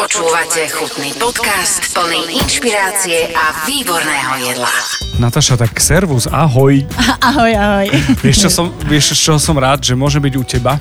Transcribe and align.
Počúvate 0.00 0.64
chutný 0.72 1.12
podcast 1.20 1.92
plný 1.92 2.40
inšpirácie 2.40 3.36
a 3.36 3.68
výborného 3.68 4.48
jedla. 4.48 4.72
Nataša, 5.20 5.60
tak 5.60 5.76
servus, 5.76 6.24
ahoj. 6.24 6.88
Ahoj, 7.28 7.52
ahoj. 7.52 7.88
Vieš, 8.24 8.48
čo 8.48 8.50
som, 8.50 8.72
vieš, 8.88 9.12
čo 9.12 9.36
som 9.36 9.52
rád, 9.60 9.84
že 9.84 9.92
môže 9.92 10.16
byť 10.16 10.34
u 10.40 10.44
teba? 10.48 10.80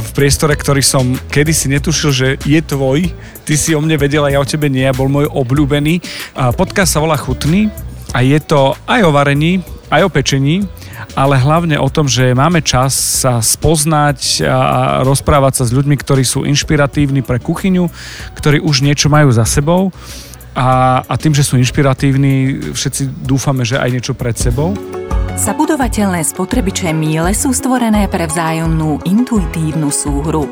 v 0.00 0.08
priestore, 0.16 0.56
ktorý 0.56 0.80
som 0.80 1.04
kedysi 1.28 1.68
netušil, 1.68 2.10
že 2.16 2.28
je 2.40 2.64
tvoj. 2.64 3.12
Ty 3.44 3.54
si 3.60 3.76
o 3.76 3.84
mne 3.84 4.00
vedela, 4.00 4.32
ja 4.32 4.40
o 4.40 4.48
tebe 4.48 4.72
nie, 4.72 4.88
ja 4.88 4.96
bol 4.96 5.12
môj 5.12 5.28
obľúbený. 5.28 6.00
Podcast 6.56 6.96
sa 6.96 7.04
volá 7.04 7.20
Chutný 7.20 7.68
a 8.16 8.24
je 8.24 8.40
to 8.40 8.72
aj 8.88 9.04
o 9.04 9.12
varení, 9.12 9.60
aj 9.92 10.00
o 10.00 10.08
pečení 10.08 10.64
ale 11.12 11.38
hlavne 11.38 11.76
o 11.76 11.88
tom, 11.88 12.08
že 12.08 12.34
máme 12.34 12.64
čas 12.64 12.94
sa 13.22 13.38
spoznať 13.42 14.46
a 14.46 14.68
rozprávať 15.06 15.62
sa 15.62 15.64
s 15.68 15.74
ľuďmi, 15.74 15.96
ktorí 15.98 16.22
sú 16.24 16.44
inšpiratívni 16.46 17.20
pre 17.22 17.42
kuchyňu, 17.42 17.90
ktorí 18.34 18.62
už 18.62 18.86
niečo 18.86 19.12
majú 19.12 19.30
za 19.30 19.44
sebou 19.44 19.92
a, 20.52 21.00
a 21.04 21.14
tým, 21.16 21.32
že 21.32 21.44
sú 21.44 21.56
inšpiratívni, 21.56 22.72
všetci 22.76 23.24
dúfame, 23.24 23.64
že 23.64 23.80
aj 23.80 23.90
niečo 23.92 24.12
pred 24.12 24.36
sebou. 24.36 24.76
Zabudovateľné 25.32 26.20
spotrebiče 26.28 26.92
míle 26.92 27.32
sú 27.32 27.56
stvorené 27.56 28.04
pre 28.12 28.28
vzájomnú 28.28 29.00
intuitívnu 29.08 29.88
súhru. 29.88 30.44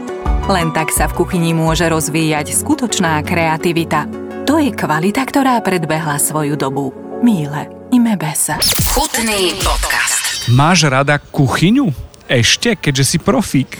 Len 0.48 0.72
tak 0.72 0.88
sa 0.88 1.04
v 1.04 1.20
kuchyni 1.20 1.52
môže 1.52 1.84
rozvíjať 1.84 2.56
skutočná 2.56 3.20
kreativita. 3.20 4.08
To 4.48 4.56
je 4.56 4.72
kvalita, 4.72 5.22
ktorá 5.28 5.60
predbehla 5.60 6.16
svoju 6.16 6.56
dobu. 6.56 6.96
Míle. 7.20 7.68
Ime 7.92 8.16
Besa. 8.16 8.56
Chutný 8.96 9.52
podcast. 9.60 9.99
Máš 10.48 10.88
rada 10.88 11.20
kuchyňu? 11.20 11.92
Ešte, 12.24 12.78
keďže 12.78 13.04
si 13.04 13.18
profík. 13.20 13.76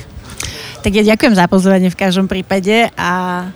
Tak 0.84 0.92
ja 0.92 1.04
ďakujem 1.04 1.32
za 1.32 1.48
pozvanie 1.48 1.88
v 1.88 1.96
každom 1.96 2.28
prípade 2.28 2.92
a 2.98 3.46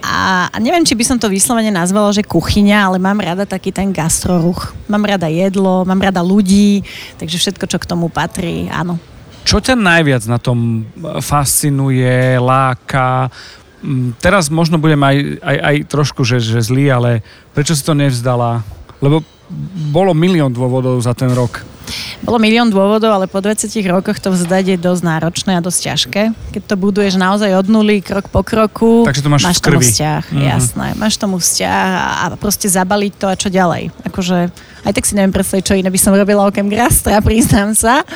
a, 0.00 0.48
neviem, 0.56 0.80
či 0.80 0.96
by 0.96 1.04
som 1.04 1.20
to 1.20 1.28
vyslovene 1.28 1.68
nazvala, 1.68 2.08
že 2.08 2.24
kuchyňa, 2.24 2.88
ale 2.88 2.96
mám 2.96 3.20
rada 3.20 3.44
taký 3.44 3.68
ten 3.68 3.92
gastroruch. 3.92 4.72
Mám 4.88 5.04
rada 5.04 5.28
jedlo, 5.28 5.84
mám 5.84 6.00
rada 6.00 6.24
ľudí, 6.24 6.80
takže 7.20 7.36
všetko, 7.36 7.64
čo 7.68 7.76
k 7.76 7.84
tomu 7.84 8.08
patrí, 8.08 8.72
áno. 8.72 8.96
Čo 9.44 9.60
ťa 9.60 9.76
najviac 9.76 10.24
na 10.24 10.40
tom 10.40 10.88
fascinuje, 11.20 12.40
láka? 12.40 13.28
Mm, 13.84 14.16
teraz 14.20 14.48
možno 14.48 14.80
budem 14.80 15.00
aj, 15.04 15.16
aj, 15.44 15.56
aj 15.68 15.76
trošku, 15.88 16.24
že, 16.24 16.40
že 16.40 16.64
zlý, 16.64 16.88
ale 16.88 17.20
prečo 17.52 17.76
si 17.76 17.84
to 17.84 17.92
nevzdala? 17.92 18.64
Lebo 19.04 19.20
bolo 19.90 20.14
milión 20.14 20.54
dôvodov 20.54 21.02
za 21.02 21.12
ten 21.12 21.30
rok. 21.34 21.66
Bolo 22.22 22.38
milión 22.38 22.70
dôvodov, 22.70 23.10
ale 23.10 23.26
po 23.26 23.42
20 23.42 23.66
rokoch 23.90 24.22
to 24.22 24.30
vzdať 24.30 24.76
je 24.76 24.76
dosť 24.78 25.02
náročné 25.02 25.58
a 25.58 25.64
dosť 25.64 25.80
ťažké. 25.90 26.22
Keď 26.54 26.62
to 26.70 26.76
buduješ 26.78 27.18
naozaj 27.18 27.50
od 27.50 27.66
nuly, 27.66 27.98
krok 27.98 28.30
po 28.30 28.46
kroku, 28.46 29.02
Takže 29.08 29.22
to 29.26 29.30
máš, 29.32 29.42
máš 29.42 29.58
tomu 29.58 29.82
vzťah, 29.82 30.22
mm-hmm. 30.30 30.46
jasné. 30.46 30.88
Máš 30.94 31.14
tomu 31.18 31.36
vzťah 31.42 31.86
a 32.22 32.24
proste 32.38 32.70
zabaliť 32.70 33.12
to 33.18 33.26
a 33.26 33.34
čo 33.34 33.50
ďalej. 33.50 33.90
Akože 34.06 34.54
aj 34.86 34.92
tak 34.94 35.04
si 35.04 35.18
neviem 35.18 35.34
predstaviť, 35.34 35.64
čo 35.66 35.74
iné 35.74 35.90
by 35.90 35.98
som 35.98 36.14
robila 36.14 36.46
okrem 36.46 36.70
grastra, 36.70 37.18
priznám 37.26 37.74
sa. 37.74 38.06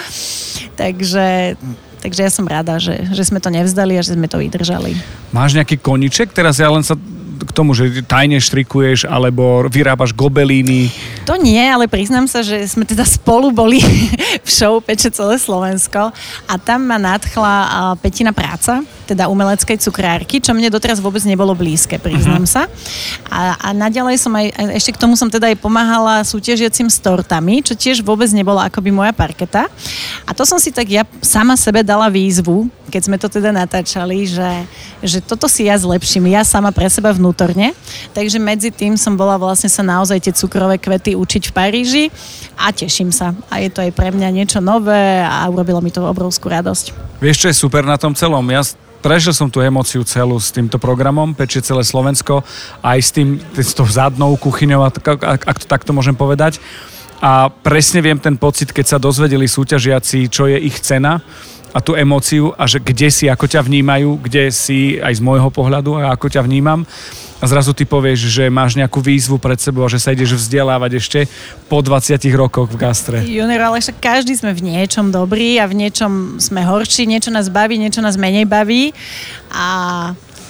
Takže 0.78 1.58
Takže 2.04 2.20
ja 2.20 2.28
som 2.28 2.44
rada, 2.44 2.76
že, 2.76 3.00
že 3.16 3.24
sme 3.24 3.40
to 3.40 3.48
nevzdali 3.48 3.96
a 3.96 4.04
že 4.04 4.12
sme 4.12 4.28
to 4.28 4.36
vydržali. 4.36 4.92
Máš 5.32 5.56
nejaký 5.56 5.80
koniček? 5.80 6.36
Teraz 6.36 6.60
ja 6.60 6.68
len 6.68 6.84
sa 6.84 7.00
k 7.34 7.50
tomu, 7.50 7.74
že 7.74 8.06
tajne 8.06 8.38
štrikuješ 8.38 9.10
alebo 9.10 9.66
vyrábaš 9.66 10.14
gobelíny? 10.14 10.88
To 11.26 11.34
nie, 11.34 11.60
ale 11.60 11.90
priznám 11.90 12.30
sa, 12.30 12.46
že 12.46 12.62
sme 12.64 12.86
teda 12.86 13.02
spolu 13.02 13.50
boli 13.50 13.82
v 14.46 14.50
show 14.50 14.78
Peče 14.78 15.10
celé 15.10 15.36
Slovensko 15.36 16.14
a 16.46 16.54
tam 16.62 16.86
ma 16.86 16.96
nadchla 16.96 17.54
Petina 17.98 18.30
práca, 18.30 18.80
teda 19.04 19.28
umeleckej 19.28 19.78
cukrárky, 19.84 20.40
čo 20.40 20.56
mne 20.56 20.72
doteraz 20.72 20.98
vôbec 20.98 21.20
nebolo 21.28 21.52
blízke, 21.52 22.00
priznám 22.00 22.48
uh-huh. 22.48 22.66
sa. 22.66 22.72
A, 23.28 23.54
a 23.60 23.68
naďalej 23.76 24.16
som 24.18 24.32
aj, 24.32 24.50
ešte 24.74 24.96
k 24.96 25.00
tomu 25.00 25.14
som 25.14 25.28
teda 25.28 25.52
aj 25.52 25.60
pomáhala 25.60 26.24
súťažiacim 26.24 26.88
s 26.88 26.98
tortami, 26.98 27.60
čo 27.60 27.76
tiež 27.76 28.00
vôbec 28.00 28.28
nebola 28.32 28.66
akoby 28.66 28.90
moja 28.90 29.12
parketa. 29.12 29.68
A 30.24 30.30
to 30.32 30.48
som 30.48 30.56
si 30.56 30.72
tak 30.72 30.88
ja 30.88 31.04
sama 31.20 31.54
sebe 31.54 31.84
dala 31.84 32.08
výzvu, 32.08 32.66
keď 32.88 33.02
sme 33.04 33.16
to 33.18 33.26
teda 33.26 33.50
natáčali, 33.50 34.28
že, 34.28 34.50
že 35.02 35.18
toto 35.18 35.50
si 35.50 35.66
ja 35.66 35.74
zlepším, 35.74 36.30
ja 36.30 36.46
sama 36.46 36.70
pre 36.70 36.86
seba 36.86 37.10
vnútorne. 37.10 37.74
Takže 38.14 38.38
medzi 38.38 38.70
tým 38.70 38.94
som 38.94 39.18
bola 39.18 39.34
vlastne 39.34 39.66
sa 39.66 39.82
naozaj 39.82 40.22
tie 40.22 40.32
cukrové 40.32 40.78
kvety 40.78 41.18
učiť 41.18 41.50
v 41.50 41.52
Paríži 41.52 42.04
a 42.54 42.70
teším 42.70 43.10
sa. 43.10 43.34
A 43.50 43.58
je 43.58 43.68
to 43.72 43.82
aj 43.82 43.90
pre 43.92 44.14
mňa 44.14 44.28
niečo 44.30 44.62
nové 44.62 45.20
a 45.26 45.42
urobilo 45.50 45.82
mi 45.82 45.90
to 45.90 46.06
obrovskú 46.06 46.46
radosť. 46.46 47.18
Vieš, 47.18 47.36
čo 47.42 47.46
je 47.50 47.56
super 47.56 47.82
na 47.82 47.98
tom 47.98 48.14
celom? 48.14 48.46
Ja 48.52 48.62
prežil 49.04 49.36
som 49.36 49.52
tú 49.52 49.60
emociu 49.60 50.00
celú 50.08 50.40
s 50.40 50.48
týmto 50.48 50.80
programom 50.80 51.36
Pečie 51.36 51.60
celé 51.60 51.84
Slovensko, 51.84 52.40
aj 52.80 52.98
s 53.04 53.10
tým, 53.12 53.36
s 53.52 53.76
tou 53.76 53.84
zadnou 53.84 54.32
kuchyňou, 54.40 54.80
ak 54.88 55.56
to 55.60 55.66
takto 55.68 55.92
môžem 55.92 56.16
povedať. 56.16 56.56
A 57.20 57.52
presne 57.52 58.00
viem 58.00 58.16
ten 58.16 58.40
pocit, 58.40 58.72
keď 58.72 58.96
sa 58.96 58.98
dozvedeli 58.98 59.44
súťažiaci, 59.44 60.32
čo 60.32 60.48
je 60.48 60.56
ich 60.56 60.80
cena 60.80 61.20
a 61.74 61.82
tú 61.82 61.98
emóciu 61.98 62.54
a 62.54 62.70
že 62.70 62.78
kde 62.78 63.10
si, 63.10 63.26
ako 63.26 63.50
ťa 63.50 63.66
vnímajú, 63.66 64.22
kde 64.22 64.54
si 64.54 65.02
aj 65.02 65.18
z 65.18 65.22
môjho 65.26 65.50
pohľadu 65.50 65.98
a 65.98 66.14
ako 66.14 66.30
ťa 66.30 66.46
vnímam. 66.46 66.86
A 67.42 67.50
zrazu 67.50 67.74
ty 67.74 67.82
povieš, 67.84 68.30
že 68.30 68.44
máš 68.46 68.78
nejakú 68.78 69.02
výzvu 69.02 69.42
pred 69.42 69.58
sebou 69.58 69.84
a 69.84 69.90
že 69.90 70.00
sa 70.00 70.14
ideš 70.14 70.38
vzdelávať 70.38 70.90
ešte 70.96 71.20
po 71.66 71.82
20 71.82 72.16
rokoch 72.38 72.70
v 72.70 72.78
gastre. 72.78 73.18
Junior, 73.26 73.74
ale 73.74 73.82
však 73.82 74.00
každý 74.00 74.38
sme 74.38 74.54
v 74.54 74.64
niečom 74.70 75.10
dobrý 75.10 75.58
a 75.60 75.68
v 75.68 75.76
niečom 75.76 76.38
sme 76.38 76.62
horší, 76.64 77.10
niečo 77.10 77.34
nás 77.34 77.50
baví, 77.50 77.76
niečo 77.76 78.00
nás 78.00 78.16
menej 78.16 78.46
baví. 78.48 78.94
A 79.50 79.66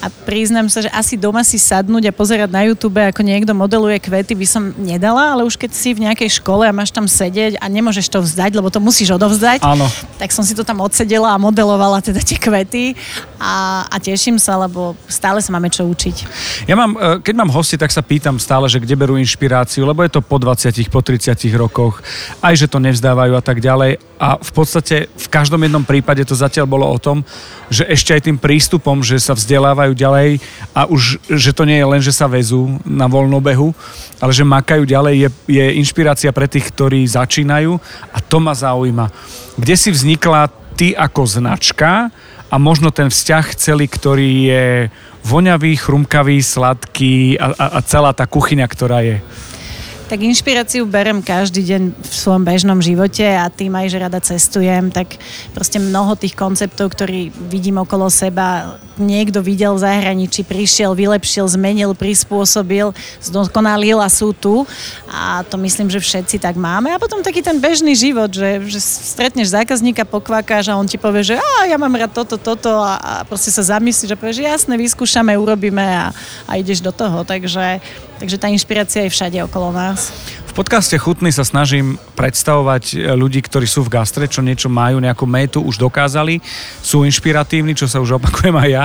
a 0.02 0.10
priznám 0.26 0.66
sa, 0.68 0.84
že 0.84 0.90
asi 0.90 1.14
doma 1.14 1.44
si 1.46 1.60
sadnúť 1.60 2.10
a 2.10 2.16
pozerať 2.16 2.50
na 2.50 2.66
YouTube, 2.66 2.98
ako 2.98 3.22
niekto 3.22 3.52
modeluje 3.56 4.00
kvety, 4.00 4.32
by 4.36 4.46
som 4.46 4.72
nedala, 4.80 5.36
ale 5.36 5.42
už 5.46 5.56
keď 5.56 5.70
si 5.74 5.92
v 5.92 6.08
nejakej 6.08 6.40
škole 6.40 6.64
a 6.64 6.72
máš 6.72 6.90
tam 6.90 7.04
sedieť 7.04 7.60
a 7.60 7.66
nemôžeš 7.68 8.08
to 8.08 8.18
vzdať, 8.20 8.56
lebo 8.56 8.68
to 8.72 8.80
musíš 8.80 9.14
odovzdať, 9.14 9.60
Áno. 9.64 9.86
tak 10.16 10.32
som 10.32 10.46
si 10.46 10.56
to 10.56 10.64
tam 10.64 10.80
odsedela 10.80 11.32
a 11.32 11.40
modelovala 11.40 12.00
teda 12.00 12.20
tie 12.24 12.40
kvety 12.40 12.96
a, 13.36 13.84
a 13.90 13.96
teším 14.00 14.40
sa, 14.40 14.56
lebo 14.56 14.96
stále 15.04 15.44
sa 15.44 15.52
máme 15.52 15.68
čo 15.68 15.84
učiť. 15.84 16.16
Ja 16.64 16.78
mám, 16.78 16.96
e, 16.96 17.20
keď 17.20 17.34
mám 17.36 17.52
hosti, 17.52 17.76
tak 17.76 17.92
sa 17.92 18.00
pýtam 18.00 18.40
stále, 18.40 18.64
že 18.70 18.80
kde 18.80 18.96
berú 18.96 19.20
inšpiráciu, 19.20 19.84
lebo 19.84 20.00
je 20.00 20.16
to 20.16 20.24
po 20.24 20.40
20, 20.40 20.72
po 20.88 21.04
30 21.04 21.36
rokoch, 21.56 22.00
aj 22.40 22.54
že 22.56 22.66
to 22.70 22.80
nevzdávajú 22.80 23.36
a 23.36 23.42
tak 23.44 23.60
ďalej. 23.60 24.00
A 24.16 24.40
v 24.40 24.50
podstate 24.56 25.12
v 25.12 25.28
každom 25.28 25.60
jednom 25.60 25.84
prípade 25.84 26.24
to 26.24 26.32
zatiaľ 26.32 26.64
bolo 26.64 26.86
o 26.88 26.96
tom, 26.96 27.20
že 27.68 27.84
ešte 27.84 28.16
aj 28.16 28.22
tým 28.24 28.38
prístupom, 28.40 29.04
že 29.04 29.20
sa 29.20 29.36
vzdelávajú 29.36 29.83
ďalej 29.92 30.40
a 30.72 30.88
už, 30.88 31.20
že 31.28 31.52
to 31.52 31.68
nie 31.68 31.76
je 31.76 31.90
len, 31.92 32.00
že 32.00 32.16
sa 32.16 32.24
vezú 32.24 32.80
na 32.88 33.04
voľnobehu, 33.04 33.76
ale 34.24 34.32
že 34.32 34.48
makajú 34.48 34.88
ďalej, 34.88 35.14
je, 35.20 35.28
je 35.60 35.64
inšpirácia 35.76 36.32
pre 36.32 36.48
tých, 36.48 36.72
ktorí 36.72 37.04
začínajú 37.04 37.76
a 38.08 38.18
to 38.24 38.40
ma 38.40 38.56
zaujíma. 38.56 39.12
Kde 39.60 39.74
si 39.76 39.92
vznikla 39.92 40.48
ty 40.78 40.96
ako 40.96 41.28
značka 41.28 42.08
a 42.48 42.56
možno 42.56 42.88
ten 42.88 43.12
vzťah 43.12 43.46
celý, 43.60 43.86
ktorý 43.90 44.30
je 44.48 44.66
voňavý, 45.28 45.76
chrumkavý, 45.76 46.40
sladký 46.40 47.36
a, 47.36 47.52
a, 47.52 47.64
a 47.76 47.80
celá 47.84 48.16
tá 48.16 48.24
kuchyňa, 48.24 48.66
ktorá 48.68 49.04
je. 49.04 49.18
Tak 50.04 50.20
inšpiráciu 50.20 50.84
berem 50.84 51.24
každý 51.24 51.64
deň 51.64 51.82
v 51.96 52.12
svojom 52.12 52.44
bežnom 52.44 52.76
živote 52.84 53.24
a 53.24 53.48
tým 53.48 53.72
aj, 53.72 53.88
že 53.88 53.98
rada 54.04 54.20
cestujem, 54.20 54.92
tak 54.92 55.16
proste 55.56 55.80
mnoho 55.80 56.12
tých 56.12 56.36
konceptov, 56.36 56.92
ktorý 56.92 57.32
vidím 57.48 57.80
okolo 57.80 58.12
seba, 58.12 58.76
niekto 59.00 59.40
videl 59.40 59.72
v 59.72 59.88
zahraničí, 59.88 60.44
prišiel, 60.44 60.92
vylepšil, 60.92 61.48
zmenil, 61.48 61.96
prispôsobil, 61.96 62.92
zdokonalil 63.24 63.96
a 63.96 64.12
sú 64.12 64.36
tu. 64.36 64.68
A 65.08 65.40
to 65.48 65.56
myslím, 65.64 65.88
že 65.88 66.04
všetci 66.04 66.36
tak 66.36 66.60
máme. 66.60 66.92
A 66.92 67.00
potom 67.00 67.24
taký 67.24 67.40
ten 67.40 67.56
bežný 67.56 67.96
život, 67.96 68.28
že, 68.28 68.60
že 68.68 68.84
stretneš 68.84 69.56
zákazníka, 69.56 70.04
pokvakáš 70.04 70.68
a 70.68 70.76
on 70.76 70.84
ti 70.84 71.00
povie, 71.00 71.32
že 71.32 71.40
ja 71.64 71.80
mám 71.80 71.96
rád 71.96 72.12
toto, 72.12 72.36
toto 72.36 72.70
a, 72.76 73.00
a 73.00 73.12
proste 73.24 73.48
sa 73.48 73.64
zamyslíš 73.64 74.12
a 74.12 74.20
povieš, 74.20 74.36
že 74.36 74.44
jasne, 74.52 74.74
vyskúšame, 74.76 75.32
urobíme 75.32 75.80
a, 75.80 76.12
a 76.44 76.52
ideš 76.60 76.84
do 76.84 76.92
toho. 76.92 77.24
Takže, 77.24 77.80
takže 78.24 78.40
tá 78.40 78.48
inšpirácia 78.48 79.04
je 79.04 79.12
všade 79.12 79.36
okolo 79.44 79.68
nás. 79.68 80.08
V 80.48 80.56
podcaste 80.56 80.96
Chutný 80.96 81.28
sa 81.28 81.44
snažím 81.44 82.00
predstavovať 82.16 82.96
e, 82.96 83.12
ľudí, 83.12 83.44
ktorí 83.44 83.68
sú 83.68 83.84
v 83.84 84.00
gastre, 84.00 84.24
čo 84.24 84.40
niečo 84.40 84.72
majú, 84.72 84.96
nejakú 84.96 85.28
métu 85.28 85.60
už 85.60 85.76
dokázali, 85.76 86.40
sú 86.80 87.04
inšpiratívni, 87.04 87.76
čo 87.76 87.84
sa 87.84 88.00
už 88.00 88.16
opakujem 88.16 88.56
aj 88.56 88.70
ja, 88.72 88.84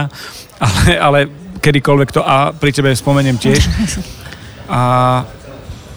ale, 0.59 0.91
ale 1.00 1.19
kedykoľvek 1.63 2.09
to 2.12 2.19
a 2.19 2.51
pri 2.51 2.75
tebe 2.75 2.91
spomeniem 2.91 3.39
tiež. 3.39 3.63
A 4.69 5.25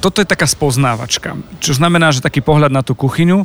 toto 0.01 0.25
je 0.25 0.33
taká 0.33 0.49
spoznávačka, 0.49 1.37
čo 1.61 1.77
znamená, 1.77 2.09
že 2.09 2.25
taký 2.25 2.41
pohľad 2.41 2.73
na 2.73 2.81
tú 2.81 2.97
kuchyňu. 2.97 3.45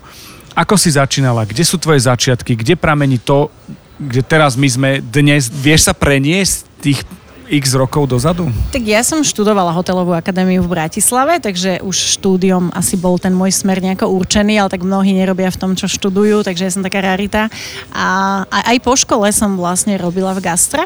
Ako 0.56 0.80
si 0.80 0.96
začínala? 0.96 1.44
Kde 1.44 1.68
sú 1.68 1.76
tvoje 1.76 2.00
začiatky? 2.00 2.56
Kde 2.56 2.80
pramení 2.80 3.20
to, 3.20 3.52
kde 4.00 4.24
teraz 4.24 4.56
my 4.56 4.72
sme 4.72 4.90
dnes? 5.04 5.52
Vieš 5.52 5.92
sa 5.92 5.94
preniesť 5.94 6.64
tých 6.80 7.04
x 7.48 7.74
rokov 7.74 8.12
dozadu? 8.12 8.52
Tak 8.76 8.84
ja 8.84 9.02
som 9.02 9.24
študovala 9.24 9.72
hotelovú 9.72 10.14
akadémiu 10.14 10.62
v 10.64 10.72
Bratislave, 10.72 11.40
takže 11.40 11.80
už 11.82 12.20
štúdiom 12.20 12.70
asi 12.76 13.00
bol 13.00 13.16
ten 13.18 13.32
môj 13.32 13.56
smer 13.56 13.80
nejako 13.80 14.12
určený, 14.12 14.60
ale 14.60 14.72
tak 14.72 14.84
mnohí 14.84 15.16
nerobia 15.16 15.50
v 15.50 15.60
tom, 15.60 15.72
čo 15.74 15.90
študujú, 15.90 16.44
takže 16.44 16.66
ja 16.68 16.72
som 16.72 16.84
taká 16.86 17.00
rarita. 17.00 17.48
A, 17.96 18.44
a 18.48 18.58
aj 18.76 18.78
po 18.84 18.94
škole 18.94 19.32
som 19.32 19.56
vlastne 19.56 19.96
robila 19.96 20.36
v 20.36 20.44
gastre 20.44 20.84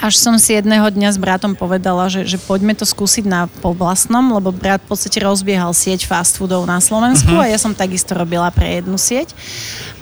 až 0.00 0.20
som 0.20 0.36
si 0.36 0.52
jedného 0.52 0.84
dňa 0.92 1.16
s 1.16 1.18
bratom 1.18 1.56
povedala, 1.56 2.12
že, 2.12 2.28
že 2.28 2.36
poďme 2.36 2.76
to 2.76 2.84
skúsiť 2.84 3.24
na 3.24 3.48
povlastnom, 3.64 4.28
lebo 4.28 4.52
brat 4.52 4.84
v 4.84 4.92
podstate 4.92 5.24
rozbiehal 5.24 5.72
sieť 5.72 6.04
fast 6.04 6.36
foodov 6.36 6.68
na 6.68 6.84
Slovensku 6.84 7.32
uh-huh. 7.32 7.48
a 7.48 7.50
ja 7.50 7.56
som 7.56 7.72
takisto 7.72 8.12
robila 8.12 8.52
pre 8.52 8.80
jednu 8.80 9.00
sieť. 9.00 9.32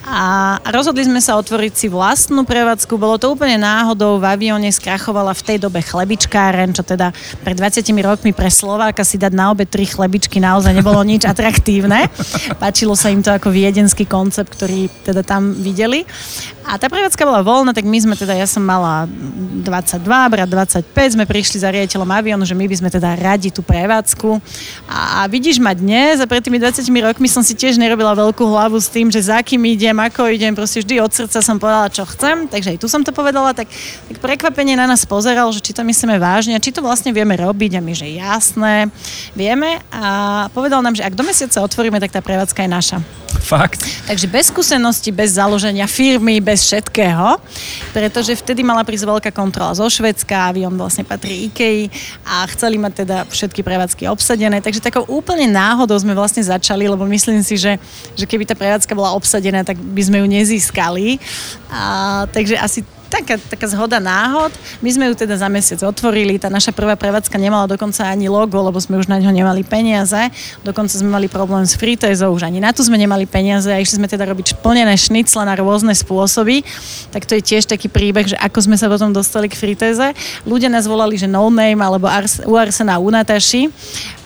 A 0.04 0.60
rozhodli 0.68 1.08
sme 1.08 1.16
sa 1.24 1.40
otvoriť 1.40 1.72
si 1.72 1.86
vlastnú 1.88 2.44
prevádzku. 2.44 3.00
Bolo 3.00 3.16
to 3.16 3.32
úplne 3.32 3.56
náhodou. 3.56 4.20
V 4.20 4.28
avióne 4.28 4.68
skrachovala 4.68 5.32
v 5.32 5.44
tej 5.48 5.56
dobe 5.64 5.80
chlebičkáren, 5.80 6.76
čo 6.76 6.84
teda 6.84 7.08
pred 7.40 7.56
20 7.56 7.80
rokmi 8.04 8.36
pre 8.36 8.52
Slováka 8.52 9.00
si 9.00 9.16
dať 9.16 9.32
na 9.32 9.48
obe 9.48 9.64
tri 9.64 9.88
chlebičky 9.88 10.44
naozaj 10.44 10.76
nebolo 10.76 11.00
nič 11.00 11.24
atraktívne. 11.32 12.12
Páčilo 12.60 12.92
sa 12.92 13.08
im 13.08 13.24
to 13.24 13.32
ako 13.32 13.48
viedenský 13.48 14.04
koncept, 14.04 14.52
ktorý 14.52 14.92
teda 15.08 15.24
tam 15.24 15.56
videli. 15.56 16.04
A 16.64 16.80
tá 16.80 16.88
prevádzka 16.88 17.28
bola 17.28 17.44
voľná, 17.44 17.76
tak 17.76 17.84
my 17.84 17.98
sme 18.00 18.16
teda, 18.16 18.32
ja 18.32 18.48
som 18.48 18.64
mala 18.64 19.04
22, 19.04 20.00
brat 20.08 20.48
25, 20.48 21.14
sme 21.14 21.28
prišli 21.28 21.60
za 21.60 21.68
riaditeľom 21.68 22.08
aviónu, 22.08 22.44
že 22.48 22.56
my 22.56 22.64
by 22.64 22.76
sme 22.80 22.88
teda 22.88 23.20
radi 23.20 23.52
tú 23.52 23.60
prevádzku. 23.60 24.40
A, 24.88 25.20
a 25.24 25.28
vidíš 25.28 25.60
ma 25.60 25.76
dnes 25.76 26.24
a 26.24 26.26
pred 26.28 26.40
tými 26.40 26.56
20 26.56 26.88
rokmi 27.04 27.28
som 27.28 27.44
si 27.44 27.52
tiež 27.52 27.76
nerobila 27.76 28.16
veľkú 28.16 28.44
hlavu 28.48 28.80
s 28.80 28.88
tým, 28.88 29.12
že 29.12 29.28
za 29.28 29.44
kým 29.44 29.60
idem, 29.68 29.92
ako 30.00 30.32
idem, 30.32 30.56
proste 30.56 30.80
vždy 30.80 31.04
od 31.04 31.12
srdca 31.12 31.44
som 31.44 31.60
povedala, 31.60 31.92
čo 31.92 32.08
chcem, 32.08 32.48
takže 32.48 32.76
aj 32.76 32.78
tu 32.80 32.88
som 32.88 33.04
to 33.04 33.12
povedala, 33.12 33.52
tak, 33.52 33.68
tak 34.08 34.16
prekvapenie 34.24 34.72
na 34.72 34.88
nás 34.88 35.04
pozeral, 35.04 35.52
že 35.52 35.60
či 35.60 35.76
to 35.76 35.84
myslíme 35.84 36.16
vážne, 36.16 36.56
či 36.64 36.72
to 36.72 36.80
vlastne 36.80 37.12
vieme 37.12 37.36
robiť 37.36 37.76
a 37.76 37.80
my, 37.84 37.92
že 37.92 38.08
jasné, 38.08 38.88
vieme 39.36 39.84
a 39.92 40.48
povedal 40.48 40.80
nám, 40.80 40.96
že 40.96 41.04
ak 41.04 41.12
do 41.12 41.28
mesiaca 41.28 41.60
otvoríme, 41.60 42.00
tak 42.00 42.08
tá 42.08 42.24
prevádzka 42.24 42.64
je 42.64 42.70
naša. 42.72 42.98
Fakt. 43.44 43.82
Takže 44.06 44.30
bez 44.30 44.48
skúsenosti, 44.48 45.10
bez 45.10 45.36
založenia 45.36 45.90
firmy, 45.90 46.38
bez 46.38 46.53
všetkého, 46.62 47.42
pretože 47.90 48.38
vtedy 48.38 48.62
mala 48.62 48.86
prísť 48.86 49.10
veľká 49.10 49.30
kontrola 49.34 49.74
zo 49.74 49.90
Švedska, 49.90 50.54
avión 50.54 50.78
vlastne 50.78 51.02
patrí 51.02 51.50
IKEA 51.50 51.90
a 52.22 52.46
chceli 52.54 52.78
mať 52.78 52.92
teda 53.02 53.16
všetky 53.26 53.66
prevádzky 53.66 54.06
obsadené, 54.06 54.62
takže 54.62 54.84
takou 54.84 55.02
úplne 55.10 55.50
náhodou 55.50 55.98
sme 55.98 56.14
vlastne 56.14 56.46
začali, 56.46 56.86
lebo 56.86 57.02
myslím 57.10 57.42
si, 57.42 57.58
že, 57.58 57.82
že 58.14 58.24
keby 58.28 58.46
tá 58.46 58.54
prevádzka 58.54 58.94
bola 58.94 59.16
obsadená, 59.18 59.66
tak 59.66 59.80
by 59.80 60.02
sme 60.04 60.22
ju 60.22 60.26
nezískali. 60.30 61.18
A, 61.72 62.24
takže 62.30 62.54
asi 62.60 62.86
taká, 63.14 63.34
taká 63.38 63.66
zhoda 63.70 64.02
náhod. 64.02 64.50
My 64.82 64.90
sme 64.90 65.04
ju 65.10 65.14
teda 65.14 65.38
za 65.38 65.46
mesiac 65.46 65.78
otvorili, 65.86 66.42
tá 66.42 66.50
naša 66.50 66.74
prvá 66.74 66.98
prevádzka 66.98 67.38
nemala 67.38 67.70
dokonca 67.70 68.02
ani 68.02 68.26
logo, 68.26 68.58
lebo 68.58 68.76
sme 68.82 68.98
už 68.98 69.06
na 69.06 69.22
ňo 69.22 69.30
nemali 69.30 69.62
peniaze. 69.62 70.18
Dokonca 70.66 70.90
sme 70.90 71.14
mali 71.14 71.30
problém 71.30 71.62
s 71.62 71.78
fritézou, 71.78 72.34
už 72.34 72.50
ani 72.50 72.58
na 72.58 72.74
to 72.74 72.82
sme 72.82 72.98
nemali 72.98 73.30
peniaze 73.30 73.70
a 73.70 73.78
išli 73.78 74.02
sme 74.02 74.10
teda 74.10 74.26
robiť 74.26 74.58
plnené 74.58 74.98
šnicle 74.98 75.46
na 75.46 75.54
rôzne 75.54 75.94
spôsoby. 75.94 76.66
Tak 77.14 77.30
to 77.30 77.38
je 77.38 77.42
tiež 77.46 77.70
taký 77.70 77.86
príbeh, 77.86 78.34
že 78.34 78.36
ako 78.40 78.58
sme 78.66 78.76
sa 78.76 78.90
potom 78.90 79.14
dostali 79.14 79.46
k 79.46 79.54
fritéze. 79.54 80.10
Ľudia 80.42 80.66
nás 80.66 80.90
volali, 80.90 81.14
že 81.14 81.30
no 81.30 81.46
name 81.52 81.78
alebo 81.78 82.10
Ars, 82.10 82.42
u 82.42 82.58
Arsena 82.58 82.98
u 82.98 83.08
Nataši. 83.12 83.70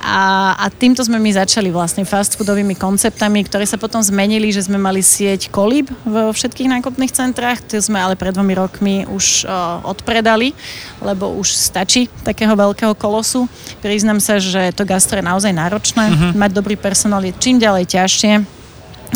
A, 0.08 0.56
a 0.56 0.66
týmto 0.72 1.04
sme 1.04 1.20
my 1.20 1.36
začali 1.36 1.68
vlastne 1.68 2.08
fast 2.08 2.40
foodovými 2.40 2.72
konceptami, 2.72 3.44
ktoré 3.44 3.68
sa 3.68 3.76
potom 3.76 4.00
zmenili, 4.00 4.48
že 4.48 4.64
sme 4.64 4.80
mali 4.80 5.04
sieť 5.04 5.52
Kolib 5.52 5.92
vo 6.08 6.32
všetkých 6.32 6.80
nákupných 6.80 7.12
centrách, 7.12 7.60
to 7.68 7.76
sme 7.76 8.00
ale 8.00 8.16
pred 8.16 8.32
dvomi 8.32 8.56
rokmi 8.56 9.04
už 9.04 9.44
uh, 9.44 9.84
odpredali, 9.84 10.56
lebo 11.04 11.36
už 11.36 11.52
stačí 11.52 12.08
takého 12.24 12.56
veľkého 12.56 12.96
kolosu. 12.96 13.44
Priznám 13.84 14.16
sa, 14.24 14.40
že 14.40 14.72
to 14.72 14.88
gastro 14.88 15.20
je 15.20 15.28
naozaj 15.28 15.52
náročné, 15.52 16.04
uh-huh. 16.08 16.32
mať 16.32 16.50
dobrý 16.56 16.80
personál 16.80 17.20
je 17.28 17.36
čím 17.36 17.60
ďalej 17.60 17.84
ťažšie 17.92 18.57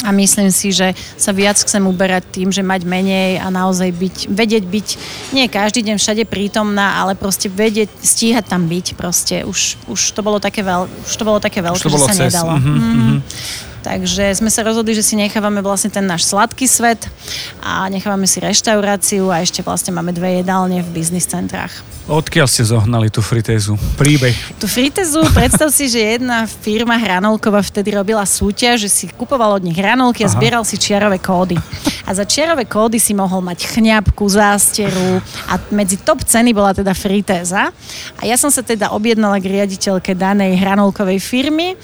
a 0.00 0.08
myslím 0.10 0.48
si, 0.48 0.72
že 0.72 0.96
sa 1.20 1.36
viac 1.36 1.60
chcem 1.60 1.84
uberať 1.84 2.24
tým, 2.32 2.48
že 2.48 2.64
mať 2.64 2.88
menej 2.88 3.38
a 3.38 3.52
naozaj 3.52 3.92
byť, 3.92 4.16
vedieť 4.32 4.64
byť, 4.64 4.88
nie 5.36 5.44
každý 5.52 5.84
deň 5.84 5.96
všade 6.00 6.24
prítomná, 6.24 6.96
ale 6.98 7.12
proste 7.12 7.52
vedieť, 7.52 7.92
stíhať 8.00 8.48
tam 8.48 8.66
byť 8.66 8.86
proste. 8.96 9.44
Už, 9.44 9.76
už 9.86 10.00
to 10.16 10.20
bolo 10.24 10.40
také, 10.40 10.64
veľ, 10.64 10.88
už 10.88 11.14
to 11.14 11.24
bolo 11.28 11.38
také 11.38 11.60
veľké, 11.60 11.86
že 11.86 12.00
sa 12.00 12.14
cez. 12.16 12.32
nedalo. 12.32 12.56
Mm-hmm. 12.56 12.76
Mm-hmm. 12.76 13.71
Takže 13.82 14.30
sme 14.38 14.46
sa 14.46 14.62
rozhodli, 14.62 14.94
že 14.94 15.02
si 15.02 15.18
nechávame 15.18 15.58
vlastne 15.58 15.90
ten 15.90 16.06
náš 16.06 16.30
sladký 16.30 16.70
svet 16.70 17.10
a 17.58 17.90
nechávame 17.90 18.30
si 18.30 18.38
reštauráciu 18.38 19.28
a 19.34 19.42
ešte 19.42 19.60
vlastne 19.66 19.90
máme 19.90 20.14
dve 20.14 20.38
jedálne 20.38 20.80
v 20.86 21.02
biznis 21.02 21.26
centrách. 21.26 21.82
Odkiaľ 22.06 22.50
ste 22.50 22.66
zohnali 22.66 23.14
tú 23.14 23.22
fritézu? 23.22 23.78
Príbeh. 23.94 24.34
Tú 24.58 24.66
fritézu, 24.66 25.22
predstav 25.30 25.70
si, 25.70 25.86
že 25.86 26.18
jedna 26.18 26.50
firma 26.50 26.98
hranolková 26.98 27.62
vtedy 27.62 27.94
robila 27.94 28.26
súťaž, 28.26 28.86
že 28.86 28.90
si 28.90 29.04
kupoval 29.06 29.58
od 29.58 29.62
nich 29.62 29.78
hranolky 29.78 30.26
a 30.26 30.30
Aha. 30.30 30.34
zbieral 30.34 30.62
si 30.66 30.82
čiarové 30.82 31.22
kódy. 31.22 31.54
A 32.02 32.10
za 32.14 32.26
čiarové 32.26 32.66
kódy 32.66 32.98
si 32.98 33.14
mohol 33.14 33.40
mať 33.42 33.78
chňapku, 33.78 34.26
zásteru 34.26 35.22
a 35.46 35.54
medzi 35.70 36.00
top 36.02 36.26
ceny 36.26 36.50
bola 36.50 36.74
teda 36.74 36.92
fritéza. 36.92 37.70
A 38.18 38.22
ja 38.26 38.34
som 38.34 38.50
sa 38.50 38.60
teda 38.64 38.90
objednala 38.90 39.38
k 39.38 39.58
riaditeľke 39.58 40.18
danej 40.18 40.58
hranolkovej 40.58 41.22
firmy 41.22 41.78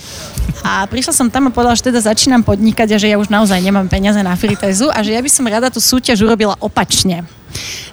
a 0.67 0.83
prišla 0.91 1.15
som 1.15 1.31
tam 1.31 1.49
a 1.49 1.55
povedala, 1.55 1.79
že 1.79 1.87
teda 1.87 2.03
začínam 2.03 2.43
podnikať 2.43 2.95
a 2.95 3.01
že 3.01 3.11
ja 3.11 3.17
už 3.17 3.31
naozaj 3.31 3.63
nemám 3.63 3.87
peniaze 3.87 4.19
na 4.19 4.35
fritézu 4.35 4.91
a 4.91 5.03
že 5.07 5.15
ja 5.15 5.23
by 5.23 5.31
som 5.31 5.47
rada 5.47 5.71
tú 5.71 5.79
súťaž 5.79 6.27
urobila 6.27 6.59
opačne 6.59 7.23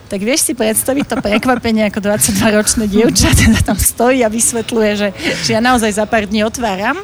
tak 0.06 0.22
vieš 0.22 0.46
si 0.46 0.54
predstaviť 0.54 1.06
to 1.10 1.16
prekvapenie 1.18 1.90
ako 1.90 2.00
22-ročné 2.06 2.86
dievča, 2.86 3.34
teda 3.34 3.60
tam 3.66 3.78
stojí 3.78 4.22
a 4.22 4.30
vysvetľuje, 4.30 4.92
že, 4.94 5.10
že 5.42 5.50
ja 5.58 5.62
naozaj 5.62 5.98
za 5.98 6.06
pár 6.06 6.30
dní 6.30 6.46
otváram. 6.46 7.02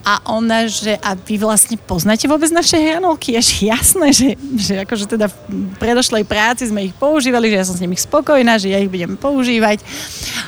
A 0.00 0.16
ona, 0.32 0.64
že 0.64 0.96
a 1.04 1.12
vy 1.12 1.36
vlastne 1.36 1.76
poznáte 1.76 2.24
vôbec 2.24 2.48
naše 2.48 2.80
hranolky? 2.80 3.36
Až 3.36 3.60
jasné, 3.60 4.08
že, 4.16 4.28
že 4.56 4.74
akože 4.80 5.04
teda 5.04 5.28
v 5.28 5.36
predošlej 5.76 6.24
práci 6.24 6.72
sme 6.72 6.88
ich 6.88 6.94
používali, 6.96 7.52
že 7.52 7.58
ja 7.60 7.68
som 7.68 7.76
s 7.76 7.84
nimi 7.84 8.00
spokojná, 8.00 8.56
že 8.56 8.72
ja 8.72 8.80
ich 8.80 8.88
budem 8.88 9.12
používať. 9.20 9.84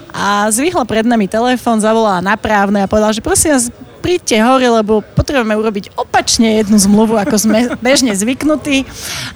A 0.09 0.49
zvyhla 0.49 0.89
pred 0.89 1.05
nami 1.05 1.29
telefón, 1.29 1.85
zavolala 1.85 2.25
na 2.25 2.41
právne 2.41 2.81
a 2.81 2.89
povedala, 2.89 3.13
že 3.13 3.21
prosím 3.21 3.53
vás, 3.53 3.69
príďte 4.03 4.43
hore, 4.43 4.67
lebo 4.67 4.99
potrebujeme 5.15 5.55
urobiť 5.55 5.95
opačne 5.95 6.59
jednu 6.59 6.77
zmluvu, 6.83 7.15
ako 7.23 7.39
sme 7.39 7.59
bežne 7.87 8.11
zvyknutí. 8.11 8.83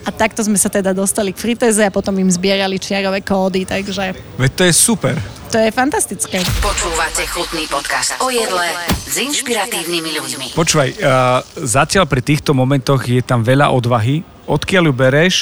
A 0.02 0.10
takto 0.10 0.42
sme 0.42 0.58
sa 0.58 0.66
teda 0.66 0.90
dostali 0.90 1.30
k 1.30 1.38
fritéze 1.38 1.78
a 1.86 1.94
potom 1.94 2.18
im 2.18 2.26
zbierali 2.26 2.82
čiarové 2.82 3.22
kódy, 3.22 3.62
takže... 3.62 4.18
Veď 4.34 4.50
to 4.58 4.62
je 4.66 4.74
super. 4.74 5.14
To 5.54 5.62
je 5.62 5.70
fantastické. 5.70 6.42
Počúvate 6.58 7.22
chutný 7.30 7.70
podcast 7.70 8.18
o 8.18 8.34
jedle 8.34 8.66
s 8.90 9.14
inšpiratívnymi 9.14 10.10
ľuďmi. 10.18 10.46
Počúvaj, 10.58 10.90
uh, 10.98 11.38
zatiaľ 11.62 12.10
pri 12.10 12.18
týchto 12.18 12.50
momentoch 12.50 13.06
je 13.06 13.22
tam 13.22 13.46
veľa 13.46 13.70
odvahy. 13.70 14.26
Odkiaľ 14.50 14.90
ju 14.90 14.94
bereš, 14.94 15.34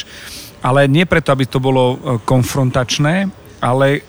ale 0.61 0.85
nie 0.93 1.09
preto, 1.09 1.33
aby 1.33 1.49
to 1.49 1.57
bolo 1.57 1.97
konfrontačné, 2.29 3.33
ale 3.65 4.05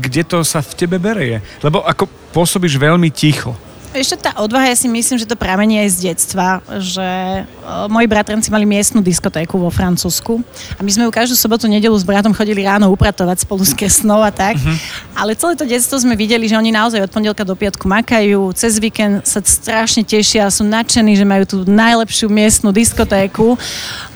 kde 0.00 0.22
to 0.24 0.38
sa 0.40 0.60
v 0.64 0.72
tebe 0.76 0.96
berie? 0.96 1.40
Lebo 1.60 1.84
ako 1.84 2.08
pôsobíš 2.32 2.76
veľmi 2.76 3.08
ticho. 3.12 3.56
Ešte 3.96 4.28
tá 4.28 4.36
odvaha, 4.44 4.68
ja 4.68 4.76
si 4.76 4.92
myslím, 4.92 5.16
že 5.16 5.24
to 5.24 5.40
pramení 5.40 5.80
aj 5.80 5.88
z 5.88 5.96
detstva, 6.12 6.60
že 6.76 7.00
uh, 7.48 7.88
moji 7.88 8.04
bratranci 8.04 8.52
mali 8.52 8.68
miestnu 8.68 9.00
diskotéku 9.00 9.56
vo 9.56 9.72
Francúzsku 9.72 10.44
a 10.76 10.80
my 10.84 10.90
sme 10.92 11.08
ju 11.08 11.10
každú 11.10 11.32
sobotu, 11.32 11.64
nedelu 11.64 11.96
s 11.96 12.04
bratom 12.04 12.36
chodili 12.36 12.60
ráno 12.60 12.92
upratovať 12.92 13.48
spolu 13.48 13.64
s 13.64 13.72
kresnou 13.72 14.20
a 14.20 14.28
tak. 14.28 14.60
Uh-huh. 14.60 14.76
Ale 15.16 15.32
celé 15.32 15.56
to 15.56 15.64
detstvo 15.64 15.96
sme 15.96 16.12
videli, 16.12 16.44
že 16.44 16.60
oni 16.60 16.76
naozaj 16.76 17.08
od 17.08 17.10
pondelka 17.10 17.40
do 17.40 17.56
piatku 17.56 17.88
makajú, 17.88 18.52
cez 18.52 18.76
víkend 18.76 19.24
sa 19.24 19.40
strašne 19.40 20.04
tešia, 20.04 20.52
sú 20.52 20.68
nadšení, 20.68 21.16
že 21.16 21.24
majú 21.24 21.44
tú 21.48 21.56
najlepšiu 21.64 22.28
miestnu 22.28 22.76
diskotéku 22.76 23.56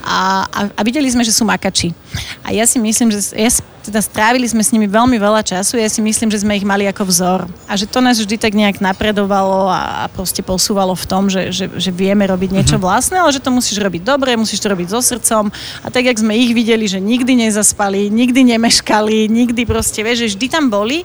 a, 0.01 0.49
a, 0.49 0.61
a 0.73 0.81
videli 0.81 1.07
sme, 1.13 1.21
že 1.21 1.33
sú 1.33 1.45
makači. 1.45 1.93
A 2.41 2.51
ja 2.57 2.65
si 2.65 2.81
myslím, 2.81 3.13
že 3.13 3.21
ja 3.37 3.51
teda 3.81 4.01
strávili 4.05 4.45
sme 4.45 4.61
s 4.61 4.73
nimi 4.77 4.85
veľmi 4.85 5.17
veľa 5.17 5.41
času, 5.41 5.81
ja 5.81 5.89
si 5.89 6.05
myslím, 6.05 6.29
že 6.29 6.45
sme 6.45 6.57
ich 6.57 6.67
mali 6.69 6.85
ako 6.85 7.03
vzor. 7.09 7.41
A 7.65 7.73
že 7.77 7.89
to 7.89 8.05
nás 8.05 8.21
vždy 8.21 8.37
tak 8.37 8.53
nejak 8.53 8.79
napredovalo 8.79 9.73
a, 9.73 10.05
a 10.05 10.13
proste 10.13 10.45
posúvalo 10.45 10.93
v 10.93 11.07
tom, 11.09 11.33
že, 11.33 11.49
že, 11.49 11.67
že 11.73 11.91
vieme 11.91 12.29
robiť 12.29 12.51
niečo 12.53 12.77
uh-huh. 12.77 12.87
vlastné, 12.87 13.17
ale 13.21 13.33
že 13.33 13.41
to 13.41 13.49
musíš 13.53 13.81
robiť 13.81 14.05
dobre, 14.05 14.37
musíš 14.37 14.61
to 14.61 14.69
robiť 14.69 14.89
so 14.93 15.01
srdcom. 15.01 15.49
A 15.85 15.87
tak, 15.89 16.05
jak 16.07 16.21
sme 16.21 16.37
ich 16.37 16.53
videli, 16.53 16.85
že 16.85 17.01
nikdy 17.01 17.49
nezaspali, 17.49 18.13
nikdy 18.13 18.57
nemeškali, 18.57 19.29
nikdy 19.33 19.65
proste, 19.65 20.05
vieš, 20.05 20.29
že 20.29 20.37
vždy 20.37 20.47
tam 20.53 20.69
boli, 20.69 21.03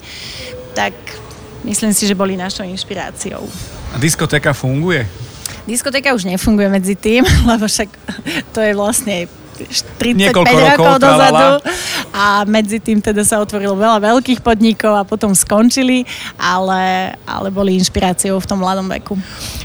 tak 0.76 0.94
myslím 1.64 1.96
si, 1.96 2.06
že 2.06 2.14
boli 2.14 2.36
našou 2.36 2.68
inšpiráciou. 2.68 3.48
A 3.92 3.96
diskotéka 3.98 4.52
funguje? 4.52 5.25
Diskotéka 5.66 6.14
už 6.14 6.30
nefunguje 6.30 6.70
medzi 6.70 6.94
tým, 6.94 7.26
lebo 7.50 7.66
však 7.66 7.90
to 8.54 8.60
je 8.62 8.72
vlastne 8.78 9.26
35 9.56 10.20
Niekoľko 10.20 10.52
rokov, 10.52 10.68
rokov 10.76 10.96
dozadu 11.00 11.48
a 12.12 12.44
medzi 12.44 12.84
tým 12.84 13.00
teda 13.00 13.24
sa 13.24 13.40
otvorilo 13.40 13.72
veľa 13.80 14.04
veľkých 14.04 14.44
podnikov 14.44 15.00
a 15.00 15.08
potom 15.08 15.32
skončili, 15.32 16.04
ale, 16.36 17.16
ale 17.24 17.48
boli 17.56 17.80
inšpiráciou 17.80 18.36
v 18.36 18.50
tom 18.52 18.60
mladom 18.60 18.92
veku. 18.92 19.16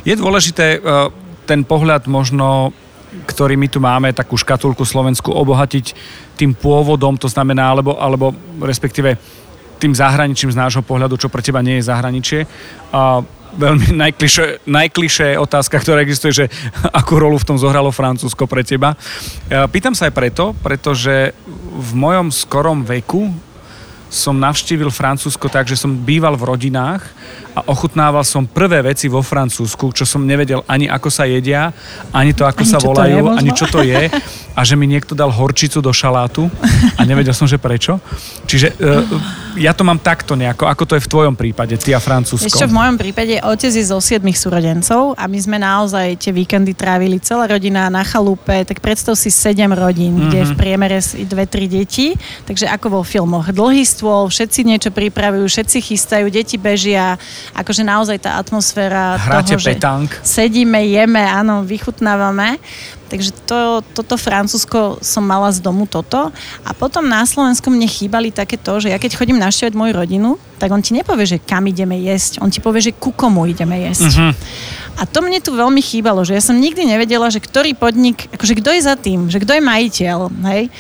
Je 0.07 0.15
dôležité 0.15 0.79
e, 0.79 1.11
ten 1.43 1.67
pohľad 1.67 2.07
možno 2.07 2.71
ktorý 3.11 3.59
my 3.59 3.67
tu 3.67 3.83
máme, 3.83 4.15
takú 4.15 4.39
škatulku 4.39 4.87
Slovensku 4.87 5.35
obohatiť 5.35 5.99
tým 6.39 6.55
pôvodom, 6.55 7.19
to 7.19 7.27
znamená, 7.27 7.75
alebo, 7.75 7.99
alebo 7.99 8.31
respektíve 8.63 9.19
tým 9.83 9.97
zahraničím 9.97 10.55
z 10.55 10.61
nášho 10.61 10.85
pohľadu, 10.85 11.19
čo 11.19 11.33
pre 11.33 11.43
teba 11.43 11.59
nie 11.59 11.81
je 11.81 11.89
zahraničie. 11.91 12.47
A 12.95 13.25
veľmi 13.57 13.97
najklišé, 13.97 14.67
najklišé 14.67 15.39
otázka, 15.39 15.81
ktorá 15.81 16.03
existuje, 16.03 16.45
že 16.45 16.47
akú 17.01 17.19
rolu 17.19 17.39
v 17.39 17.47
tom 17.47 17.59
zohralo 17.59 17.91
Francúzsko 17.95 18.47
pre 18.47 18.63
teba. 18.63 18.95
Pýtam 19.71 19.95
sa 19.95 20.11
aj 20.11 20.15
preto, 20.15 20.53
pretože 20.63 21.35
v 21.75 21.91
mojom 21.95 22.31
skorom 22.31 22.83
veku 22.87 23.31
som 24.11 24.35
navštívil 24.35 24.91
Francúzsko 24.91 25.47
tak, 25.47 25.71
že 25.71 25.79
som 25.79 25.95
býval 25.95 26.35
v 26.35 26.51
rodinách 26.51 27.07
a 27.55 27.67
ochutnával 27.67 28.23
som 28.23 28.47
prvé 28.47 28.83
veci 28.83 29.11
vo 29.11 29.21
Francúzsku, 29.21 29.91
čo 29.91 30.07
som 30.07 30.23
nevedel 30.23 30.63
ani 30.71 30.87
ako 30.87 31.09
sa 31.11 31.27
jedia, 31.27 31.75
ani 32.15 32.35
to 32.35 32.47
ako 32.47 32.63
Ani 32.63 32.71
sa 32.71 32.79
volajú, 32.79 33.25
je 33.27 33.39
ani 33.39 33.51
čo 33.55 33.67
to 33.67 33.81
je 33.83 34.07
a 34.55 34.61
že 34.67 34.75
mi 34.75 34.87
niekto 34.87 35.15
dal 35.15 35.31
horčicu 35.31 35.79
do 35.81 35.91
šalátu 35.95 36.51
a 36.99 37.03
nevedel 37.07 37.33
som, 37.33 37.47
že 37.47 37.57
prečo. 37.57 37.99
Čiže 38.45 38.77
uh, 38.77 39.07
ja 39.57 39.73
to 39.75 39.87
mám 39.87 39.99
takto 39.99 40.35
nejako, 40.35 40.67
ako 40.69 40.83
to 40.85 40.95
je 40.99 41.03
v 41.07 41.11
tvojom 41.11 41.35
prípade, 41.39 41.75
ty 41.79 41.95
a 41.95 42.01
Francúzsko. 42.03 42.47
Ešte 42.47 42.69
v 42.69 42.75
mojom 42.77 42.97
prípade 42.99 43.41
otec 43.41 43.73
je 43.73 43.85
zo 43.87 43.99
siedmých 43.99 44.39
súrodencov 44.39 45.15
a 45.17 45.27
my 45.27 45.39
sme 45.39 45.57
naozaj 45.59 46.19
tie 46.21 46.31
víkendy 46.35 46.75
trávili 46.77 47.23
celá 47.23 47.47
rodina 47.51 47.89
na 47.89 48.05
chalupe, 48.05 48.67
tak 48.67 48.83
predstav 48.85 49.17
si 49.17 49.33
sedem 49.33 49.71
rodín, 49.73 50.19
mm-hmm. 50.19 50.27
kde 50.29 50.39
je 50.39 50.47
v 50.51 50.55
priemere 50.59 50.99
dve, 51.27 51.45
tri 51.47 51.67
deti, 51.67 52.15
takže 52.45 52.69
ako 52.69 53.01
vo 53.01 53.03
filmoch. 53.03 53.49
Dlhý 53.51 53.83
stôl, 53.87 54.29
všetci 54.29 54.61
niečo 54.67 54.91
pripravujú, 54.93 55.47
všetci 55.47 55.79
chystajú, 55.83 56.27
deti 56.29 56.61
bežia, 56.61 57.17
akože 57.55 57.83
naozaj 57.83 58.19
tá 58.23 58.37
atmosféra 58.39 59.19
Hráte 59.19 59.55
toho, 59.57 59.63
že 59.63 59.77
petánk. 59.77 60.11
sedíme, 60.23 60.85
jeme, 60.87 61.21
áno, 61.21 61.63
vychutnávame. 61.63 62.61
Takže 63.11 63.35
to, 63.43 63.83
toto 63.91 64.15
Francúzsko 64.15 65.03
som 65.03 65.27
mala 65.27 65.51
z 65.51 65.59
domu 65.59 65.83
toto. 65.83 66.31
A 66.63 66.71
potom 66.71 67.03
na 67.03 67.27
Slovensku 67.27 67.67
mne 67.67 67.91
chýbali 67.91 68.31
také 68.31 68.55
to, 68.55 68.79
že 68.79 68.95
ja 68.95 69.03
keď 69.03 69.19
chodím 69.19 69.43
navštevovať 69.43 69.75
moju 69.75 69.93
rodinu, 69.99 70.29
tak 70.63 70.71
on 70.71 70.79
ti 70.79 70.95
nepovie, 70.95 71.27
že 71.27 71.43
kam 71.43 71.67
ideme 71.67 71.99
jesť. 71.99 72.39
On 72.39 72.47
ti 72.47 72.63
povie, 72.63 72.79
že 72.79 72.95
ku 72.95 73.11
komu 73.11 73.51
ideme 73.51 73.83
jesť. 73.91 74.15
Mhm. 74.15 74.31
A 74.95 75.03
to 75.11 75.27
mne 75.27 75.43
tu 75.43 75.51
veľmi 75.51 75.83
chýbalo, 75.83 76.23
že 76.23 76.39
ja 76.39 76.43
som 76.45 76.55
nikdy 76.55 76.87
nevedela, 76.87 77.27
že 77.35 77.43
ktorý 77.43 77.75
podnik, 77.75 78.31
akože 78.31 78.55
kto 78.63 78.71
je 78.79 78.83
za 78.85 78.95
tým, 78.95 79.27
že 79.27 79.43
kto 79.43 79.59
je 79.59 79.63
majiteľ, 79.65 80.19
hej? 80.55 80.71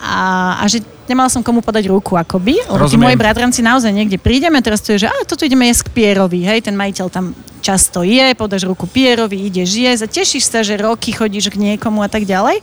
A, 0.00 0.58
a 0.60 0.64
že 0.68 0.84
nemala 1.06 1.30
som 1.30 1.40
komu 1.40 1.62
podať 1.62 1.86
ruku, 1.86 2.18
akoby. 2.18 2.60
Lebo 2.66 2.86
tí 2.90 2.98
moji 2.98 3.14
bratranci 3.14 3.62
naozaj 3.62 3.94
niekde 3.94 4.18
prídeme, 4.18 4.58
teraz 4.60 4.82
to 4.82 4.94
je, 4.94 5.06
že 5.06 5.08
a 5.08 5.16
toto 5.24 5.46
ideme 5.46 5.70
jesť 5.70 5.88
k 5.88 5.94
Pierovi, 6.02 6.42
hej, 6.42 6.66
ten 6.66 6.74
majiteľ 6.74 7.06
tam 7.08 7.32
často 7.62 8.06
je, 8.06 8.34
podáš 8.38 8.62
ruku 8.62 8.86
Pierovi, 8.86 9.50
ideš 9.50 9.74
jesť 9.74 10.02
a 10.06 10.12
tešíš 10.12 10.44
sa, 10.46 10.62
že 10.62 10.78
roky 10.78 11.10
chodíš 11.10 11.50
k 11.50 11.58
niekomu 11.58 12.02
a 12.02 12.08
tak 12.10 12.22
ďalej. 12.22 12.62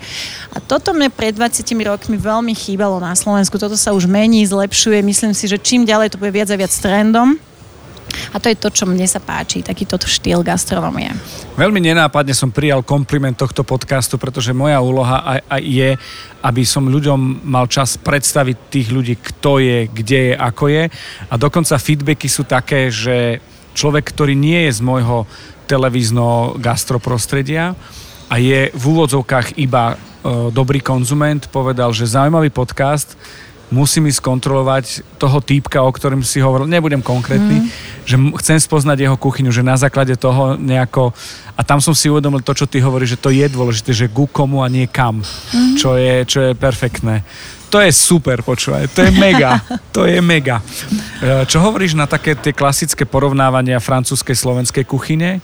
A 0.56 0.58
toto 0.64 0.96
mne 0.96 1.12
pred 1.12 1.36
20 1.36 1.60
rokmi 1.84 2.16
veľmi 2.16 2.56
chýbalo 2.56 3.04
na 3.04 3.12
Slovensku. 3.12 3.60
Toto 3.60 3.76
sa 3.76 3.92
už 3.92 4.08
mení, 4.08 4.48
zlepšuje. 4.48 5.04
Myslím 5.04 5.36
si, 5.36 5.52
že 5.52 5.60
čím 5.60 5.84
ďalej 5.84 6.16
to 6.16 6.20
bude 6.20 6.32
viac 6.32 6.48
a 6.48 6.56
viac 6.56 6.72
trendom. 6.72 7.36
A 8.34 8.42
to 8.42 8.50
je 8.50 8.58
to, 8.58 8.70
čo 8.70 8.86
mne 8.86 9.06
sa 9.06 9.22
páči, 9.22 9.66
takýto 9.66 9.98
štýl 10.02 10.46
gastronomie. 10.46 11.14
Veľmi 11.58 11.80
nenápadne 11.82 12.34
som 12.34 12.50
prijal 12.50 12.86
kompliment 12.86 13.38
tohto 13.38 13.62
podcastu, 13.62 14.18
pretože 14.18 14.56
moja 14.56 14.82
úloha 14.82 15.22
aj, 15.38 15.40
aj 15.50 15.62
je, 15.64 15.90
aby 16.44 16.64
som 16.66 16.90
ľuďom 16.90 17.46
mal 17.46 17.70
čas 17.70 17.96
predstaviť 18.00 18.58
tých 18.74 18.88
ľudí, 18.92 19.16
kto 19.20 19.62
je, 19.62 19.78
kde 19.88 20.20
je, 20.32 20.34
ako 20.36 20.66
je. 20.70 20.84
A 21.30 21.34
dokonca 21.38 21.82
feedbacky 21.82 22.28
sú 22.28 22.44
také, 22.44 22.90
že 22.94 23.40
človek, 23.74 24.14
ktorý 24.14 24.38
nie 24.38 24.70
je 24.70 24.78
z 24.78 24.82
môjho 24.82 25.26
televízno 25.66 26.60
gastroprostredia 26.62 27.74
a 28.30 28.36
je 28.38 28.70
v 28.74 28.84
úvodzovkách 28.84 29.58
iba 29.62 29.94
e, 29.94 29.96
dobrý 30.54 30.80
konzument, 30.82 31.42
povedal, 31.50 31.94
že 31.96 32.10
zaujímavý 32.10 32.54
podcast, 32.54 33.18
musím 33.72 34.12
ísť 34.12 34.22
kontrolovať 34.22 34.86
toho 35.22 35.40
týpka, 35.40 35.82
o 35.82 35.92
ktorým 35.92 36.26
si 36.26 36.44
hovoril, 36.44 36.68
nebudem 36.68 37.00
konkrétny, 37.00 37.64
mm. 37.64 37.68
že 38.04 38.16
chcem 38.44 38.58
spoznať 38.60 39.08
jeho 39.08 39.18
kuchyňu, 39.18 39.52
že 39.54 39.64
na 39.66 39.80
základe 39.80 40.16
toho 40.20 40.60
nejako... 40.60 41.16
A 41.54 41.62
tam 41.62 41.78
som 41.78 41.94
si 41.94 42.10
uvedomil 42.10 42.42
to, 42.42 42.58
čo 42.58 42.66
ty 42.66 42.82
hovoríš, 42.82 43.18
že 43.18 43.24
to 43.24 43.30
je 43.30 43.46
dôležité, 43.46 43.94
že 43.94 44.10
ku 44.10 44.26
komu 44.26 44.66
a 44.66 44.68
nie 44.68 44.90
kam, 44.90 45.22
mm. 45.22 45.78
čo, 45.78 45.96
je, 45.96 46.26
čo 46.26 46.40
je 46.50 46.52
perfektné. 46.58 47.22
To 47.74 47.82
je 47.82 47.90
super, 47.90 48.46
počúvaj, 48.46 48.86
to 48.94 49.02
je 49.02 49.10
mega, 49.18 49.58
to 49.90 50.06
je 50.06 50.22
mega. 50.22 50.62
E, 51.18 51.42
Čo 51.50 51.58
hovoríš 51.58 51.98
na 51.98 52.06
také 52.06 52.38
tie 52.38 52.54
klasické 52.54 53.02
porovnávania 53.02 53.82
francúzskej, 53.82 54.38
slovenskej 54.38 54.86
kuchyne? 54.86 55.42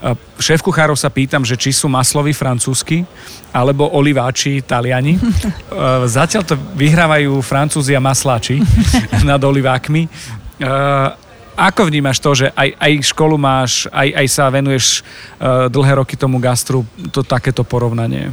E, 0.00 0.16
Šéf 0.40 0.64
kuchárov 0.64 0.96
sa 0.96 1.12
pýtam, 1.12 1.44
že 1.44 1.60
či 1.60 1.76
sú 1.76 1.86
masloví 1.92 2.32
francúzsky, 2.32 3.04
alebo 3.52 3.88
oliváči 3.92 4.64
taliani. 4.64 5.20
E, 5.70 6.08
Zatiaľ 6.08 6.42
to 6.44 6.56
vyhrávajú 6.74 7.38
francúzi 7.44 7.94
a 7.94 8.02
masláči 8.02 8.58
nad 9.28 9.38
olivákmi. 9.38 10.02
E, 10.04 10.10
Ako 11.60 11.92
vnímaš 11.92 12.24
to, 12.24 12.32
že 12.32 12.46
aj, 12.56 12.72
aj 12.80 12.92
školu 13.12 13.36
máš, 13.36 13.84
aj, 13.92 14.08
aj 14.16 14.26
sa 14.32 14.48
venuješ 14.48 15.04
dlhé 15.68 15.92
roky 16.00 16.16
tomu 16.16 16.40
gastru, 16.40 16.88
to 17.12 17.20
takéto 17.20 17.60
porovnanie? 17.60 18.32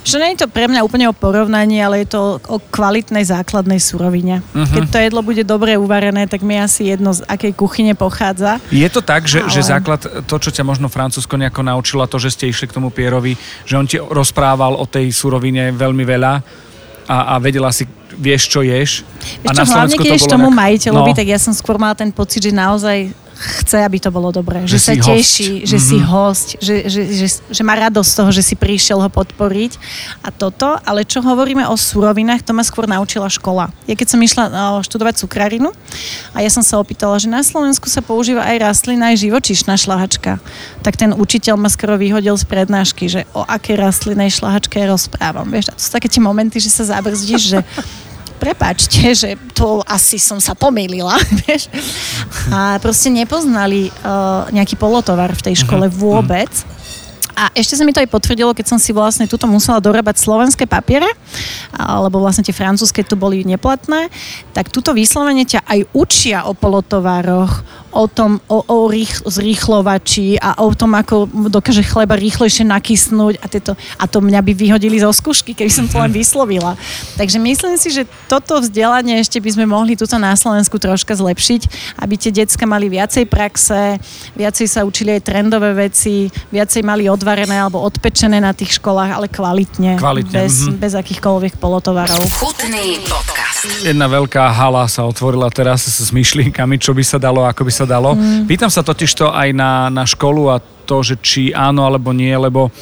Že 0.00 0.16
nie 0.16 0.30
je 0.32 0.40
to 0.44 0.48
pre 0.48 0.64
mňa 0.64 0.80
úplne 0.80 1.06
o 1.12 1.14
porovnaní, 1.14 1.76
ale 1.84 2.04
je 2.04 2.16
to 2.16 2.40
o 2.48 2.56
kvalitnej 2.56 3.20
základnej 3.20 3.76
surovine. 3.76 4.40
Uh-huh. 4.40 4.64
Keď 4.64 4.82
to 4.88 4.98
jedlo 4.98 5.20
bude 5.20 5.44
dobre 5.44 5.76
uvarené, 5.76 6.24
tak 6.24 6.40
mi 6.40 6.56
asi 6.56 6.88
jedno, 6.88 7.12
z 7.12 7.20
akej 7.28 7.52
kuchyne 7.52 7.92
pochádza. 7.92 8.56
Je 8.72 8.88
to 8.88 9.04
tak, 9.04 9.28
že, 9.28 9.44
Ale- 9.44 9.52
že 9.52 9.60
základ, 9.60 10.00
to, 10.24 10.36
čo 10.40 10.50
ťa 10.50 10.64
možno 10.64 10.88
Francúzsko 10.88 11.36
nejako 11.36 11.60
naučila, 11.60 12.08
to, 12.08 12.16
že 12.16 12.32
ste 12.32 12.48
išli 12.48 12.68
k 12.68 12.76
tomu 12.80 12.88
Pierovi, 12.88 13.36
že 13.68 13.76
on 13.76 13.84
ti 13.84 14.00
rozprával 14.00 14.72
o 14.72 14.88
tej 14.88 15.12
surovine 15.12 15.68
veľmi 15.76 16.04
veľa 16.08 16.32
a, 17.10 17.34
a 17.34 17.42
vedela 17.42 17.68
si, 17.74 17.84
vieš, 18.14 18.46
čo 18.48 18.62
ješ. 18.62 19.02
Vieš 19.42 19.52
čo, 19.52 19.64
hlavne 19.66 19.96
keď 19.98 20.14
ješ 20.14 20.30
tomu 20.30 20.48
majiteľovi, 20.48 21.12
no. 21.12 21.18
tak 21.18 21.26
ja 21.26 21.38
som 21.42 21.50
skôr 21.50 21.74
mala 21.74 21.98
ten 21.98 22.14
pocit, 22.14 22.46
že 22.46 22.52
naozaj 22.54 23.10
chce, 23.40 23.80
aby 23.80 23.96
to 23.96 24.08
bolo 24.08 24.28
dobré. 24.30 24.60
Že 24.62 24.68
Že, 24.68 24.76
sa 24.76 24.84
si 24.86 24.98
host. 24.98 25.08
teší, 25.08 25.50
že 25.64 25.76
Mhm. 25.76 25.82
si 25.82 25.96
host, 25.98 26.48
že, 26.58 26.74
že, 26.84 27.00
že, 27.08 27.26
že 27.48 27.62
má 27.62 27.72
radosť 27.74 28.04
z 28.06 28.14
toho, 28.14 28.30
že 28.30 28.42
si 28.42 28.54
prišiel 28.54 28.98
ho 28.98 29.08
podporiť 29.08 29.72
a 30.20 30.28
toto. 30.30 30.76
Ale 30.80 31.02
čo 31.02 31.18
hovoríme 31.18 31.64
o 31.64 31.74
surovinách, 31.74 32.42
to 32.42 32.52
ma 32.52 32.60
skôr 32.60 32.84
naučila 32.84 33.26
škola. 33.26 33.72
Ja 33.84 33.94
keď 33.94 34.08
som 34.08 34.20
išla 34.20 34.42
o, 34.46 34.52
študovať 34.80 35.14
cukrarinu 35.18 35.72
a 36.30 36.38
ja 36.38 36.48
som 36.48 36.60
sa 36.60 36.76
opýtala, 36.76 37.16
že 37.16 37.26
na 37.26 37.40
Slovensku 37.40 37.86
sa 37.86 38.00
používa 38.00 38.42
aj 38.42 38.60
rastlina, 38.62 39.08
aj 39.08 39.22
živočíšna 39.22 39.74
šlahačka. 39.74 40.36
Tak 40.80 40.94
ten 40.94 41.10
učiteľ 41.10 41.56
ma 41.56 41.66
skoro 41.66 41.96
vyhodil 41.96 42.34
z 42.34 42.44
prednášky, 42.44 43.06
že 43.06 43.24
o 43.30 43.40
aké 43.42 43.72
rastlinej 43.72 44.28
šlahačke 44.30 44.76
rozprávam. 44.82 45.46
Vieš, 45.46 45.66
a 45.66 45.74
to 45.74 45.80
sú 45.80 45.90
také 45.90 46.06
tie 46.06 46.20
momenty, 46.20 46.56
že 46.56 46.68
sa 46.68 46.84
zabrzdíš, 46.86 47.42
že 47.48 47.58
prepáčte, 48.40 49.12
že 49.12 49.36
to 49.52 49.84
asi 49.84 50.16
som 50.16 50.40
sa 50.40 50.56
pomýlila, 50.56 51.20
vieš. 51.44 51.68
A 52.48 52.80
proste 52.80 53.12
nepoznali 53.12 53.92
uh, 53.92 54.48
nejaký 54.48 54.80
polotovar 54.80 55.36
v 55.36 55.52
tej 55.52 55.60
škole 55.68 55.92
vôbec. 55.92 56.48
A 57.40 57.48
ešte 57.56 57.72
sa 57.72 57.88
mi 57.88 57.96
to 57.96 58.04
aj 58.04 58.12
potvrdilo, 58.12 58.52
keď 58.52 58.76
som 58.76 58.76
si 58.76 58.92
vlastne 58.92 59.24
tuto 59.24 59.48
musela 59.48 59.80
dorábať 59.80 60.20
slovenské 60.20 60.68
papiere, 60.68 61.08
lebo 61.72 62.20
vlastne 62.20 62.44
tie 62.44 62.52
francúzske 62.52 63.00
tu 63.00 63.16
boli 63.16 63.48
neplatné, 63.48 64.12
tak 64.52 64.68
tuto 64.68 64.92
vyslovene 64.92 65.48
ťa 65.48 65.64
aj 65.64 65.80
učia 65.96 66.44
o 66.44 66.52
polotovároch, 66.52 67.64
o 67.90 68.06
tom, 68.06 68.38
o, 68.46 68.62
o 68.62 68.86
rých, 68.86 69.26
zrýchlovači 69.26 70.38
a 70.38 70.62
o 70.62 70.70
tom, 70.74 70.94
ako 70.94 71.26
dokáže 71.50 71.82
chleba 71.82 72.14
rýchlejšie 72.14 72.62
nakysnúť 72.62 73.42
a, 73.42 73.46
tieto, 73.50 73.74
a 73.98 74.04
to 74.06 74.22
mňa 74.22 74.40
by 74.46 74.52
vyhodili 74.54 75.02
zo 75.02 75.10
skúšky, 75.10 75.58
keby 75.58 75.70
som 75.70 75.90
to 75.90 75.98
len 75.98 76.14
vyslovila. 76.20 76.78
Takže 77.18 77.42
myslím 77.42 77.74
si, 77.74 77.90
že 77.90 78.06
toto 78.30 78.62
vzdelanie 78.62 79.18
ešte 79.18 79.42
by 79.42 79.50
sme 79.58 79.66
mohli 79.66 79.98
tuto 79.98 80.14
na 80.22 80.38
Slovensku 80.38 80.78
troška 80.78 81.18
zlepšiť, 81.18 81.62
aby 81.98 82.14
tie 82.14 82.30
decka 82.30 82.62
mali 82.62 82.86
viacej 82.86 83.26
praxe, 83.26 83.98
viacej 84.38 84.66
sa 84.70 84.86
učili 84.86 85.18
aj 85.18 85.26
trendové 85.26 85.74
veci, 85.74 86.30
viacej 86.54 86.86
mali 86.86 87.10
odvarené 87.30 87.62
alebo 87.62 87.78
odpečené 87.86 88.42
na 88.42 88.50
tých 88.50 88.82
školách, 88.82 89.14
ale 89.14 89.26
kvalitne, 89.30 89.94
Kvalitne, 90.02 90.34
bez, 90.34 90.66
mhm. 90.66 90.82
bez 90.82 90.98
akýchkoľvek 90.98 91.62
polotovarov. 91.62 92.18
Chutný 92.26 92.98
podcast. 93.06 93.86
Jedna 93.86 94.10
veľká 94.10 94.50
hala 94.50 94.90
sa 94.90 95.06
otvorila 95.06 95.46
teraz 95.46 95.86
s 95.86 96.10
myšlienkami, 96.10 96.74
čo 96.82 96.90
by 96.90 97.06
sa 97.06 97.22
dalo, 97.22 97.46
ako 97.46 97.62
by 97.62 97.70
sa 97.70 97.86
dalo. 97.86 98.18
Mm. 98.18 98.50
Pýtam 98.50 98.66
sa 98.66 98.82
totiž 98.82 99.10
to 99.14 99.30
aj 99.30 99.54
na, 99.54 99.86
na 99.94 100.02
školu 100.02 100.50
a 100.50 100.58
to, 100.58 101.06
že 101.06 101.22
či 101.22 101.54
áno 101.54 101.86
alebo 101.86 102.10
nie, 102.10 102.34
lebo 102.34 102.74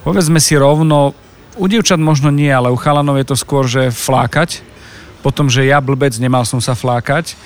povedzme 0.00 0.40
si 0.40 0.56
rovno, 0.56 1.12
u 1.60 1.66
dievčat 1.68 2.00
možno 2.00 2.32
nie, 2.32 2.48
ale 2.48 2.72
u 2.72 2.78
chalanov 2.80 3.20
je 3.20 3.26
to 3.28 3.36
skôr, 3.36 3.68
že 3.68 3.92
flákať. 3.92 4.64
Potom, 5.20 5.52
že 5.52 5.68
ja 5.68 5.76
blbec, 5.84 6.16
nemal 6.16 6.48
som 6.48 6.56
sa 6.56 6.72
flákať, 6.72 7.36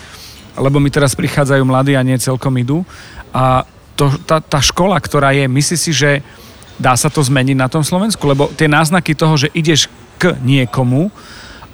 lebo 0.54 0.78
mi 0.78 0.86
teraz 0.86 1.18
prichádzajú 1.18 1.66
mladí 1.66 1.98
a 1.98 2.06
nie 2.06 2.14
celkom 2.14 2.54
idú. 2.54 2.86
A 3.34 3.66
to, 3.94 4.10
tá, 4.26 4.42
tá 4.42 4.60
škola, 4.60 4.98
ktorá 4.98 5.32
je, 5.32 5.46
myslí 5.46 5.76
si, 5.78 5.92
že 5.94 6.20
dá 6.78 6.98
sa 6.98 7.08
to 7.08 7.22
zmeniť 7.22 7.56
na 7.58 7.70
tom 7.70 7.86
Slovensku? 7.86 8.26
Lebo 8.26 8.50
tie 8.52 8.66
náznaky 8.66 9.14
toho, 9.14 9.38
že 9.38 9.48
ideš 9.54 9.86
k 10.18 10.34
niekomu, 10.42 11.10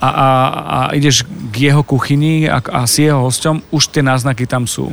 a, 0.00 0.08
a, 0.08 0.28
a 0.56 0.78
ideš 0.96 1.28
k 1.52 1.68
jeho 1.70 1.84
kuchyni 1.84 2.48
a, 2.48 2.64
a 2.64 2.88
s 2.88 3.04
jeho 3.04 3.20
hosťom, 3.28 3.68
už 3.68 3.92
tie 3.92 4.00
náznaky 4.00 4.48
tam 4.48 4.64
sú. 4.64 4.88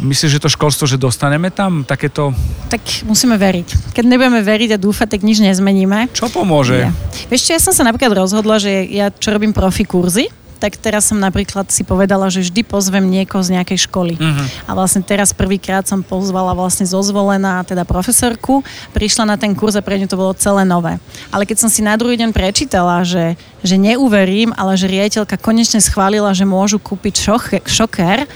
Myslíš, 0.00 0.40
že 0.40 0.42
to 0.42 0.48
školstvo, 0.50 0.88
že 0.88 0.96
dostaneme 0.96 1.52
tam 1.52 1.84
takéto... 1.84 2.32
Tak 2.72 3.04
musíme 3.04 3.36
veriť. 3.36 3.92
Keď 3.92 4.04
nebudeme 4.08 4.40
veriť 4.40 4.74
a 4.74 4.78
dúfať, 4.80 5.14
tak 5.14 5.20
nič 5.22 5.44
nezmeníme. 5.44 6.08
Čo 6.10 6.32
pomôže? 6.32 6.88
Ja. 6.88 6.90
Vieš 7.28 7.42
čo, 7.46 7.50
ja 7.52 7.60
som 7.60 7.76
sa 7.76 7.84
napríklad 7.84 8.16
rozhodla, 8.16 8.56
že 8.56 8.88
ja 8.88 9.12
čo 9.12 9.30
robím 9.30 9.52
profi 9.52 9.84
kurzy, 9.84 10.32
tak 10.60 10.76
teraz 10.76 11.08
som 11.08 11.16
napríklad 11.16 11.72
si 11.72 11.80
povedala, 11.80 12.28
že 12.28 12.44
vždy 12.44 12.60
pozvem 12.68 13.08
niekoho 13.08 13.40
z 13.40 13.56
nejakej 13.56 13.88
školy. 13.88 14.14
Uh-huh. 14.20 14.46
A 14.68 14.76
vlastne 14.76 15.00
teraz 15.00 15.32
prvýkrát 15.32 15.88
som 15.88 16.04
pozvala 16.04 16.52
vlastne 16.52 16.84
zozvolená 16.84 17.64
teda 17.64 17.88
profesorku, 17.88 18.60
prišla 18.92 19.24
na 19.24 19.36
ten 19.40 19.56
kurz 19.56 19.80
a 19.80 19.82
pre 19.82 19.96
ňu 19.96 20.06
to 20.06 20.20
bolo 20.20 20.36
celé 20.36 20.68
nové. 20.68 21.00
Ale 21.32 21.48
keď 21.48 21.64
som 21.64 21.72
si 21.72 21.80
na 21.80 21.96
druhý 21.96 22.20
deň 22.20 22.36
prečítala, 22.36 23.00
že, 23.00 23.40
že 23.64 23.80
neuverím, 23.80 24.52
ale 24.60 24.76
že 24.76 24.92
riaditeľka 24.92 25.40
konečne 25.40 25.80
schválila, 25.80 26.36
že 26.36 26.44
môžu 26.44 26.76
kúpiť 26.76 27.14
šok, 27.16 27.44
šoker, 27.64 28.28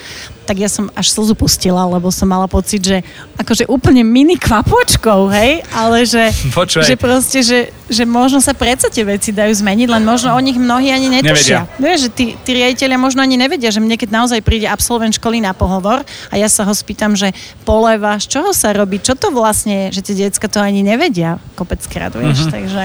tak 0.44 0.60
ja 0.60 0.68
som 0.68 0.92
až 0.92 1.10
slzu 1.10 1.32
pustila, 1.32 1.88
lebo 1.88 2.12
som 2.12 2.28
mala 2.28 2.44
pocit, 2.44 2.84
že 2.84 3.00
akože 3.40 3.64
úplne 3.66 4.04
mini 4.04 4.36
kvapočkou, 4.36 5.32
hej, 5.32 5.64
ale 5.72 6.04
že, 6.04 6.30
že 6.88 6.94
proste, 7.00 7.40
že, 7.40 7.72
že 7.88 8.04
možno 8.04 8.44
sa 8.44 8.52
predsa 8.52 8.92
tie 8.92 9.02
veci 9.02 9.32
dajú 9.32 9.50
zmeniť, 9.50 9.88
len 9.88 10.04
možno 10.04 10.36
o 10.36 10.40
nich 10.44 10.60
mnohí 10.60 10.92
ani 10.92 11.08
netušia. 11.08 11.64
Nevedia. 11.64 11.80
Vieš, 11.80 11.98
že 12.06 12.10
tí, 12.12 12.24
tí 12.44 12.50
riaditeľia 12.60 13.00
možno 13.00 13.24
ani 13.24 13.40
nevedia, 13.40 13.72
že 13.72 13.80
mne 13.80 13.96
keď 13.96 14.12
naozaj 14.12 14.40
príde 14.44 14.68
absolvent 14.68 15.16
školy 15.16 15.40
na 15.40 15.56
pohovor 15.56 16.04
a 16.04 16.34
ja 16.36 16.46
sa 16.46 16.68
ho 16.68 16.72
spýtam, 16.76 17.16
že 17.16 17.32
poleva, 17.64 18.20
z 18.20 18.38
čoho 18.38 18.52
sa 18.52 18.76
robí, 18.76 19.00
čo 19.00 19.16
to 19.16 19.32
vlastne 19.32 19.88
je, 19.88 20.00
že 20.00 20.12
tie 20.12 20.28
decka 20.28 20.46
to 20.46 20.60
ani 20.60 20.84
nevedia 20.84 21.40
kopeckrát, 21.56 22.12
vieš, 22.12 22.46
uh-huh. 22.46 22.54
takže... 22.60 22.84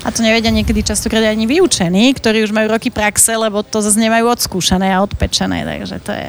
A 0.00 0.08
to 0.08 0.24
nevedia 0.24 0.48
niekedy 0.48 0.80
častokrát 0.80 1.28
ani 1.28 1.44
vyučení, 1.44 2.16
ktorí 2.16 2.40
už 2.40 2.56
majú 2.56 2.72
roky 2.72 2.88
praxe, 2.88 3.36
lebo 3.36 3.60
to 3.60 3.84
zase 3.84 4.00
nemajú 4.00 4.32
odskúšané 4.32 4.96
a 4.96 5.04
odpečené, 5.04 5.60
takže 5.60 5.96
to 6.00 6.12
je... 6.16 6.28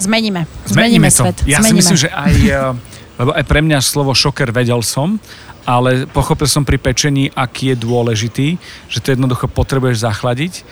Zmeníme. 0.00 0.48
Zmeníme, 0.64 0.72
Zmeníme 0.72 1.08
to. 1.12 1.22
svet. 1.28 1.36
Ja 1.44 1.60
Zmeníme. 1.60 1.68
si 1.68 1.72
myslím, 1.76 1.98
že 2.00 2.08
aj, 2.08 2.34
eh, 2.56 3.20
lebo 3.20 3.30
aj 3.36 3.44
pre 3.44 3.60
mňa 3.60 3.78
slovo 3.84 4.12
šoker 4.16 4.48
vedel 4.50 4.80
som, 4.80 5.20
ale 5.68 6.08
pochopil 6.08 6.48
som 6.48 6.64
pri 6.64 6.80
pečení, 6.80 7.28
aký 7.36 7.72
je 7.72 7.76
dôležitý, 7.76 8.48
že 8.88 8.98
to 9.04 9.12
jednoducho 9.12 9.46
potrebuješ 9.46 10.02
zachladiť. 10.02 10.64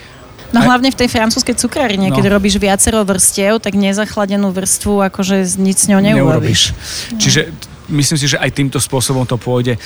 No 0.48 0.64
hlavne 0.64 0.88
v 0.88 0.96
tej 0.96 1.12
francúzskej 1.12 1.60
cukrárine, 1.60 2.08
no. 2.08 2.16
keď 2.16 2.32
robíš 2.32 2.56
viacero 2.56 3.04
vrstiev, 3.04 3.60
tak 3.60 3.76
nezachladenú 3.76 4.48
vrstvu 4.48 5.12
akože 5.12 5.44
nič 5.60 5.76
s 5.84 5.86
ňou 5.92 6.00
neurobíš. 6.00 6.72
No. 7.12 7.20
Čiže 7.20 7.52
myslím 7.88 8.18
si, 8.20 8.26
že 8.28 8.40
aj 8.40 8.52
týmto 8.52 8.78
spôsobom 8.78 9.24
to 9.24 9.40
pôjde. 9.40 9.76
E, 9.76 9.78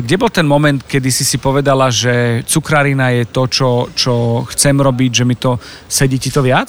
kde 0.00 0.16
bol 0.16 0.32
ten 0.32 0.44
moment, 0.48 0.80
kedy 0.80 1.08
si 1.12 1.24
si 1.24 1.36
povedala, 1.36 1.92
že 1.92 2.42
cukrarina 2.48 3.12
je 3.12 3.24
to, 3.28 3.42
čo, 3.46 3.68
čo 3.92 4.44
chcem 4.48 4.76
robiť, 4.80 5.22
že 5.22 5.24
mi 5.28 5.36
to 5.36 5.60
sedí 5.86 6.16
ti 6.16 6.32
to 6.32 6.40
viac? 6.40 6.68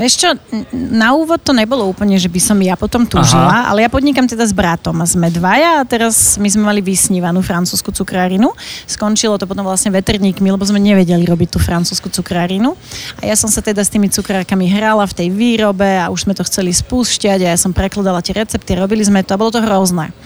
Vieš 0.00 0.14
čo, 0.16 0.28
na 0.72 1.14
úvod 1.14 1.44
to 1.44 1.54
nebolo 1.54 1.86
úplne, 1.86 2.16
že 2.18 2.32
by 2.32 2.40
som 2.40 2.56
ja 2.58 2.74
potom 2.74 3.06
túžila, 3.06 3.68
Aha. 3.68 3.70
ale 3.70 3.84
ja 3.86 3.90
podnikam 3.92 4.26
teda 4.26 4.42
s 4.48 4.54
bratom 4.56 4.96
sme 5.04 5.28
dvaja 5.28 5.80
a 5.80 5.86
teraz 5.86 6.40
my 6.40 6.48
sme 6.48 6.62
mali 6.72 6.80
vysnívanú 6.80 7.44
francúzsku 7.44 7.92
cukrárinu. 7.92 8.52
Skončilo 8.88 9.36
to 9.36 9.44
potom 9.44 9.62
vlastne 9.62 9.92
veterníkmi, 9.92 10.48
lebo 10.48 10.64
sme 10.64 10.80
nevedeli 10.80 11.22
robiť 11.28 11.48
tú 11.52 11.58
francúzsku 11.60 12.08
cukrárinu. 12.08 12.74
A 13.20 13.28
ja 13.28 13.36
som 13.36 13.52
sa 13.52 13.60
teda 13.60 13.84
s 13.84 13.92
tými 13.92 14.08
cukrárkami 14.08 14.72
hrala 14.72 15.04
v 15.04 15.12
tej 15.12 15.28
výrobe 15.28 16.00
a 16.00 16.08
už 16.08 16.24
sme 16.24 16.32
to 16.32 16.46
chceli 16.48 16.72
spúšťať 16.72 17.44
a 17.44 17.48
ja 17.52 17.58
som 17.60 17.76
prekladala 17.76 18.24
tie 18.24 18.32
recepty, 18.40 18.72
robili 18.72 19.04
sme 19.04 19.20
to 19.20 19.36
a 19.36 19.40
bolo 19.40 19.52
to 19.52 19.60
hrozné 19.60 19.99
rôzne. 20.00 20.16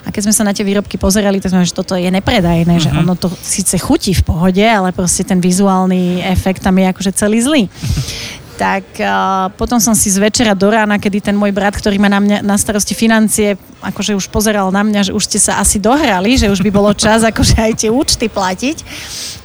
A 0.00 0.08
keď 0.08 0.30
sme 0.30 0.34
sa 0.34 0.46
na 0.48 0.56
tie 0.56 0.64
výrobky 0.64 0.96
pozerali, 0.96 1.44
tak 1.44 1.52
sme, 1.52 1.68
že 1.68 1.76
toto 1.76 1.92
je 1.92 2.08
nepredajné, 2.08 2.80
uh-huh. 2.80 2.84
že 2.84 2.90
mhm. 2.90 3.04
ono 3.04 3.14
to 3.20 3.28
síce 3.44 3.76
chutí 3.76 4.16
v 4.16 4.24
pohode, 4.24 4.64
ale 4.64 4.96
proste 4.96 5.28
ten 5.28 5.38
vizuálny 5.38 6.24
efekt 6.24 6.64
tam 6.64 6.80
je 6.80 6.86
akože 6.88 7.12
celý 7.12 7.38
zlý. 7.44 7.62
tak 8.60 8.84
uh, 9.00 9.48
potom 9.56 9.80
som 9.80 9.96
si 9.96 10.12
z 10.12 10.20
večera 10.20 10.52
do 10.52 10.68
rána, 10.68 11.00
kedy 11.00 11.32
ten 11.32 11.32
môj 11.32 11.48
brat, 11.48 11.72
ktorý 11.72 11.96
má 11.96 12.12
na, 12.12 12.20
mňa, 12.20 12.44
na 12.44 12.60
starosti 12.60 12.92
financie, 12.92 13.56
akože 13.80 14.12
už 14.12 14.28
pozeral 14.28 14.68
na 14.68 14.84
mňa, 14.84 15.08
že 15.08 15.12
už 15.16 15.24
ste 15.24 15.40
sa 15.40 15.64
asi 15.64 15.80
dohrali, 15.80 16.36
že 16.36 16.52
už 16.52 16.60
by 16.60 16.68
bolo 16.68 16.92
čas 16.92 17.24
akože 17.32 17.56
aj 17.56 17.72
tie 17.80 17.88
účty 17.88 18.28
platiť. 18.28 18.84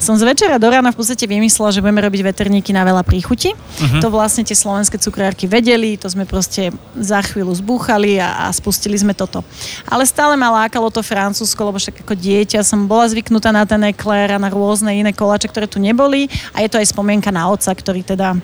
Som 0.03 0.19
z 0.19 0.27
večera 0.27 0.59
do 0.59 0.67
rána 0.67 0.91
v 0.91 0.99
podstate 0.99 1.31
vymyslela, 1.31 1.71
že 1.71 1.79
budeme 1.79 2.03
robiť 2.03 2.27
veterníky 2.27 2.75
na 2.75 2.83
veľa 2.83 3.07
príchuti. 3.07 3.55
Uh-huh. 3.55 4.03
To 4.03 4.11
vlastne 4.11 4.43
tie 4.43 4.51
slovenské 4.51 4.99
cukrárky 4.99 5.47
vedeli, 5.47 5.95
to 5.95 6.11
sme 6.11 6.27
proste 6.27 6.75
za 6.99 7.23
chvíľu 7.23 7.55
zbúchali 7.55 8.19
a, 8.19 8.51
a 8.51 8.51
spustili 8.51 8.99
sme 8.99 9.15
toto. 9.15 9.47
Ale 9.87 10.03
stále 10.03 10.35
ma 10.35 10.67
lákalo 10.67 10.91
to 10.91 10.99
Francúzsko, 10.99 11.71
lebo 11.71 11.79
však 11.79 12.03
ako 12.03 12.19
dieťa 12.19 12.67
som 12.67 12.83
bola 12.83 13.07
zvyknutá 13.07 13.55
na 13.55 13.63
ten 13.63 13.79
eklér 13.87 14.35
a 14.35 14.43
na 14.43 14.51
rôzne 14.51 14.91
iné 14.91 15.15
koláče, 15.15 15.47
ktoré 15.47 15.71
tu 15.71 15.79
neboli. 15.79 16.27
A 16.51 16.59
je 16.59 16.67
to 16.67 16.75
aj 16.75 16.91
spomienka 16.91 17.31
na 17.31 17.47
otca, 17.47 17.71
ktorý 17.71 18.03
teda 18.03 18.35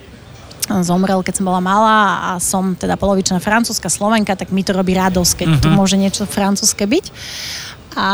zomrel, 0.82 1.25
keď 1.25 1.41
som 1.41 1.46
bola 1.50 1.62
malá 1.63 2.00
a 2.22 2.30
som 2.38 2.77
teda 2.77 2.96
polovičná 2.96 3.41
francúzska 3.41 3.89
Slovenka, 3.89 4.38
tak 4.38 4.53
mi 4.53 4.62
to 4.62 4.72
robí 4.72 4.93
radosť, 4.95 5.34
keď 5.43 5.47
uh-huh. 5.47 5.63
tu 5.63 5.67
môže 5.74 5.97
niečo 5.97 6.24
francúzske 6.30 6.86
byť. 6.86 7.06
A 7.97 8.10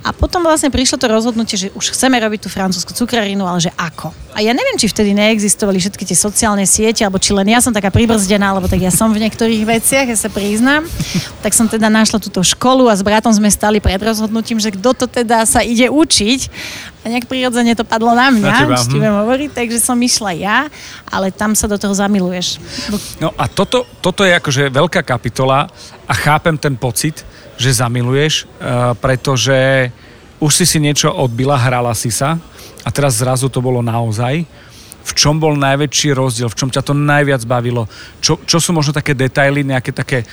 a 0.00 0.16
potom 0.16 0.40
vlastne 0.40 0.72
prišlo 0.72 0.96
to 0.96 1.12
rozhodnutie, 1.12 1.60
že 1.60 1.68
už 1.76 1.92
chceme 1.92 2.16
robiť 2.16 2.44
tú 2.44 2.48
francúzsku 2.48 2.96
cukrarinu, 2.96 3.44
ale 3.44 3.68
že 3.68 3.72
ako. 3.76 4.16
A 4.32 4.40
ja 4.40 4.56
neviem, 4.56 4.80
či 4.80 4.88
vtedy 4.88 5.12
neexistovali 5.12 5.76
všetky 5.76 6.08
tie 6.08 6.16
sociálne 6.16 6.64
siete, 6.64 7.04
alebo 7.04 7.20
či 7.20 7.36
len 7.36 7.44
ja 7.44 7.60
som 7.60 7.68
taká 7.68 7.92
pribrzdená, 7.92 8.56
alebo 8.56 8.64
tak 8.64 8.80
ja 8.80 8.88
som 8.88 9.12
v 9.12 9.20
niektorých 9.20 9.60
veciach, 9.68 10.08
ja 10.08 10.16
sa 10.16 10.32
priznám. 10.32 10.88
Tak 11.40 11.56
som 11.56 11.64
teda 11.64 11.88
našla 11.88 12.20
túto 12.20 12.44
školu 12.44 12.84
a 12.92 12.92
s 12.92 13.00
bratom 13.00 13.32
sme 13.32 13.48
stali 13.48 13.80
pred 13.80 13.96
rozhodnutím, 13.96 14.60
že 14.60 14.76
kto 14.76 14.92
to 14.92 15.06
teda 15.08 15.48
sa 15.48 15.64
ide 15.64 15.88
učiť. 15.88 16.40
A 17.00 17.08
nejak 17.08 17.24
prirodzene 17.24 17.72
to 17.72 17.80
padlo 17.80 18.12
na 18.12 18.28
mňa, 18.28 18.68
na 18.68 18.84
ti 18.84 19.00
viem 19.00 19.16
hovoriť, 19.24 19.56
takže 19.56 19.80
som 19.80 19.96
išla 19.96 20.36
ja, 20.36 20.58
ale 21.08 21.32
tam 21.32 21.56
sa 21.56 21.64
do 21.64 21.80
toho 21.80 21.96
zamiluješ. 21.96 22.60
No 23.16 23.32
a 23.40 23.48
toto, 23.48 23.88
toto 24.04 24.20
je 24.20 24.36
akože 24.36 24.68
veľká 24.68 25.00
kapitola 25.00 25.64
a 26.04 26.12
chápem 26.12 26.60
ten 26.60 26.76
pocit, 26.76 27.24
že 27.60 27.76
zamiluješ, 27.76 28.48
uh, 28.48 28.96
pretože 28.96 29.92
už 30.40 30.52
si 30.56 30.64
si 30.64 30.80
niečo 30.80 31.12
odbila, 31.12 31.60
hrala 31.60 31.92
si 31.92 32.08
sa 32.08 32.40
a 32.80 32.88
teraz 32.88 33.20
zrazu 33.20 33.52
to 33.52 33.60
bolo 33.60 33.84
naozaj. 33.84 34.48
V 35.00 35.12
čom 35.16 35.40
bol 35.40 35.56
najväčší 35.56 36.12
rozdiel? 36.12 36.48
V 36.52 36.56
čom 36.56 36.68
ťa 36.68 36.84
to 36.84 36.92
najviac 36.92 37.40
bavilo? 37.48 37.88
Čo, 38.20 38.36
čo 38.44 38.60
sú 38.60 38.76
možno 38.76 38.92
také 38.92 39.16
detaily, 39.16 39.64
nejaké 39.64 39.96
také, 39.96 40.28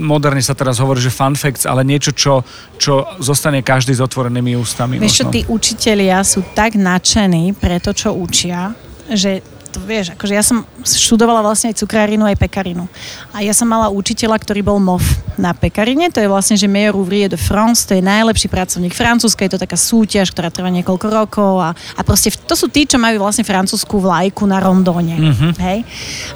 moderne 0.00 0.40
sa 0.40 0.56
teraz 0.56 0.80
hovorí, 0.80 1.04
že 1.04 1.12
fun 1.12 1.36
facts, 1.36 1.68
ale 1.68 1.84
niečo, 1.84 2.16
čo, 2.16 2.40
čo 2.80 3.04
zostane 3.20 3.60
každý 3.60 3.92
s 3.92 4.00
otvorenými 4.00 4.56
ústami? 4.56 4.96
Vieš 4.96 5.20
čo, 5.20 5.28
tí 5.28 5.44
učitelia 5.44 6.24
sú 6.24 6.40
tak 6.56 6.80
nadšení 6.80 7.52
pre 7.60 7.76
to, 7.76 7.92
čo 7.92 8.16
učia, 8.16 8.72
že 9.12 9.44
to 9.76 9.84
vieš, 9.84 10.16
akože 10.16 10.32
ja 10.32 10.40
som 10.40 10.64
študovala 10.80 11.44
vlastne 11.44 11.68
aj 11.68 11.84
cukrárinu, 11.84 12.24
aj 12.24 12.40
pekarinu. 12.40 12.88
A 13.36 13.44
ja 13.44 13.52
som 13.52 13.68
mala 13.68 13.92
učiteľa, 13.92 14.40
ktorý 14.40 14.64
bol 14.64 14.80
MOF 14.80 15.04
na 15.36 15.52
pekarine, 15.52 16.08
to 16.08 16.24
je 16.24 16.32
vlastne, 16.32 16.56
že 16.56 16.64
Meilleur 16.64 16.96
Ouvrier 16.96 17.28
de 17.28 17.36
France, 17.36 17.84
to 17.84 17.92
je 17.92 18.00
najlepší 18.00 18.48
pracovník 18.48 18.96
Francúzska, 18.96 19.44
je 19.44 19.52
to 19.52 19.60
taká 19.60 19.76
súťaž, 19.76 20.32
ktorá 20.32 20.48
trvá 20.48 20.72
niekoľko 20.72 21.06
rokov 21.12 21.52
a, 21.60 21.76
a 21.76 22.00
proste 22.00 22.32
to 22.32 22.56
sú 22.56 22.72
tí, 22.72 22.88
čo 22.88 22.96
majú 22.96 23.20
vlastne 23.20 23.44
francúzskú 23.44 24.00
vlajku 24.00 24.48
na 24.48 24.64
rondóne. 24.64 25.20
Mm-hmm. 25.20 25.52
Hej? 25.60 25.78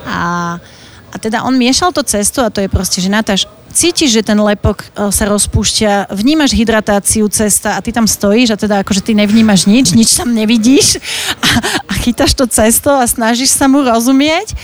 A, 0.04 0.20
a 1.08 1.16
teda 1.16 1.40
on 1.48 1.56
miešal 1.56 1.96
to 1.96 2.04
cesto 2.04 2.44
a 2.44 2.52
to 2.52 2.60
je 2.60 2.68
proste, 2.68 3.00
že 3.00 3.08
Natáš, 3.08 3.48
cítiš, 3.70 4.20
že 4.20 4.22
ten 4.26 4.38
lepok 4.38 4.82
e, 4.82 5.08
sa 5.14 5.24
rozpúšťa, 5.30 6.10
vnímaš 6.10 6.54
hydratáciu 6.54 7.26
cesta 7.30 7.78
a 7.78 7.82
ty 7.82 7.94
tam 7.94 8.04
stojíš 8.04 8.54
a 8.54 8.60
teda 8.60 8.82
akože 8.82 9.00
ty 9.00 9.12
nevnímaš 9.14 9.70
nič, 9.70 9.94
nič 9.94 10.18
tam 10.18 10.34
nevidíš 10.34 10.98
a 11.89 11.89
chytáš 12.00 12.32
to 12.32 12.48
cesto 12.48 12.90
a 12.90 13.04
snažíš 13.04 13.52
sa 13.52 13.68
mu 13.68 13.84
rozumieť. 13.84 14.56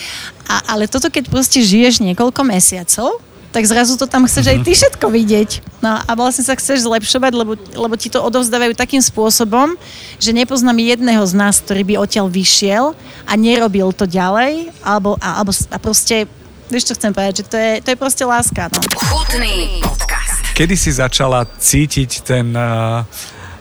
A, 0.49 0.75
ale 0.75 0.89
toto, 0.89 1.13
keď 1.13 1.29
proste 1.29 1.61
žiješ 1.61 2.01
niekoľko 2.01 2.41
mesiacov, 2.43 3.21
tak 3.57 3.65
zrazu 3.65 3.97
to 3.97 4.05
tam 4.05 4.29
chceš 4.29 4.53
aj 4.53 4.59
ty 4.65 4.73
mhm. 4.73 4.79
všetko 4.81 5.07
vidieť. 5.09 5.51
No 5.81 5.97
a 5.97 6.11
vlastne 6.13 6.45
sa 6.45 6.57
chceš 6.57 6.85
zlepšovať, 6.85 7.33
lebo, 7.33 7.57
lebo 7.57 7.95
ti 7.97 8.13
to 8.13 8.21
odovzdávajú 8.21 8.77
takým 8.77 9.01
spôsobom, 9.01 9.77
že 10.21 10.37
nepoznám 10.37 10.77
jedného 10.77 11.25
z 11.25 11.33
nás, 11.37 11.61
ktorý 11.65 11.85
by 11.89 11.95
odtiaľ 12.01 12.27
vyšiel 12.29 12.93
a 13.25 13.33
nerobil 13.37 13.97
to 13.97 14.05
ďalej, 14.05 14.73
alebo, 14.85 15.17
a, 15.21 15.41
alebo 15.41 15.53
a 15.73 15.79
proste 15.81 16.29
Vieš, 16.67 16.91
čo 16.91 16.97
chcem 16.99 17.15
povedať, 17.15 17.35
že 17.39 17.45
to 17.47 17.55
je, 17.55 17.73
to 17.79 17.89
je 17.95 17.99
proste 17.99 18.27
láska. 18.27 18.67
No. 18.75 18.83
Chutný 18.99 19.79
podcast. 19.87 20.43
Kedy 20.59 20.75
si 20.75 20.91
začala 20.91 21.47
cítiť 21.47 22.27
ten 22.27 22.51
uh, 22.59 23.07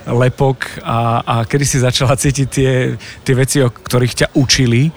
lepok 0.05 0.81
a, 0.85 1.21
a 1.25 1.35
kedy 1.45 1.65
si 1.65 1.77
začala 1.81 2.13
cítiť 2.13 2.47
tie, 2.47 2.73
tie 3.25 3.33
veci, 3.35 3.61
o 3.61 3.69
ktorých 3.69 4.17
ťa 4.25 4.27
učili 4.37 4.93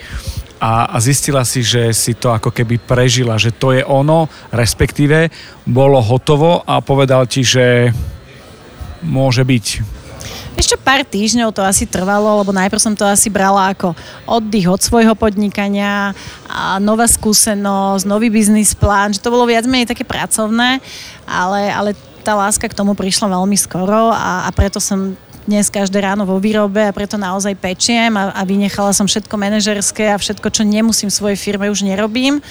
a, 0.59 0.91
a 0.91 0.97
zistila 0.99 1.47
si, 1.47 1.63
že 1.63 1.95
si 1.95 2.19
to 2.19 2.35
ako 2.35 2.51
keby 2.51 2.83
prežila, 2.83 3.39
že 3.39 3.55
to 3.55 3.73
je 3.73 3.83
ono, 3.87 4.27
respektíve 4.51 5.31
bolo 5.65 6.03
hotovo 6.03 6.67
a 6.67 6.83
povedal 6.83 7.25
ti, 7.31 7.47
že 7.47 7.95
môže 9.07 9.47
byť. 9.47 9.67
Ešte 10.59 10.75
pár 10.75 11.07
týždňov 11.07 11.55
to 11.55 11.63
asi 11.63 11.87
trvalo, 11.87 12.43
lebo 12.43 12.51
najprv 12.51 12.83
som 12.83 12.91
to 12.91 13.07
asi 13.07 13.31
brala 13.31 13.71
ako 13.71 13.95
oddych 14.27 14.67
od 14.67 14.83
svojho 14.83 15.15
podnikania, 15.15 16.11
a 16.51 16.83
nová 16.83 17.07
skúsenosť, 17.07 18.03
nový 18.03 18.27
biznis 18.27 18.75
plán, 18.75 19.15
že 19.15 19.23
to 19.23 19.31
bolo 19.31 19.47
viac 19.47 19.63
menej 19.71 19.95
také 19.95 20.03
pracovné, 20.03 20.83
ale, 21.23 21.71
ale 21.71 21.91
tá 22.29 22.37
láska 22.37 22.69
k 22.69 22.77
tomu 22.77 22.93
prišla 22.93 23.33
veľmi 23.41 23.57
skoro 23.57 24.13
a, 24.13 24.45
a 24.45 24.51
preto 24.53 24.77
som 24.85 25.17
dnes 25.49 25.73
každé 25.73 26.05
ráno 26.05 26.29
vo 26.29 26.37
výrobe 26.37 26.85
a 26.85 26.93
preto 26.93 27.17
naozaj 27.17 27.57
pečiem 27.57 28.13
a, 28.21 28.37
a 28.37 28.45
vynechala 28.45 28.93
som 28.93 29.09
všetko 29.09 29.33
manažerské 29.41 30.13
a 30.13 30.21
všetko, 30.21 30.53
čo 30.53 30.61
nemusím 30.61 31.09
v 31.09 31.17
svojej 31.17 31.39
firme 31.41 31.73
už 31.73 31.89
nerobím, 31.89 32.45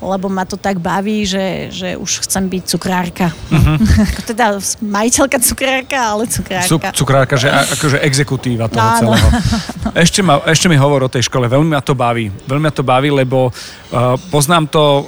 lebo 0.00 0.32
ma 0.32 0.48
to 0.48 0.56
tak 0.56 0.80
baví, 0.80 1.28
že, 1.28 1.68
že 1.68 2.00
už 2.00 2.24
chcem 2.24 2.48
byť 2.48 2.62
cukrárka. 2.64 3.28
Uh-huh. 3.52 3.76
teda 4.32 4.56
majiteľka 4.80 5.44
cukrárka, 5.44 5.98
ale 6.00 6.24
cukrárka. 6.24 6.72
Cuk, 6.72 6.82
cukrárka, 6.96 7.34
že 7.36 7.52
akože 7.52 8.00
exekutíva 8.00 8.72
toho 8.72 8.80
Áno. 8.80 9.12
celého. 9.12 9.28
Ešte, 10.08 10.20
ma, 10.22 10.38
ešte 10.46 10.70
mi 10.70 10.76
hovor 10.78 11.08
o 11.08 11.10
tej 11.10 11.26
škole, 11.26 11.50
veľmi 11.50 11.74
ma 11.74 11.82
to 11.82 11.96
baví. 11.96 12.30
Veľmi 12.46 12.70
ma 12.70 12.72
to 12.72 12.86
baví, 12.86 13.10
lebo 13.10 13.50
uh, 13.50 14.14
poznám 14.30 14.70
to 14.70 14.84
uh, 14.84 15.04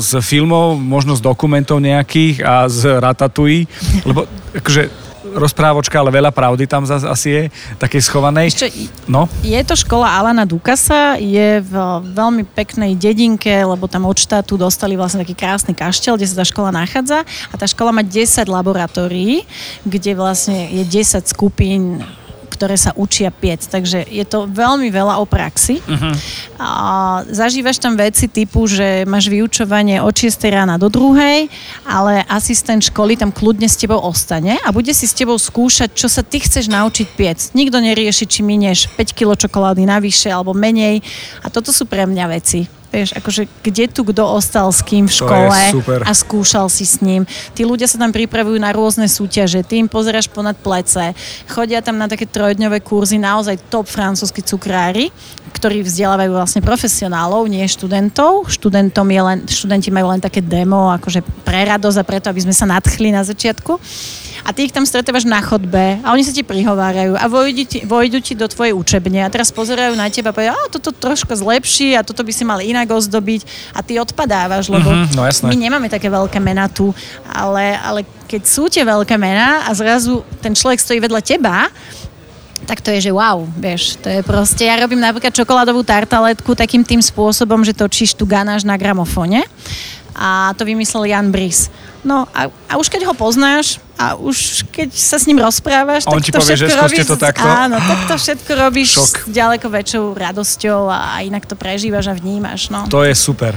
z 0.00 0.24
filmov, 0.24 0.78
možno 0.78 1.12
z 1.18 1.20
dokumentov 1.20 1.82
nejakých 1.82 2.40
a 2.40 2.64
z 2.70 2.96
Ratatouille, 3.02 3.68
lebo 4.08 4.24
akože 4.56 5.01
rozprávočka, 5.34 5.98
ale 5.98 6.12
veľa 6.12 6.30
pravdy 6.30 6.64
tam 6.68 6.84
zase 6.86 7.06
asi 7.08 7.28
je, 7.28 7.42
takej 7.80 8.02
schovanej. 8.04 8.52
Ešte, 8.52 8.66
no? 9.08 9.26
Je 9.42 9.58
to 9.64 9.74
škola 9.76 10.08
Alana 10.18 10.44
Dukasa, 10.46 11.16
je 11.18 11.60
v 11.64 11.74
veľmi 12.12 12.46
peknej 12.48 12.96
dedinke, 12.96 13.52
lebo 13.52 13.88
tam 13.88 14.08
od 14.08 14.16
štátu 14.16 14.60
dostali 14.60 14.94
vlastne 14.94 15.24
taký 15.24 15.36
krásny 15.36 15.72
kaštel, 15.72 16.16
kde 16.16 16.28
sa 16.28 16.42
tá 16.42 16.44
škola 16.46 16.70
nachádza 16.70 17.24
a 17.50 17.54
tá 17.56 17.66
škola 17.66 17.90
má 17.90 18.02
10 18.04 18.46
laboratórií, 18.46 19.44
kde 19.84 20.12
vlastne 20.14 20.68
je 20.70 20.84
10 20.84 21.24
skupín 21.28 22.04
ktoré 22.62 22.78
sa 22.78 22.94
učia 22.94 23.34
piec. 23.34 23.66
Takže 23.66 24.06
je 24.06 24.22
to 24.22 24.46
veľmi 24.46 24.86
veľa 24.94 25.18
o 25.18 25.26
praxi. 25.26 25.82
Uh-huh. 25.82 26.14
A 26.62 26.78
zažívaš 27.26 27.82
tam 27.82 27.98
veci 27.98 28.30
typu, 28.30 28.70
že 28.70 29.02
máš 29.02 29.26
vyučovanie 29.26 29.98
od 29.98 30.14
6 30.14 30.38
rána 30.46 30.78
do 30.78 30.86
druhej, 30.86 31.50
ale 31.82 32.22
asistent 32.30 32.86
školy 32.86 33.18
tam 33.18 33.34
kľudne 33.34 33.66
s 33.66 33.74
tebou 33.74 33.98
ostane 33.98 34.62
a 34.62 34.70
bude 34.70 34.94
si 34.94 35.10
s 35.10 35.18
tebou 35.18 35.34
skúšať, 35.34 35.90
čo 35.90 36.06
sa 36.06 36.22
ty 36.22 36.38
chceš 36.38 36.70
naučiť 36.70 37.08
piec. 37.18 37.50
Nikto 37.50 37.82
nerieši, 37.82 38.30
či 38.30 38.46
minieš 38.46 38.94
5 38.94 39.10
kg 39.10 39.34
čokolády 39.34 39.82
navyše 39.82 40.30
alebo 40.30 40.54
menej. 40.54 41.02
A 41.42 41.50
toto 41.50 41.74
sú 41.74 41.90
pre 41.90 42.06
mňa 42.06 42.30
veci 42.30 42.81
Vieš, 42.92 43.16
akože 43.16 43.48
kde 43.64 43.88
tu 43.88 44.04
kto 44.04 44.20
ostal 44.20 44.68
s 44.68 44.84
kým 44.84 45.08
v 45.08 45.16
škole 45.16 45.58
a 46.04 46.12
skúšal 46.12 46.68
si 46.68 46.84
s 46.84 47.00
ním. 47.00 47.24
Tí 47.56 47.64
ľudia 47.64 47.88
sa 47.88 47.96
tam 47.96 48.12
pripravujú 48.12 48.60
na 48.60 48.68
rôzne 48.68 49.08
súťaže, 49.08 49.64
ty 49.64 49.80
im 49.80 49.88
pozeráš 49.88 50.28
ponad 50.28 50.60
plece, 50.60 51.16
chodia 51.48 51.80
tam 51.80 51.96
na 51.96 52.04
také 52.04 52.28
trojdňové 52.28 52.84
kurzy, 52.84 53.16
naozaj 53.16 53.72
top 53.72 53.88
francúzski 53.88 54.44
cukrári, 54.44 55.08
ktorí 55.56 55.80
vzdelávajú 55.80 56.36
vlastne 56.36 56.60
profesionálov, 56.60 57.48
nie 57.48 57.64
študentov. 57.64 58.52
Študentom 58.52 59.08
je 59.08 59.20
len, 59.24 59.38
študenti 59.48 59.88
majú 59.88 60.12
len 60.12 60.20
také 60.20 60.44
demo, 60.44 60.92
akože 60.92 61.24
pre 61.48 61.64
radosť 61.64 61.96
a 61.96 62.04
preto, 62.04 62.28
aby 62.28 62.44
sme 62.44 62.52
sa 62.52 62.68
nadchli 62.68 63.08
na 63.08 63.24
začiatku 63.24 63.80
a 64.42 64.50
ty 64.50 64.66
ich 64.66 64.74
tam 64.74 64.82
stretávaš 64.82 65.22
na 65.22 65.38
chodbe 65.38 66.02
a 66.02 66.06
oni 66.10 66.26
sa 66.26 66.34
ti 66.34 66.42
prihovárajú 66.42 67.14
a 67.14 67.24
vojdu 67.30 67.62
ti, 67.62 67.78
vojdu 67.86 68.18
ti 68.18 68.34
do 68.34 68.46
tvojej 68.50 68.74
učebne 68.74 69.22
a 69.22 69.30
teraz 69.30 69.54
pozerajú 69.54 69.94
na 69.94 70.10
teba 70.10 70.30
a 70.30 70.34
povedia, 70.34 70.54
a 70.54 70.70
toto 70.70 70.90
trošku 70.90 71.30
zlepší 71.30 71.94
a 71.94 72.02
toto 72.02 72.26
by 72.26 72.32
si 72.34 72.42
mal 72.42 72.58
inak 72.58 72.90
ozdobiť 72.90 73.46
a 73.74 73.80
ty 73.86 74.02
odpadávaš, 74.02 74.66
lebo 74.66 74.90
mm-hmm, 74.90 75.14
no 75.14 75.22
my 75.46 75.56
nemáme 75.56 75.86
také 75.86 76.10
veľké 76.10 76.42
mená 76.42 76.66
tu, 76.66 76.90
ale, 77.30 77.78
ale 77.78 78.02
keď 78.26 78.42
sú 78.42 78.66
tie 78.66 78.82
veľké 78.82 79.14
mená 79.14 79.66
a 79.66 79.70
zrazu 79.76 80.26
ten 80.42 80.56
človek 80.56 80.82
stojí 80.82 80.98
vedľa 80.98 81.20
teba, 81.22 81.70
tak 82.62 82.78
to 82.78 82.94
je, 82.94 83.10
že 83.10 83.12
wow, 83.12 83.42
vieš, 83.58 83.98
to 83.98 84.06
je 84.06 84.22
proste, 84.22 84.62
ja 84.62 84.78
robím 84.78 85.02
napríklad 85.02 85.34
čokoládovú 85.34 85.82
tartaletku 85.82 86.54
takým 86.54 86.86
tým 86.86 87.02
spôsobom, 87.02 87.66
že 87.66 87.74
točíš 87.74 88.14
tu 88.14 88.22
ganáš 88.22 88.62
na 88.62 88.78
gramofóne 88.78 89.42
a 90.14 90.52
to 90.54 90.62
vymyslel 90.62 91.08
Jan 91.08 91.32
Bris. 91.32 91.72
No 92.02 92.26
a, 92.34 92.50
a 92.68 92.74
už 92.78 92.90
keď 92.90 93.06
ho 93.08 93.14
poznáš 93.14 93.78
a 93.98 94.16
už 94.18 94.66
keď 94.72 94.88
sa 94.92 95.20
s 95.20 95.28
ním 95.28 95.38
rozprávaš, 95.38 96.08
tak 96.08 96.20
to 96.24 96.40
povie, 96.40 96.56
všetko 96.56 96.72
že 96.72 96.80
robíš, 96.80 97.06
to 97.06 97.16
takto. 97.20 97.46
Áno, 97.46 97.76
tak 97.78 97.98
to 98.08 98.14
všetko 98.18 98.50
robíš 98.56 98.90
Šok. 98.96 99.04
s 99.04 99.30
ďaleko 99.30 99.66
väčšou 99.68 100.04
radosťou 100.16 100.80
a 100.88 101.20
inak 101.22 101.44
to 101.44 101.54
prežívaš 101.54 102.10
a 102.10 102.14
vnímaš. 102.16 102.72
No. 102.72 102.88
To 102.88 103.04
je 103.04 103.12
super. 103.14 103.54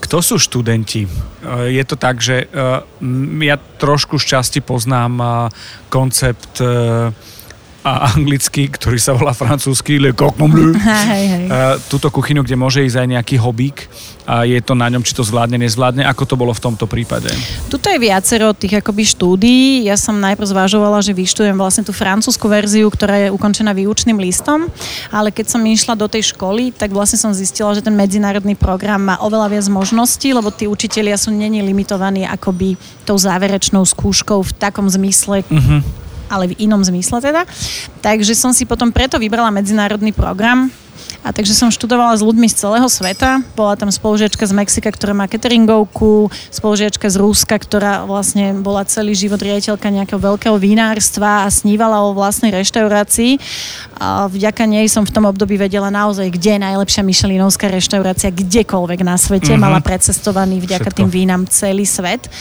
Kto 0.00 0.24
sú 0.24 0.36
študenti? 0.40 1.04
E, 1.04 1.10
je 1.76 1.84
to 1.84 1.94
tak, 1.94 2.18
že 2.18 2.46
e, 2.46 2.66
ja 3.44 3.56
trošku 3.78 4.16
šťastí 4.16 4.64
poznám 4.64 5.12
e, 5.20 5.26
koncept 5.92 6.62
a 7.80 8.12
anglicky, 8.12 8.68
ktorý 8.68 9.00
sa 9.00 9.16
volá 9.16 9.32
francúzsky 9.32 9.96
Le 9.96 10.12
Coq 10.12 10.36
Bleu. 10.36 10.76
Hej, 10.76 11.24
hej. 11.32 11.44
Túto 11.88 12.12
kuchyňu, 12.12 12.44
kde 12.44 12.56
môže 12.56 12.84
ísť 12.84 13.00
aj 13.00 13.08
nejaký 13.08 13.36
hobík 13.40 13.88
a 14.28 14.44
je 14.44 14.60
to 14.60 14.76
na 14.76 14.86
ňom, 14.92 15.00
či 15.00 15.16
to 15.16 15.24
zvládne, 15.24 15.56
nezvládne. 15.58 16.04
Ako 16.04 16.28
to 16.28 16.36
bolo 16.36 16.52
v 16.52 16.60
tomto 16.60 16.84
prípade? 16.84 17.32
Tuto 17.72 17.88
je 17.88 17.98
viacero 17.98 18.52
tých 18.52 18.78
akoby 18.78 19.02
štúdií. 19.02 19.88
Ja 19.88 19.96
som 19.96 20.20
najprv 20.20 20.44
zvažovala, 20.44 21.00
že 21.00 21.16
vyštudujem 21.16 21.56
vlastne 21.56 21.82
tú 21.82 21.96
francúzsku 21.96 22.46
verziu, 22.46 22.86
ktorá 22.92 23.26
je 23.26 23.28
ukončená 23.32 23.72
výučným 23.72 24.20
listom, 24.20 24.68
ale 25.08 25.32
keď 25.32 25.56
som 25.56 25.64
išla 25.64 25.96
do 25.96 26.06
tej 26.06 26.36
školy, 26.36 26.70
tak 26.76 26.92
vlastne 26.92 27.16
som 27.16 27.32
zistila, 27.32 27.74
že 27.74 27.82
ten 27.82 27.96
medzinárodný 27.96 28.54
program 28.54 29.02
má 29.02 29.16
oveľa 29.24 29.56
viac 29.56 29.66
možností, 29.72 30.36
lebo 30.36 30.52
tí 30.52 30.68
učitelia 30.68 31.16
sú 31.16 31.32
není 31.32 31.64
limitovaní 31.64 32.28
akoby 32.28 32.76
tou 33.08 33.16
záverečnou 33.16 33.82
skúškou 33.82 34.46
v 34.46 34.52
takom 34.54 34.86
zmysle, 34.86 35.42
uh-huh 35.48 35.99
ale 36.30 36.54
v 36.54 36.58
inom 36.62 36.80
zmysle 36.80 37.18
teda. 37.18 37.42
Takže 38.00 38.38
som 38.38 38.54
si 38.54 38.62
potom 38.64 38.94
preto 38.94 39.18
vybrala 39.18 39.50
medzinárodný 39.50 40.14
program, 40.14 40.70
a 41.20 41.36
takže 41.36 41.52
som 41.52 41.68
študovala 41.68 42.16
s 42.16 42.24
ľuďmi 42.24 42.48
z 42.48 42.64
celého 42.64 42.88
sveta. 42.88 43.44
Bola 43.52 43.76
tam 43.76 43.92
spolužiačka 43.92 44.40
z 44.48 44.56
Mexika, 44.56 44.88
ktorá 44.88 45.12
má 45.12 45.28
cateringovku, 45.28 46.32
spolužiačka 46.48 47.12
z 47.12 47.16
Ruska, 47.20 47.60
ktorá 47.60 48.08
vlastne 48.08 48.56
bola 48.56 48.88
celý 48.88 49.12
život 49.12 49.36
riaditeľka 49.36 49.92
nejakého 49.92 50.16
veľkého 50.16 50.56
vinárstva 50.56 51.44
a 51.44 51.52
snívala 51.52 52.00
o 52.08 52.16
vlastnej 52.16 52.56
reštaurácii. 52.56 53.36
A 54.00 54.32
vďaka 54.32 54.64
nej 54.64 54.88
som 54.88 55.04
v 55.04 55.12
tom 55.12 55.28
období 55.28 55.60
vedela 55.60 55.92
naozaj, 55.92 56.32
kde 56.32 56.56
je 56.56 56.64
najlepšia 56.64 57.02
myšelinovská 57.04 57.68
reštaurácia 57.68 58.32
kdekoľvek 58.32 59.00
na 59.04 59.20
svete. 59.20 59.52
Mm-hmm. 59.52 59.60
Mala 59.60 59.84
predcestovaný 59.84 60.64
vďaka 60.64 60.88
Všetko. 60.88 60.98
tým 61.04 61.08
vínam 61.12 61.44
celý 61.52 61.84
svet. 61.84 62.32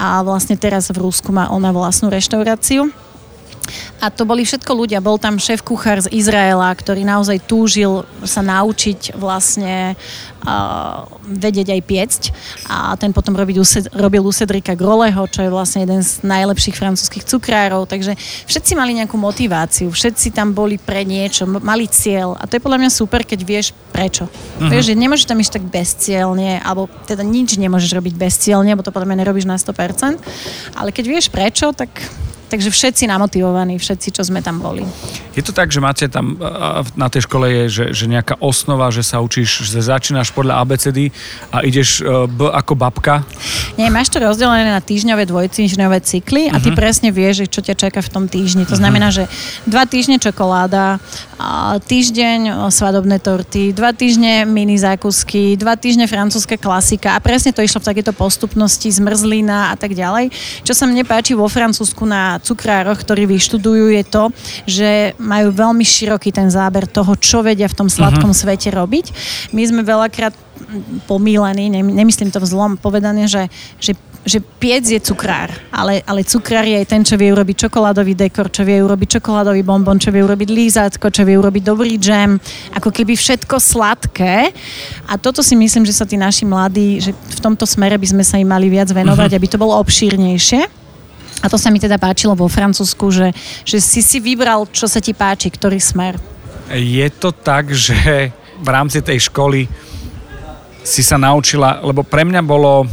A 0.00 0.24
vlastne 0.24 0.56
teraz 0.56 0.88
v 0.88 1.04
Rusku 1.04 1.36
má 1.36 1.52
ona 1.52 1.68
vlastnú 1.68 2.08
reštauráciu. 2.08 2.88
A 4.02 4.10
to 4.10 4.26
boli 4.26 4.42
všetko 4.42 4.74
ľudia. 4.74 4.98
Bol 4.98 5.16
tam 5.16 5.38
šéf 5.38 5.62
kuchár 5.62 6.02
z 6.02 6.10
Izraela, 6.10 6.74
ktorý 6.74 7.06
naozaj 7.06 7.38
túžil 7.46 8.02
sa 8.26 8.42
naučiť 8.42 9.14
vlastne 9.14 9.94
uh, 10.42 11.06
vedieť 11.22 11.68
aj 11.70 11.80
piecť. 11.86 12.22
A 12.66 12.98
ten 12.98 13.14
potom 13.14 13.38
robil, 13.38 13.62
robil 13.94 14.22
u 14.26 14.32
Cedrika 14.34 14.74
Groleho, 14.74 15.22
čo 15.30 15.46
je 15.46 15.54
vlastne 15.54 15.86
jeden 15.86 16.02
z 16.02 16.18
najlepších 16.26 16.74
francúzských 16.74 17.24
cukrárov. 17.30 17.86
Takže 17.86 18.18
všetci 18.50 18.72
mali 18.74 18.98
nejakú 18.98 19.14
motiváciu, 19.14 19.88
všetci 19.94 20.34
tam 20.34 20.50
boli 20.50 20.82
pre 20.82 21.06
niečo, 21.06 21.46
mali 21.46 21.86
cieľ. 21.86 22.34
A 22.42 22.50
to 22.50 22.58
je 22.58 22.64
podľa 22.64 22.82
mňa 22.82 22.90
super, 22.90 23.22
keď 23.22 23.40
vieš 23.46 23.70
prečo. 23.94 24.26
Uh-huh. 24.26 24.66
Vieš, 24.66 24.90
že 24.90 24.98
nemôžeš 24.98 25.30
tam 25.30 25.38
ísť 25.38 25.62
tak 25.62 25.64
bezcielne, 25.70 26.58
alebo 26.66 26.90
teda 27.06 27.22
nič 27.22 27.54
nemôžeš 27.54 27.94
robiť 27.94 28.14
bezcielne, 28.18 28.74
bo 28.74 28.82
to 28.82 28.90
podľa 28.90 29.14
mňa 29.14 29.20
nerobíš 29.22 29.46
na 29.46 29.54
100%. 29.54 30.18
Ale 30.74 30.90
keď 30.90 31.04
vieš 31.06 31.30
prečo, 31.30 31.70
tak 31.70 31.92
Takže 32.52 32.68
všetci 32.68 33.08
namotivovaní, 33.08 33.80
všetci, 33.80 34.12
čo 34.12 34.28
sme 34.28 34.44
tam 34.44 34.60
boli. 34.60 34.84
Je 35.32 35.40
to 35.40 35.56
tak, 35.56 35.72
že 35.72 35.80
máte 35.80 36.04
tam 36.12 36.36
na 36.92 37.08
tej 37.08 37.24
škole 37.24 37.48
je, 37.48 37.64
že, 37.72 37.84
že 37.96 38.04
nejaká 38.04 38.36
osnova, 38.44 38.92
že 38.92 39.00
sa 39.00 39.24
učíš, 39.24 39.64
že 39.72 39.80
začínaš 39.80 40.28
podľa 40.36 40.60
ABCD 40.60 41.08
a 41.48 41.64
ideš 41.64 42.04
e, 42.04 42.28
B 42.28 42.52
ako 42.52 42.76
babka? 42.76 43.24
Nie, 43.80 43.88
máš 43.88 44.12
to 44.12 44.20
rozdelené 44.20 44.68
na 44.68 44.84
týždňové, 44.84 45.24
dvojtýždňové 45.24 46.04
cykly 46.04 46.52
a 46.52 46.60
ty 46.60 46.68
uh-huh. 46.68 46.76
presne 46.76 47.08
vieš, 47.08 47.48
čo 47.48 47.64
ťa 47.64 47.88
čaká 47.88 48.04
v 48.04 48.12
tom 48.12 48.24
týždni. 48.28 48.68
To 48.68 48.76
uh-huh. 48.76 48.84
znamená, 48.84 49.08
že 49.08 49.24
dva 49.64 49.88
týždne 49.88 50.20
čokoláda, 50.20 51.00
týždeň 51.88 52.68
svadobné 52.68 53.16
torty, 53.16 53.72
dva 53.72 53.96
týždne 53.96 54.44
mini 54.44 54.76
zákusky, 54.76 55.56
dva 55.56 55.80
týždne 55.80 56.04
francúzska 56.04 56.60
klasika 56.60 57.16
a 57.16 57.22
presne 57.24 57.56
to 57.56 57.64
išlo 57.64 57.80
v 57.80 57.88
takéto 57.88 58.12
postupnosti, 58.12 58.92
zmrzlina 58.92 59.72
a 59.72 59.74
tak 59.80 59.96
ďalej. 59.96 60.28
Čo 60.68 60.76
sa 60.76 60.84
mne 60.84 61.08
páči 61.08 61.32
vo 61.32 61.48
Francúzsku 61.48 62.04
na 62.04 62.41
cukrároch, 62.42 62.98
ktorí 62.98 63.24
vyštudujú, 63.30 63.94
je 63.94 64.04
to, 64.04 64.24
že 64.66 64.90
majú 65.22 65.54
veľmi 65.54 65.86
široký 65.86 66.34
ten 66.34 66.50
záber 66.50 66.90
toho, 66.90 67.14
čo 67.16 67.40
vedia 67.40 67.70
v 67.70 67.78
tom 67.78 67.88
sladkom 67.88 68.34
uh-huh. 68.34 68.42
svete 68.42 68.74
robiť. 68.74 69.14
My 69.54 69.62
sme 69.62 69.86
veľakrát 69.86 70.34
pomílení, 71.06 71.70
nemyslím 71.70 72.30
to 72.34 72.42
vzlom, 72.42 72.78
povedané, 72.78 73.26
že, 73.26 73.46
že 73.78 73.94
že 74.22 74.38
piec 74.38 74.86
je 74.86 75.02
cukrár, 75.02 75.50
ale, 75.74 75.98
ale 76.06 76.22
cukrár 76.22 76.62
je 76.62 76.78
aj 76.78 76.86
ten, 76.86 77.02
čo 77.02 77.18
vie 77.18 77.34
urobiť 77.34 77.66
čokoládový 77.66 78.14
dekor, 78.14 78.54
čo 78.54 78.62
vie 78.62 78.78
urobiť 78.78 79.18
čokoládový 79.18 79.66
bonbon, 79.66 79.98
čo 79.98 80.14
vie 80.14 80.22
urobiť 80.22 80.46
lízátko, 80.46 81.10
čo 81.10 81.26
vie 81.26 81.34
urobiť 81.34 81.62
dobrý 81.66 81.98
džem, 81.98 82.38
ako 82.78 82.94
keby 82.94 83.18
všetko 83.18 83.58
sladké. 83.58 84.54
A 85.10 85.18
toto 85.18 85.42
si 85.42 85.58
myslím, 85.58 85.82
že 85.82 85.98
sa 85.98 86.06
tí 86.06 86.14
naši 86.14 86.46
mladí, 86.46 87.02
že 87.02 87.10
v 87.10 87.40
tomto 87.42 87.66
smere 87.66 87.98
by 87.98 88.06
sme 88.14 88.22
sa 88.22 88.38
im 88.38 88.46
mali 88.46 88.70
viac 88.70 88.94
venovať, 88.94 89.34
uh-huh. 89.34 89.38
aby 89.42 89.46
to 89.50 89.58
bolo 89.58 89.74
obšírnejšie. 89.82 90.81
A 91.42 91.50
to 91.50 91.58
sa 91.58 91.74
mi 91.74 91.82
teda 91.82 91.98
páčilo 91.98 92.38
vo 92.38 92.46
Francúzsku, 92.46 93.10
že, 93.10 93.34
že 93.66 93.82
si 93.82 93.98
si 93.98 94.22
vybral, 94.22 94.70
čo 94.70 94.86
sa 94.86 95.02
ti 95.02 95.10
páči, 95.10 95.50
ktorý 95.50 95.82
smer. 95.82 96.16
Je 96.70 97.04
to 97.10 97.34
tak, 97.34 97.74
že 97.74 98.30
v 98.62 98.68
rámci 98.70 99.02
tej 99.02 99.26
školy 99.26 99.66
si 100.86 101.02
sa 101.02 101.18
naučila, 101.18 101.82
lebo 101.82 102.06
pre 102.06 102.22
mňa 102.22 102.42
bolo 102.46 102.86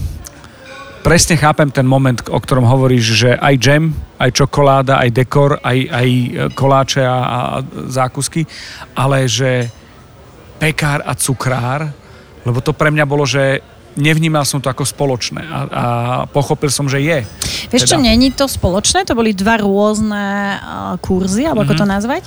presne 1.05 1.37
chápem 1.39 1.69
ten 1.69 1.85
moment, 1.85 2.17
o 2.29 2.37
ktorom 2.41 2.65
hovoríš, 2.65 3.05
že 3.25 3.31
aj 3.37 3.55
džem, 3.55 3.83
aj 4.19 4.29
čokoláda, 4.35 4.99
aj 4.99 5.09
dekor, 5.15 5.57
aj, 5.63 5.77
aj 5.89 6.09
koláče 6.53 7.01
a, 7.05 7.17
a 7.23 7.39
zákusky, 7.87 8.43
ale 8.93 9.25
že 9.25 9.69
pekár 10.59 11.01
a 11.07 11.15
cukrár, 11.15 11.87
lebo 12.43 12.59
to 12.59 12.75
pre 12.75 12.91
mňa 12.91 13.05
bolo, 13.07 13.23
že 13.23 13.63
nevnímal 13.99 14.47
som 14.47 14.63
to 14.63 14.71
ako 14.71 14.87
spoločné 14.87 15.43
a, 15.43 15.59
a 15.67 15.85
pochopil 16.31 16.71
som, 16.71 16.87
že 16.87 17.03
je. 17.03 17.19
Vieš 17.69 17.85
teda. 17.85 17.91
čo, 17.93 17.97
není 17.99 18.31
to 18.31 18.47
spoločné, 18.47 19.03
to 19.03 19.13
boli 19.13 19.35
dva 19.35 19.59
rôzne 19.59 20.57
uh, 20.57 20.95
kurzy, 21.03 21.43
alebo 21.43 21.61
mm-hmm. 21.61 21.75
ako 21.75 21.81
to 21.83 21.85
mhm. 21.85 21.91
nazvať, 21.91 22.23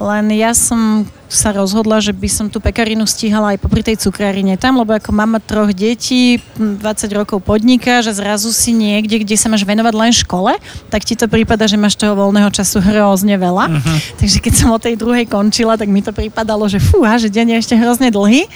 len 0.00 0.32
ja 0.32 0.56
som 0.56 1.04
sa 1.30 1.54
rozhodla, 1.54 2.02
že 2.02 2.10
by 2.10 2.26
som 2.26 2.46
tú 2.50 2.58
pekarinu 2.58 3.06
stíhala 3.06 3.54
aj 3.54 3.62
popri 3.62 3.86
tej 3.86 4.02
cukrárine 4.02 4.58
tam, 4.58 4.82
lebo 4.82 4.90
ako 4.98 5.14
mama 5.14 5.38
troch 5.38 5.70
detí, 5.70 6.42
20 6.58 6.82
rokov 7.14 7.38
podniká, 7.46 8.02
že 8.02 8.18
zrazu 8.18 8.50
si 8.50 8.74
niekde, 8.74 9.22
kde 9.22 9.38
sa 9.38 9.46
máš 9.46 9.62
venovať 9.62 9.94
len 9.94 10.10
škole, 10.10 10.58
tak 10.90 11.06
ti 11.06 11.14
to 11.14 11.30
prípada, 11.30 11.70
že 11.70 11.78
máš 11.78 11.94
toho 11.94 12.18
voľného 12.18 12.50
času 12.50 12.82
hrozne 12.82 13.38
veľa. 13.38 13.70
Uh-huh. 13.70 13.98
Takže 14.18 14.42
keď 14.42 14.52
som 14.58 14.74
o 14.74 14.82
tej 14.82 14.98
druhej 14.98 15.30
končila, 15.30 15.78
tak 15.78 15.86
mi 15.86 16.02
to 16.02 16.10
prípadalo, 16.10 16.66
že 16.66 16.82
fúha, 16.82 17.14
že 17.14 17.30
deň 17.30 17.54
je 17.54 17.56
ešte 17.62 17.74
hrozne 17.78 18.10
dlhý. 18.10 18.50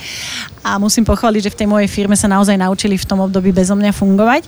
A 0.67 0.81
musím 0.81 1.07
pochváliť, 1.07 1.47
že 1.47 1.53
v 1.55 1.59
tej 1.61 1.69
mojej 1.71 1.89
firme 1.93 2.19
sa 2.19 2.27
naozaj 2.27 2.54
naučili 2.59 2.99
v 2.99 3.07
tom 3.07 3.23
období 3.23 3.55
bezo 3.55 3.79
mňa 3.79 3.95
fungovať. 3.95 4.43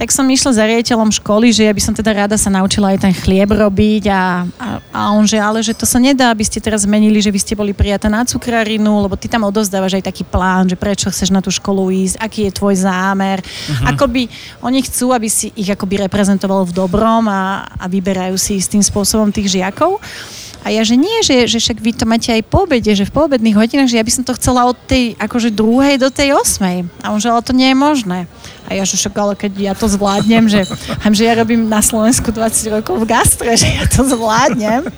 Tak 0.00 0.08
som 0.08 0.24
išla 0.24 0.56
za 0.56 0.64
riaditeľom 0.64 1.12
školy, 1.12 1.52
že 1.52 1.68
ja 1.68 1.72
by 1.76 1.82
som 1.84 1.92
teda 1.92 2.24
rada 2.24 2.40
sa 2.40 2.48
naučila 2.48 2.96
aj 2.96 3.04
ten 3.04 3.12
chlieb 3.12 3.52
robiť 3.52 4.08
a, 4.08 4.48
a, 4.48 4.66
a 4.80 5.00
on, 5.12 5.28
že 5.28 5.36
ale 5.36 5.60
že 5.60 5.76
to 5.76 5.84
sa 5.84 6.00
nedá, 6.00 6.32
aby 6.32 6.44
ste 6.44 6.56
teraz 6.56 6.88
zmenili, 6.88 7.20
že 7.20 7.28
vy 7.28 7.40
ste 7.40 7.52
boli 7.52 7.66
boli 7.66 7.74
prijatá 7.74 8.06
na 8.06 8.22
cukrarinu, 8.22 9.02
lebo 9.02 9.18
ty 9.18 9.26
tam 9.26 9.42
odozdávaš 9.42 9.98
aj 9.98 10.06
taký 10.06 10.22
plán, 10.22 10.70
že 10.70 10.78
prečo 10.78 11.10
chceš 11.10 11.34
na 11.34 11.42
tú 11.42 11.50
školu 11.50 11.90
ísť, 11.90 12.14
aký 12.22 12.46
je 12.46 12.54
tvoj 12.54 12.78
zámer. 12.78 13.42
Uh-huh. 13.42 13.90
Akoby 13.90 14.30
oni 14.62 14.86
chcú, 14.86 15.10
aby 15.10 15.26
si 15.26 15.50
ich 15.58 15.66
akoby 15.66 16.06
reprezentoval 16.06 16.62
v 16.62 16.70
dobrom 16.78 17.26
a, 17.26 17.66
a 17.66 17.90
vyberajú 17.90 18.38
si 18.38 18.62
istým 18.62 18.78
spôsobom 18.78 19.34
tých 19.34 19.58
žiakov. 19.58 19.98
A 20.66 20.74
ja, 20.74 20.82
že 20.82 20.98
nie, 20.98 21.22
že, 21.22 21.46
že 21.46 21.62
však 21.62 21.78
vy 21.78 21.94
to 21.94 22.10
máte 22.10 22.26
aj 22.26 22.42
po 22.50 22.66
obede, 22.66 22.90
že 22.90 23.06
v 23.06 23.14
poobedných 23.14 23.54
hodinách, 23.54 23.86
že 23.86 24.02
ja 24.02 24.06
by 24.06 24.10
som 24.10 24.26
to 24.26 24.34
chcela 24.34 24.66
od 24.66 24.74
tej 24.90 25.14
akože 25.14 25.54
druhej 25.54 25.94
do 25.94 26.10
tej 26.10 26.34
osmej. 26.34 26.90
A 27.06 27.14
on 27.14 27.22
že 27.22 27.30
ale 27.30 27.46
to 27.46 27.54
nie 27.54 27.70
je 27.70 27.78
možné. 27.78 28.26
A 28.66 28.74
ja, 28.74 28.82
že 28.82 28.98
však 28.98 29.14
ale 29.14 29.38
keď 29.38 29.52
ja 29.62 29.72
to 29.78 29.86
zvládnem, 29.86 30.50
že, 30.50 30.66
že 31.16 31.22
ja 31.22 31.38
robím 31.38 31.70
na 31.70 31.78
Slovensku 31.78 32.34
20 32.34 32.82
rokov 32.82 32.98
v 32.98 33.06
gastre, 33.06 33.54
že 33.54 33.78
ja 33.78 33.86
to 33.86 34.02
zvládnem. 34.10 34.90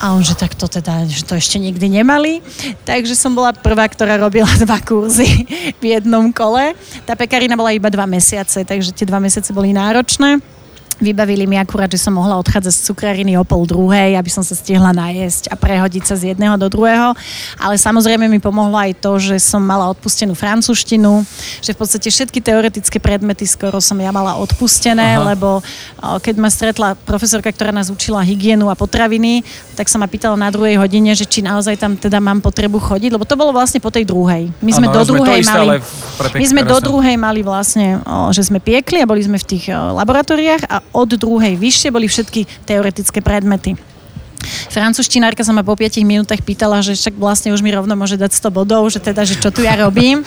A 0.00 0.16
on, 0.16 0.24
že 0.24 0.32
tak 0.32 0.56
to 0.56 0.64
teda, 0.72 1.04
že 1.04 1.28
to 1.28 1.36
ešte 1.36 1.60
nikdy 1.60 1.92
nemali. 1.92 2.40
Takže 2.88 3.12
som 3.12 3.36
bola 3.36 3.52
prvá, 3.52 3.84
ktorá 3.92 4.16
robila 4.16 4.48
dva 4.64 4.80
kurzy 4.80 5.44
v 5.76 5.84
jednom 5.84 6.32
kole. 6.32 6.72
Tá 7.04 7.12
pekarina 7.12 7.60
bola 7.60 7.76
iba 7.76 7.92
dva 7.92 8.08
mesiace, 8.08 8.64
takže 8.64 8.96
tie 8.96 9.04
dva 9.04 9.20
mesiace 9.20 9.52
boli 9.52 9.76
náročné. 9.76 10.55
Vybavili 10.96 11.44
mi 11.44 11.60
akurát, 11.60 11.92
že 11.92 12.00
som 12.00 12.16
mohla 12.16 12.40
odchádzať 12.40 12.72
z 12.72 12.84
cukrariny 12.88 13.36
o 13.36 13.44
pol 13.44 13.68
druhej, 13.68 14.16
aby 14.16 14.30
som 14.32 14.40
sa 14.40 14.56
stihla 14.56 14.96
najesť 14.96 15.52
a 15.52 15.54
prehodiť 15.54 16.08
sa 16.08 16.16
z 16.16 16.32
jedného 16.32 16.56
do 16.56 16.72
druhého. 16.72 17.12
Ale 17.60 17.76
samozrejme 17.76 18.32
mi 18.32 18.40
pomohlo 18.40 18.72
aj 18.80 18.96
to, 19.04 19.20
že 19.20 19.36
som 19.36 19.60
mala 19.60 19.92
odpustenú 19.92 20.32
francúzštinu, 20.32 21.20
že 21.60 21.76
v 21.76 21.78
podstate 21.78 22.08
všetky 22.08 22.40
teoretické 22.40 22.96
predmety 22.96 23.44
skoro 23.44 23.76
som 23.76 24.00
ja 24.00 24.08
mala 24.08 24.40
odpustené, 24.40 25.20
Aha. 25.20 25.36
lebo 25.36 25.60
keď 26.00 26.34
ma 26.40 26.48
stretla 26.48 26.96
profesorka, 26.96 27.52
ktorá 27.52 27.76
nás 27.76 27.92
učila 27.92 28.24
hygienu 28.24 28.72
a 28.72 28.74
potraviny, 28.78 29.44
tak 29.76 29.92
sa 29.92 30.00
ma 30.00 30.08
pýtala 30.08 30.40
na 30.40 30.48
druhej 30.48 30.80
hodine, 30.80 31.12
že 31.12 31.28
či 31.28 31.44
naozaj 31.44 31.76
tam 31.76 32.00
teda 32.00 32.24
mám 32.24 32.40
potrebu 32.40 32.80
chodiť, 32.80 33.12
lebo 33.12 33.28
to 33.28 33.36
bolo 33.36 33.52
vlastne 33.52 33.84
po 33.84 33.92
tej 33.92 34.08
druhej. 34.08 34.48
My 34.64 34.72
sme 34.72 34.88
ano, 34.88 34.96
do 34.96 35.12
druhej 35.12 35.44
isté, 35.44 35.60
mali... 35.60 35.76
My 36.40 36.46
sme 36.48 36.62
do 36.64 36.78
druhej 36.80 37.16
mali 37.20 37.44
vlastne, 37.44 38.00
že 38.32 38.48
sme 38.48 38.64
piekli 38.64 39.04
a 39.04 39.06
boli 39.06 39.20
sme 39.20 39.36
v 39.36 39.44
tých 39.44 39.68
laboratóriách 39.68 40.64
a 40.72 40.80
od 40.92 41.10
druhej 41.16 41.56
vyššie 41.56 41.88
boli 41.90 42.06
všetky 42.06 42.66
teoretické 42.68 43.24
predmety. 43.24 43.74
Francúzštinárka 44.70 45.42
sa 45.42 45.52
ma 45.52 45.66
po 45.66 45.74
5 45.74 46.00
minútach 46.02 46.40
pýtala, 46.42 46.82
že 46.84 46.96
však 46.96 47.14
vlastne 47.16 47.50
už 47.54 47.60
mi 47.60 47.70
rovno 47.72 47.94
môže 47.96 48.18
dať 48.18 48.32
100 48.32 48.50
bodov, 48.50 48.88
že 48.92 49.00
teda, 49.02 49.26
že 49.26 49.38
čo 49.38 49.50
tu 49.50 49.64
ja 49.64 49.74
robím. 49.76 50.22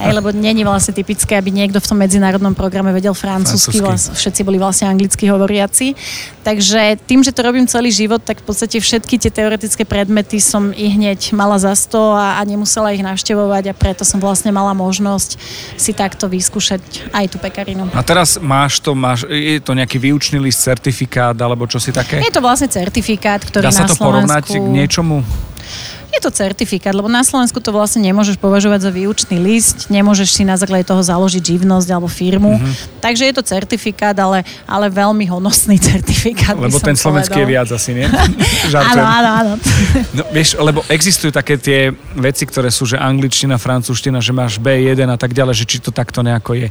Aj, 0.00 0.12
lebo 0.12 0.32
není 0.32 0.64
vlastne 0.64 0.96
typické, 0.96 1.36
aby 1.36 1.52
niekto 1.52 1.76
v 1.82 1.86
tom 1.86 1.98
medzinárodnom 2.00 2.56
programe 2.56 2.94
vedel 2.94 3.12
francúzsky, 3.12 3.84
vlastne, 3.84 4.16
všetci 4.16 4.40
boli 4.46 4.56
vlastne 4.56 4.88
anglicky 4.88 5.28
hovoriaci. 5.28 5.92
Takže 6.40 6.96
tým, 7.04 7.20
že 7.20 7.36
to 7.36 7.44
robím 7.44 7.68
celý 7.68 7.92
život, 7.92 8.24
tak 8.24 8.40
v 8.40 8.46
podstate 8.48 8.80
všetky 8.80 9.20
tie 9.20 9.28
teoretické 9.28 9.84
predmety 9.84 10.40
som 10.40 10.72
i 10.72 10.88
hneď 10.88 11.36
mala 11.36 11.60
za 11.60 11.76
100 11.76 12.16
a, 12.16 12.26
a 12.38 12.42
nemusela 12.48 12.96
ich 12.96 13.04
navštevovať 13.04 13.70
a 13.70 13.74
preto 13.76 14.02
som 14.08 14.16
vlastne 14.16 14.48
mala 14.54 14.72
možnosť 14.72 15.36
si 15.76 15.92
takto 15.92 16.26
vyskúšať 16.32 17.12
aj 17.12 17.24
tú 17.28 17.36
pekarinu. 17.36 17.92
A 17.92 18.00
teraz 18.00 18.40
máš 18.40 18.80
to, 18.80 18.96
máš, 18.96 19.28
je 19.28 19.60
to 19.60 19.76
nejaký 19.76 20.00
výučný 20.00 20.40
list, 20.40 20.64
certifikát 20.64 21.36
alebo 21.36 21.68
čo 21.68 21.76
si 21.76 21.92
také? 21.92 22.24
Je 22.24 22.32
to 22.32 22.40
vlastne 22.40 22.70
certifikát, 22.70 23.44
ktorý 23.50 23.64
Dá 23.66 23.72
sa 23.74 23.84
to 23.90 23.98
Slovensku... 23.98 24.06
porovnať 24.06 24.44
k 24.46 24.66
niečomu? 24.70 25.26
Je 26.10 26.18
to 26.18 26.30
certifikát, 26.34 26.90
lebo 26.90 27.06
na 27.06 27.22
Slovensku 27.22 27.62
to 27.62 27.70
vlastne 27.70 28.02
nemôžeš 28.02 28.34
považovať 28.42 28.82
za 28.82 28.90
výučný 28.90 29.38
list, 29.38 29.86
nemôžeš 29.94 30.28
si 30.34 30.42
na 30.42 30.58
základe 30.58 30.82
toho 30.82 30.98
založiť 30.98 31.42
živnosť 31.54 31.88
alebo 31.94 32.10
firmu. 32.10 32.58
Mm-hmm. 32.58 32.98
Takže 32.98 33.22
je 33.30 33.34
to 33.38 33.42
certifikát, 33.46 34.16
ale, 34.18 34.42
ale 34.66 34.90
veľmi 34.90 35.30
honosný 35.30 35.78
certifikát. 35.90 36.58
Lebo 36.58 36.82
ten 36.82 36.98
slovenský 36.98 37.46
je 37.46 37.48
viac 37.48 37.68
asi, 37.70 37.94
nie? 37.94 38.06
áno, 38.90 39.04
áno, 39.06 39.30
áno. 39.30 39.52
No, 40.10 40.26
vieš, 40.34 40.58
lebo 40.58 40.82
existujú 40.90 41.30
také 41.30 41.54
tie 41.54 41.94
veci, 42.18 42.42
ktoré 42.42 42.68
sú, 42.74 42.82
že 42.82 42.98
angličtina, 42.98 43.56
francúzština, 43.62 44.18
že 44.18 44.34
máš 44.34 44.58
B1 44.58 45.06
a 45.06 45.18
tak 45.18 45.30
ďalej, 45.30 45.62
že 45.62 45.64
či 45.66 45.78
to 45.78 45.94
takto 45.94 46.26
nejako 46.26 46.58
je. 46.58 46.66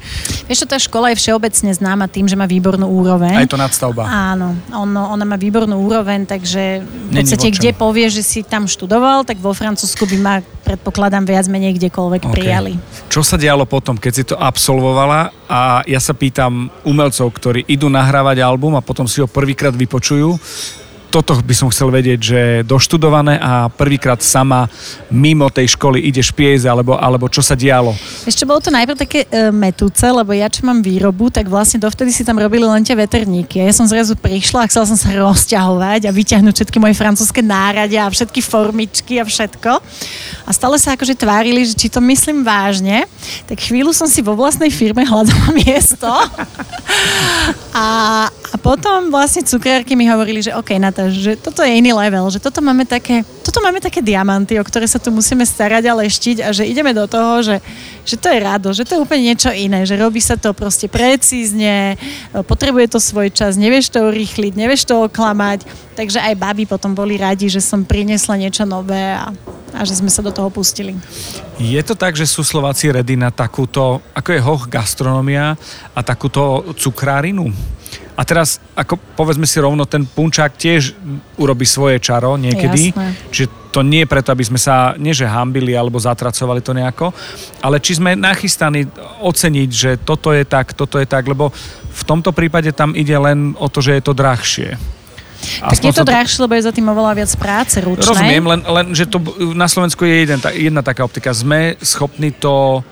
Vieš, 0.52 0.68
tá 0.68 0.76
škola 0.76 1.16
je 1.16 1.18
všeobecne 1.24 1.72
známa 1.72 2.12
tým, 2.12 2.28
že 2.28 2.36
má 2.36 2.44
výbornú 2.44 2.84
úroveň. 2.90 3.46
Aj 3.46 3.48
to 3.48 3.56
nadstavba. 3.56 4.04
Áno, 4.06 4.60
ono, 4.76 5.16
ona 5.16 5.24
má 5.24 5.40
výbornú 5.40 5.80
úroveň, 5.80 6.28
takže 6.28 6.84
v 6.84 7.12
podstate, 7.16 7.48
kde 7.56 7.72
povie, 7.72 8.12
že 8.12 8.22
si 8.26 8.44
tam 8.44 8.68
študoval, 8.68 9.24
tak 9.30 9.38
vo 9.38 9.54
Francúzsku 9.54 10.10
by 10.10 10.18
ma, 10.18 10.34
predpokladám, 10.66 11.22
viac 11.22 11.46
menej 11.46 11.78
kdekoľvek 11.78 12.22
okay. 12.26 12.34
prijali. 12.34 12.74
Čo 13.14 13.22
sa 13.22 13.38
dialo 13.38 13.70
potom, 13.70 13.94
keď 13.94 14.12
si 14.18 14.24
to 14.26 14.34
absolvovala 14.34 15.30
a 15.46 15.86
ja 15.86 16.02
sa 16.02 16.18
pýtam 16.18 16.74
umelcov, 16.82 17.30
ktorí 17.30 17.70
idú 17.70 17.94
nahrávať 17.94 18.42
album 18.42 18.74
a 18.74 18.82
potom 18.82 19.06
si 19.06 19.22
ho 19.22 19.30
prvýkrát 19.30 19.78
vypočujú, 19.78 20.34
toto 21.10 21.34
by 21.42 21.56
som 21.58 21.74
chcel 21.74 21.90
vedieť, 21.90 22.20
že 22.22 22.42
doštudované 22.62 23.42
a 23.42 23.66
prvýkrát 23.68 24.22
sama 24.22 24.70
mimo 25.10 25.50
tej 25.50 25.74
školy 25.74 26.06
ideš 26.06 26.30
piesť, 26.30 26.70
alebo, 26.70 26.94
alebo 26.94 27.26
čo 27.26 27.42
sa 27.42 27.58
dialo? 27.58 27.98
Ešte 28.30 28.46
bolo 28.46 28.62
to 28.62 28.70
najprv 28.70 28.94
také 28.94 29.26
e, 29.26 29.50
metúce, 29.50 30.06
lebo 30.06 30.30
ja 30.38 30.46
čo 30.46 30.62
mám 30.70 30.86
výrobu, 30.86 31.34
tak 31.34 31.50
vlastne 31.50 31.82
dovtedy 31.82 32.14
si 32.14 32.22
tam 32.22 32.38
robili 32.38 32.62
len 32.62 32.86
tie 32.86 32.94
veterníky. 32.94 33.58
Ja 33.58 33.74
som 33.74 33.90
zrazu 33.90 34.14
prišla 34.14 34.66
a 34.66 34.70
chcela 34.70 34.86
som 34.86 34.96
sa 34.96 35.10
rozťahovať 35.26 36.06
a 36.06 36.14
vyťahnuť 36.14 36.54
všetky 36.62 36.78
moje 36.78 36.94
francúzske 36.94 37.42
nárade 37.42 37.98
a 37.98 38.06
všetky 38.06 38.46
formičky 38.46 39.18
a 39.18 39.26
všetko. 39.26 39.82
A 40.46 40.50
stále 40.54 40.78
sa 40.78 40.94
akože 40.94 41.18
tvárili, 41.18 41.66
že 41.66 41.74
či 41.74 41.90
to 41.90 41.98
myslím 42.06 42.46
vážne. 42.46 43.10
Tak 43.50 43.58
chvíľu 43.58 43.98
som 43.98 44.06
si 44.06 44.22
vo 44.22 44.38
vlastnej 44.38 44.70
firme 44.70 45.02
hľadala 45.02 45.58
miesto. 45.66 46.10
a, 47.74 47.86
a 48.30 48.56
potom 48.62 49.10
vlastne 49.10 49.42
cukrárky 49.42 49.98
mi 49.98 50.06
hovorili, 50.06 50.46
že 50.46 50.54
OK, 50.54 50.78
na 50.78 50.94
pamätáš, 51.00 51.16
že 51.16 51.34
toto 51.40 51.64
je 51.64 51.72
iný 51.80 51.96
level, 51.96 52.28
že 52.28 52.44
toto 52.44 52.60
máme 52.60 52.84
také, 52.84 53.24
toto 53.40 53.64
máme 53.64 53.80
také 53.80 54.04
diamanty, 54.04 54.60
o 54.60 54.64
ktoré 54.68 54.84
sa 54.84 55.00
tu 55.00 55.16
musíme 55.16 55.48
starať 55.48 55.88
a 55.88 55.98
leštiť 56.04 56.38
a 56.44 56.52
že 56.52 56.68
ideme 56.68 56.92
do 56.92 57.08
toho, 57.08 57.40
že, 57.40 57.64
že 58.04 58.20
to 58.20 58.28
je 58.28 58.40
rado, 58.44 58.68
že 58.76 58.84
to 58.84 59.00
je 59.00 59.04
úplne 59.04 59.32
niečo 59.32 59.48
iné, 59.56 59.88
že 59.88 59.96
robí 59.96 60.20
sa 60.20 60.36
to 60.36 60.52
proste 60.52 60.92
precízne, 60.92 61.96
potrebuje 62.36 62.92
to 62.92 63.00
svoj 63.00 63.32
čas, 63.32 63.56
nevieš 63.56 63.96
to 63.96 64.04
urýchliť, 64.12 64.54
nevieš 64.60 64.84
to 64.84 65.08
oklamať, 65.08 65.64
takže 65.96 66.20
aj 66.20 66.36
baby 66.36 66.68
potom 66.68 66.92
boli 66.92 67.16
radi, 67.16 67.48
že 67.48 67.64
som 67.64 67.88
priniesla 67.88 68.36
niečo 68.36 68.68
nové 68.68 69.16
a, 69.16 69.32
a 69.72 69.82
že 69.88 69.96
sme 69.96 70.12
sa 70.12 70.20
do 70.20 70.36
toho 70.36 70.52
pustili. 70.52 71.00
Je 71.56 71.80
to 71.84 71.96
tak, 71.96 72.20
že 72.20 72.28
sú 72.28 72.44
Slováci 72.44 72.92
redy 72.92 73.16
na 73.16 73.32
takúto, 73.32 74.04
ako 74.12 74.30
je 74.36 74.42
hoch 74.44 74.64
gastronomia 74.68 75.56
a 75.96 76.00
takúto 76.04 76.76
cukrárinu? 76.76 77.52
A 78.20 78.28
teraz, 78.28 78.60
ako 78.76 79.00
povedzme 79.16 79.48
si 79.48 79.64
rovno, 79.64 79.88
ten 79.88 80.04
punčák 80.04 80.60
tiež 80.60 80.92
urobí 81.40 81.64
svoje 81.64 82.04
čaro 82.04 82.36
niekedy. 82.36 82.92
Jasné. 82.92 83.16
Čiže 83.32 83.48
to 83.72 83.80
nie 83.80 84.04
je 84.04 84.12
preto, 84.12 84.36
aby 84.36 84.44
sme 84.44 84.60
sa, 84.60 84.92
nie 85.00 85.16
že 85.16 85.24
hambili 85.24 85.72
alebo 85.72 85.96
zatracovali 85.96 86.60
to 86.60 86.76
nejako, 86.76 87.16
ale 87.64 87.80
či 87.80 87.96
sme 87.96 88.20
nachystaní 88.20 88.92
oceniť, 89.24 89.70
že 89.72 89.92
toto 90.04 90.36
je 90.36 90.44
tak, 90.44 90.76
toto 90.76 91.00
je 91.00 91.08
tak, 91.08 91.24
lebo 91.32 91.56
v 91.90 92.04
tomto 92.04 92.36
prípade 92.36 92.76
tam 92.76 92.92
ide 92.92 93.16
len 93.16 93.56
o 93.56 93.72
to, 93.72 93.80
že 93.80 93.96
je 93.96 94.04
to 94.04 94.12
drahšie. 94.12 94.76
Tak 95.40 95.80
je 95.80 95.96
to 95.96 96.04
drahšie, 96.04 96.44
lebo 96.44 96.60
je 96.60 96.68
za 96.68 96.76
tým 96.76 96.92
oveľa 96.92 97.24
viac 97.24 97.32
práce 97.40 97.80
ručnej. 97.80 98.12
Rozumiem, 98.12 98.44
len, 98.44 98.60
len 98.68 98.86
že 98.92 99.08
to 99.08 99.24
na 99.56 99.72
Slovensku 99.72 100.04
je 100.04 100.28
jeden, 100.28 100.40
jedna 100.60 100.84
taká 100.84 101.08
optika. 101.08 101.32
Sme 101.32 101.80
schopní 101.80 102.36
to 102.36 102.84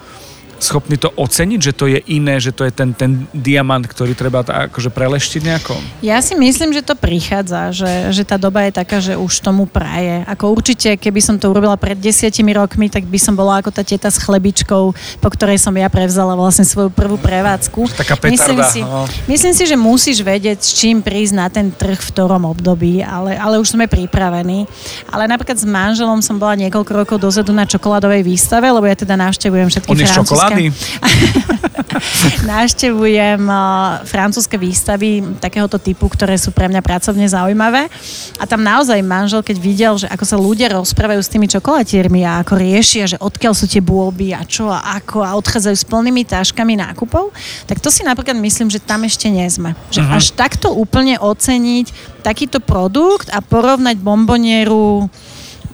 schopní 0.59 0.97
to 0.97 1.13
oceniť, 1.13 1.59
že 1.59 1.73
to 1.73 1.85
je 1.87 1.99
iné, 2.11 2.41
že 2.41 2.51
to 2.51 2.65
je 2.65 2.73
ten, 2.73 2.91
ten 2.93 3.25
diamant, 3.31 3.85
ktorý 3.85 4.17
treba 4.17 4.41
tá, 4.41 4.67
akože 4.67 4.89
preleštiť 4.91 5.41
nejako? 5.45 5.75
Ja 6.01 6.19
si 6.19 6.33
myslím, 6.35 6.73
že 6.73 6.83
to 6.83 6.97
prichádza, 6.97 7.71
že, 7.71 8.11
že 8.11 8.23
tá 8.27 8.35
doba 8.35 8.65
je 8.67 8.71
taká, 8.75 8.97
že 8.99 9.13
už 9.15 9.39
tomu 9.39 9.69
praje. 9.69 10.25
Ako 10.27 10.51
určite, 10.51 10.97
keby 10.97 11.19
som 11.23 11.35
to 11.37 11.47
urobila 11.47 11.77
pred 11.79 11.95
desiatimi 11.95 12.51
rokmi, 12.51 12.89
tak 12.91 13.05
by 13.07 13.19
som 13.21 13.33
bola 13.37 13.61
ako 13.61 13.69
tá 13.71 13.85
teta 13.85 14.09
s 14.09 14.17
chlebičkou, 14.19 14.83
po 15.21 15.29
ktorej 15.31 15.61
som 15.61 15.73
ja 15.77 15.87
prevzala 15.87 16.33
vlastne 16.33 16.65
svoju 16.67 16.89
prvú 16.91 17.15
prevádzku. 17.21 17.93
Taká 17.95 18.19
petarda, 18.19 18.35
myslím 18.35 18.59
si, 18.67 18.81
no. 18.83 19.07
myslím 19.29 19.53
si, 19.53 19.63
že 19.63 19.75
musíš 19.79 20.17
vedieť, 20.25 20.59
s 20.59 20.75
čím 20.75 20.99
prísť 20.99 21.33
na 21.33 21.47
ten 21.47 21.71
trh 21.71 21.97
v 21.97 22.09
ktorom 22.11 22.43
období, 22.49 23.05
ale, 23.05 23.37
ale 23.37 23.61
už 23.61 23.77
sme 23.77 23.87
pripravení. 23.87 24.67
Ale 25.07 25.29
napríklad 25.29 25.57
s 25.57 25.65
manželom 25.67 26.19
som 26.19 26.35
bola 26.41 26.57
niekoľko 26.57 26.91
rokov 26.91 27.17
dozadu 27.21 27.55
na 27.55 27.63
čokoládovej 27.63 28.25
výstave, 28.25 28.67
lebo 28.67 28.85
ja 28.89 28.97
teda 28.97 29.15
navštevujem 29.15 29.67
všetky 29.71 29.93
francúzske... 29.93 30.46
čokolády? 30.47 30.65
Navštevujem 32.51 33.41
uh, 33.47 34.01
francúzske 34.05 34.55
výstavy 34.55 35.23
takéhoto 35.41 35.77
typu, 35.81 36.07
ktoré 36.07 36.37
sú 36.39 36.53
pre 36.53 36.69
mňa 36.69 36.81
pracovne 36.83 37.27
zaujímavé. 37.27 37.87
A 38.37 38.43
tam 38.45 38.63
naozaj 38.63 38.99
manžel, 39.03 39.41
keď 39.43 39.57
videl, 39.59 39.93
že 39.99 40.07
ako 40.07 40.25
sa 40.25 40.37
ľudia 40.39 40.71
rozprávajú 40.73 41.21
s 41.21 41.31
tými 41.31 41.47
čokolatiermi 41.49 42.23
a 42.23 42.41
ako 42.43 42.53
riešia, 42.59 43.17
že 43.17 43.17
odkiaľ 43.19 43.53
sú 43.55 43.65
tie 43.67 43.83
bôby 43.83 44.31
a 44.31 44.43
čo 44.45 44.69
a 44.69 44.97
ako 44.99 45.23
a 45.25 45.35
odchádzajú 45.37 45.75
s 45.75 45.85
plnými 45.87 46.23
táškami 46.27 46.79
nákupov, 46.79 47.33
tak 47.65 47.81
to 47.83 47.89
si 47.91 48.05
napríklad 48.05 48.37
myslím, 48.39 48.71
že 48.71 48.83
tam 48.83 49.03
ešte 49.03 49.27
nie 49.31 49.47
sme. 49.49 49.73
Že 49.91 50.01
uh-huh. 50.03 50.17
až 50.17 50.25
takto 50.35 50.73
úplne 50.73 51.17
oceniť 51.19 52.19
takýto 52.21 52.59
produkt 52.59 53.31
a 53.31 53.39
porovnať 53.39 53.95
bombonieru 54.03 55.07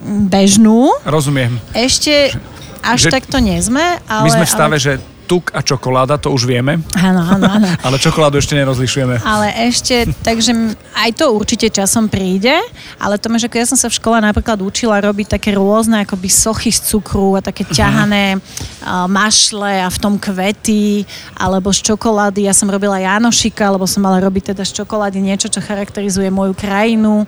bežnú. 0.03 0.91
Rozumiem. 1.07 1.57
Ešte 1.71 2.35
až 2.83 3.07
že, 3.07 3.09
takto 3.15 3.39
nie 3.39 3.57
sme. 3.63 3.97
Ale, 4.05 4.27
my 4.27 4.29
sme 4.29 4.45
v 4.45 4.51
stave, 4.51 4.75
ale... 4.75 4.83
že 4.83 4.93
tuk 5.23 5.55
a 5.55 5.63
čokoláda, 5.63 6.19
to 6.19 6.29
už 6.29 6.45
vieme. 6.45 6.83
Áno, 6.99 7.21
áno, 7.23 7.45
áno. 7.47 7.67
Ale 7.85 7.95
čokoládu 7.97 8.37
ešte 8.37 8.59
nerozlišujeme. 8.59 9.23
Ale 9.23 9.47
ešte, 9.71 10.11
takže 10.21 10.75
aj 10.93 11.09
to 11.15 11.31
určite 11.33 11.71
časom 11.71 12.11
príde, 12.11 12.53
ale 13.01 13.17
to 13.17 13.31
že 13.33 13.49
ja 13.49 13.65
som 13.65 13.79
sa 13.79 13.89
v 13.89 13.97
škole 13.97 14.21
napríklad 14.21 14.61
učila 14.61 15.01
robiť 15.01 15.39
také 15.39 15.57
rôzne 15.57 16.05
akoby 16.05 16.29
sochy 16.29 16.69
z 16.69 16.85
cukru 16.85 17.33
a 17.33 17.41
také 17.41 17.65
ťahané 17.65 18.37
uh, 18.37 19.09
mašle 19.09 19.83
a 19.83 19.89
v 19.89 19.97
tom 19.97 20.15
kvety, 20.21 21.03
alebo 21.33 21.73
z 21.73 21.81
čokolády. 21.93 22.45
Ja 22.45 22.53
som 22.53 22.69
robila 22.69 23.01
Janošika, 23.01 23.73
lebo 23.73 23.89
som 23.89 24.05
mala 24.05 24.21
robiť 24.21 24.53
teda 24.53 24.63
z 24.63 24.83
čokolády 24.83 25.17
niečo, 25.17 25.49
čo 25.49 25.59
charakterizuje 25.63 26.29
moju 26.29 26.53
krajinu. 26.53 27.25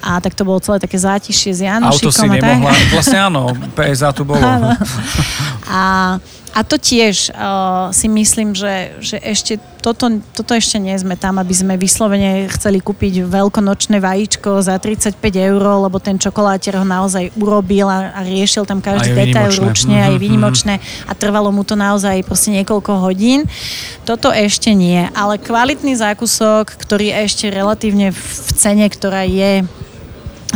A 0.00 0.16
tak 0.18 0.32
to 0.32 0.48
bolo 0.48 0.64
celé 0.64 0.80
také 0.80 0.96
zátišie 0.96 1.50
s 1.52 1.60
Janošikom. 1.60 2.08
Auto 2.08 2.10
si 2.10 2.26
nemohla, 2.26 2.72
vlastne 2.88 3.18
áno, 3.20 3.52
PSA 3.76 4.10
tu 4.16 4.24
bolo. 4.24 4.40
Áno. 4.40 4.72
A 5.64 5.82
a 6.54 6.62
to 6.62 6.78
tiež 6.78 7.34
uh, 7.34 7.90
si 7.90 8.06
myslím, 8.06 8.54
že, 8.54 8.94
že 9.02 9.18
ešte 9.18 9.58
toto, 9.82 10.08
toto 10.32 10.56
ešte 10.56 10.80
nie 10.80 10.94
sme 10.96 11.18
tam, 11.18 11.36
aby 11.36 11.52
sme 11.52 11.74
vyslovene 11.76 12.48
chceli 12.48 12.80
kúpiť 12.80 13.26
veľkonočné 13.26 14.00
vajíčko 14.00 14.64
za 14.64 14.78
35 14.80 15.18
eur, 15.20 15.60
lebo 15.60 16.00
ten 16.00 16.16
čokolátier 16.16 16.80
ho 16.80 16.86
naozaj 16.86 17.34
urobil 17.36 17.90
a, 17.90 18.14
a 18.16 18.24
riešil 18.24 18.64
tam 18.64 18.80
každý 18.80 19.12
detail 19.12 19.50
ručne, 19.50 19.98
mm-hmm. 19.98 20.08
aj 20.08 20.14
mhm, 20.14 20.22
výnimočné 20.22 20.74
a 21.10 21.12
trvalo 21.12 21.50
mu 21.50 21.66
to 21.66 21.74
naozaj 21.74 22.22
proste 22.24 22.54
niekoľko 22.54 23.02
hodín. 23.02 23.44
Toto 24.06 24.30
ešte 24.30 24.72
nie, 24.72 25.04
ale 25.12 25.42
kvalitný 25.42 25.98
zákusok, 25.98 26.80
ktorý 26.80 27.12
je 27.12 27.16
ešte 27.28 27.46
relatívne 27.50 28.14
v 28.14 28.48
cene, 28.56 28.86
ktorá 28.86 29.26
je 29.26 29.66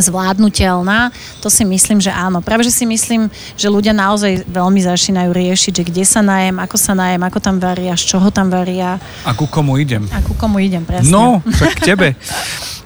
zvládnutelná, 0.00 1.10
to 1.42 1.48
si 1.50 1.66
myslím, 1.66 1.98
že 1.98 2.10
áno. 2.14 2.40
Práve, 2.40 2.66
že 2.66 2.72
si 2.74 2.84
myslím, 2.86 3.30
že 3.54 3.68
ľudia 3.70 3.92
naozaj 3.92 4.46
veľmi 4.48 4.80
začínajú 4.82 5.30
riešiť, 5.34 5.72
že 5.82 5.84
kde 5.86 6.04
sa 6.06 6.20
najem, 6.24 6.56
ako 6.58 6.76
sa 6.78 6.92
najem, 6.96 7.22
ako 7.22 7.38
tam 7.38 7.56
varia, 7.58 7.94
z 7.98 8.16
čoho 8.16 8.28
tam 8.30 8.50
varia. 8.50 8.96
A 9.26 9.32
ku 9.34 9.46
komu 9.46 9.76
idem. 9.76 10.06
A 10.10 10.22
ku 10.22 10.34
komu 10.34 10.58
idem, 10.62 10.82
presne. 10.86 11.10
No, 11.10 11.44
tak 11.58 11.82
k 11.82 11.94
tebe. 11.94 12.08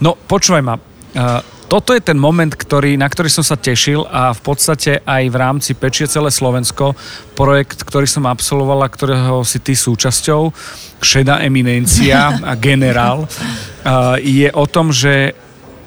No, 0.02 0.16
počúvaj 0.16 0.62
ma. 0.64 0.74
Uh, 1.12 1.44
toto 1.72 1.96
je 1.96 2.04
ten 2.04 2.20
moment, 2.20 2.52
ktorý, 2.52 3.00
na 3.00 3.08
ktorý 3.08 3.32
som 3.32 3.40
sa 3.40 3.56
tešil 3.56 4.04
a 4.12 4.36
v 4.36 4.40
podstate 4.44 5.00
aj 5.08 5.24
v 5.24 5.36
rámci 5.40 5.72
Pečie 5.72 6.04
celé 6.04 6.28
Slovensko, 6.28 6.92
projekt, 7.32 7.80
ktorý 7.80 8.04
som 8.04 8.28
absolvovala, 8.28 8.92
ktorého 8.92 9.40
si 9.40 9.56
ty 9.56 9.72
súčasťou, 9.72 10.52
šedá 11.00 11.40
eminencia 11.40 12.36
a 12.44 12.52
generál, 12.60 13.24
uh, 13.24 14.20
je 14.20 14.52
o 14.52 14.68
tom, 14.68 14.92
že 14.92 15.32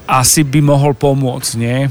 asi 0.06 0.46
by 0.46 0.62
mohol 0.62 0.94
pomôcť, 0.94 1.52
nie? 1.58 1.90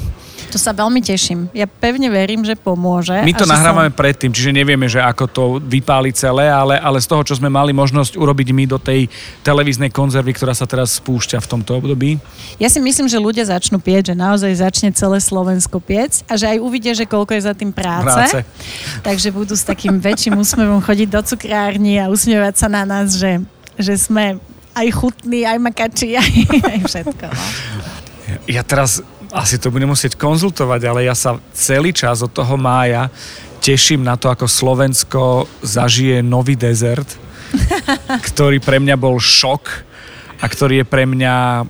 To 0.55 0.61
sa 0.61 0.71
veľmi 0.71 1.03
teším. 1.03 1.51
Ja 1.51 1.67
pevne 1.67 2.07
verím, 2.07 2.47
že 2.47 2.55
pomôže. 2.55 3.11
My 3.27 3.35
to 3.35 3.43
nahrávame 3.43 3.91
sa... 3.91 3.97
predtým, 3.99 4.31
čiže 4.31 4.55
nevieme, 4.55 4.87
že 4.87 5.03
ako 5.03 5.25
to 5.27 5.43
vypáli 5.59 6.15
celé, 6.15 6.47
ale, 6.47 6.79
ale 6.79 6.95
z 7.03 7.11
toho, 7.11 7.27
čo 7.27 7.35
sme 7.35 7.51
mali 7.51 7.75
možnosť 7.75 8.15
urobiť 8.15 8.55
my 8.55 8.63
do 8.63 8.79
tej 8.79 9.11
televíznej 9.43 9.91
konzervy, 9.91 10.31
ktorá 10.31 10.55
sa 10.55 10.63
teraz 10.63 10.95
spúšťa 11.03 11.43
v 11.43 11.47
tomto 11.51 11.75
období. 11.75 12.15
Ja 12.55 12.71
si 12.71 12.79
myslím, 12.79 13.11
že 13.11 13.19
ľudia 13.19 13.43
začnú 13.43 13.83
pieť, 13.83 14.13
že 14.13 14.15
naozaj 14.15 14.63
začne 14.63 14.89
celé 14.95 15.19
Slovensko 15.19 15.83
piec 15.83 16.23
a 16.31 16.39
že 16.39 16.47
aj 16.47 16.63
uvidia, 16.63 16.95
že 16.95 17.03
koľko 17.03 17.35
je 17.35 17.51
za 17.51 17.51
tým 17.51 17.75
práce. 17.75 18.07
práce. 18.07 18.39
Takže 19.03 19.35
budú 19.35 19.59
s 19.59 19.67
takým 19.67 19.99
väčším 19.99 20.39
úsmevom 20.39 20.79
chodiť 20.79 21.07
do 21.11 21.19
cukrárni 21.19 21.99
a 21.99 22.07
usmievať 22.07 22.63
sa 22.63 22.67
na 22.71 22.87
nás, 22.87 23.19
že, 23.19 23.43
že 23.75 23.99
sme 23.99 24.39
aj 24.71 24.87
chutní, 24.91 25.43
aj 25.43 25.59
makači, 25.59 26.15
aj, 26.15 26.31
aj 26.63 26.79
všetko. 26.87 27.27
No. 27.27 27.94
Ja 28.49 28.65
teraz 28.65 29.01
asi 29.29 29.59
to 29.59 29.69
budem 29.73 29.91
musieť 29.91 30.17
konzultovať, 30.17 30.81
ale 30.87 31.05
ja 31.05 31.15
sa 31.17 31.37
celý 31.51 31.91
čas 31.91 32.23
od 32.23 32.31
toho 32.31 32.55
mája 32.55 33.11
teším 33.59 34.05
na 34.05 34.13
to, 34.13 34.29
ako 34.29 34.45
Slovensko 34.45 35.49
zažije 35.65 36.21
nový 36.21 36.53
dezert, 36.53 37.09
ktorý 38.29 38.61
pre 38.61 38.77
mňa 38.77 38.95
bol 38.97 39.17
šok 39.17 39.63
a 40.37 40.45
ktorý 40.45 40.81
je 40.81 40.85
pre 40.85 41.09
mňa 41.09 41.65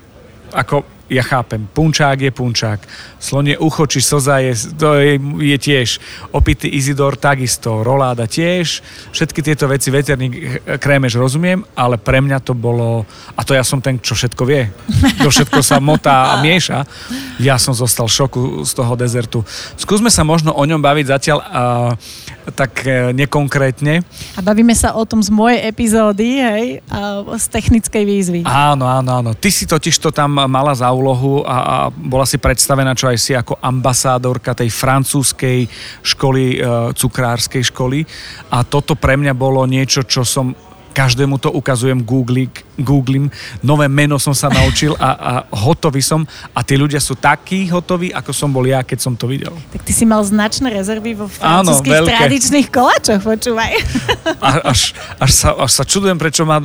ako 0.51 0.94
ja 1.05 1.21
chápem, 1.21 1.69
punčák 1.69 2.17
je 2.17 2.31
punčák, 2.33 2.79
slonie 3.21 3.53
ucho 3.61 3.85
či 3.85 4.01
slza 4.01 4.41
je, 4.41 4.53
to 4.73 4.97
je, 4.97 5.21
je 5.21 5.57
tiež, 5.57 6.01
opitý 6.33 6.73
Izidor 6.73 7.13
takisto, 7.13 7.85
roláda 7.85 8.25
tiež, 8.25 8.81
všetky 9.13 9.39
tieto 9.45 9.69
veci, 9.69 9.93
veterný 9.93 10.57
krémež 10.81 11.13
rozumiem, 11.13 11.61
ale 11.77 12.01
pre 12.01 12.25
mňa 12.25 12.41
to 12.41 12.57
bolo, 12.57 13.05
a 13.37 13.41
to 13.45 13.53
ja 13.53 13.61
som 13.61 13.77
ten, 13.77 14.01
čo 14.01 14.17
všetko 14.17 14.43
vie, 14.49 14.73
to 15.21 15.29
všetko 15.29 15.61
sa 15.61 15.77
motá 15.77 16.33
a 16.33 16.41
mieša, 16.41 16.81
ja 17.37 17.61
som 17.61 17.77
zostal 17.77 18.09
v 18.09 18.15
šoku 18.17 18.41
z 18.65 18.71
toho 18.73 18.93
dezertu. 18.97 19.45
Skúsme 19.77 20.09
sa 20.09 20.25
možno 20.25 20.57
o 20.57 20.63
ňom 20.65 20.81
baviť 20.81 21.05
zatiaľ 21.05 21.37
a, 21.37 21.47
tak 22.53 22.85
e, 22.85 23.13
nekonkrétne. 23.13 24.05
A 24.37 24.39
bavíme 24.41 24.73
sa 24.77 24.93
o 24.93 25.03
tom 25.05 25.21
z 25.21 25.29
mojej 25.33 25.65
epizódy, 25.65 26.41
hej, 26.41 26.65
a 26.89 27.25
z 27.37 27.45
technickej 27.49 28.03
výzvy. 28.05 28.39
Áno, 28.45 28.85
áno, 28.85 29.21
áno. 29.21 29.31
Ty 29.33 29.49
si 29.49 29.65
totiž 29.65 29.97
to 29.97 30.09
tam 30.13 30.37
mala 30.37 30.73
za 30.77 30.94
úlohu 30.95 31.43
a, 31.43 31.57
a 31.59 31.77
bola 31.91 32.23
si 32.23 32.39
predstavená, 32.39 32.95
čo 32.95 33.11
aj 33.11 33.17
si 33.19 33.35
ako 33.35 33.59
ambasádorka 33.59 34.55
tej 34.55 34.71
francúzskej 34.71 35.67
školy, 36.01 36.43
e, 36.55 36.57
cukrárskej 36.95 37.67
školy. 37.69 38.07
A 38.49 38.63
toto 38.63 38.95
pre 38.95 39.19
mňa 39.19 39.35
bolo 39.35 39.61
niečo, 39.67 40.07
čo 40.07 40.23
som 40.23 40.55
každému 40.95 41.35
to 41.43 41.51
ukazujem, 41.51 41.99
googlim, 41.99 42.47
googlim, 42.79 43.27
nové 43.59 43.91
meno 43.91 44.15
som 44.15 44.31
sa 44.31 44.47
naučil 44.47 44.95
a, 44.95 45.11
a 45.11 45.31
hotový 45.67 45.99
som 45.99 46.23
a 46.55 46.63
tí 46.63 46.79
ľudia 46.79 47.03
sú 47.03 47.19
takí 47.19 47.67
hotoví, 47.67 48.15
ako 48.15 48.31
som 48.31 48.47
bol 48.47 48.63
ja, 48.63 48.79
keď 48.79 48.99
som 49.03 49.13
to 49.19 49.27
videl. 49.27 49.51
Tak 49.75 49.83
ty 49.83 49.91
si 49.91 50.07
mal 50.07 50.23
značné 50.23 50.71
rezervy 50.71 51.19
vo 51.19 51.27
francúzských 51.27 51.99
Áno, 51.99 52.07
tradičných 52.07 52.67
koláčoch, 52.71 53.19
počúvaj. 53.27 53.75
A, 54.39 54.71
až, 54.71 54.95
až, 55.19 55.31
sa, 55.35 55.49
až 55.59 55.71
sa 55.75 55.83
čudujem, 55.83 56.15
prečo 56.15 56.47
ma 56.47 56.63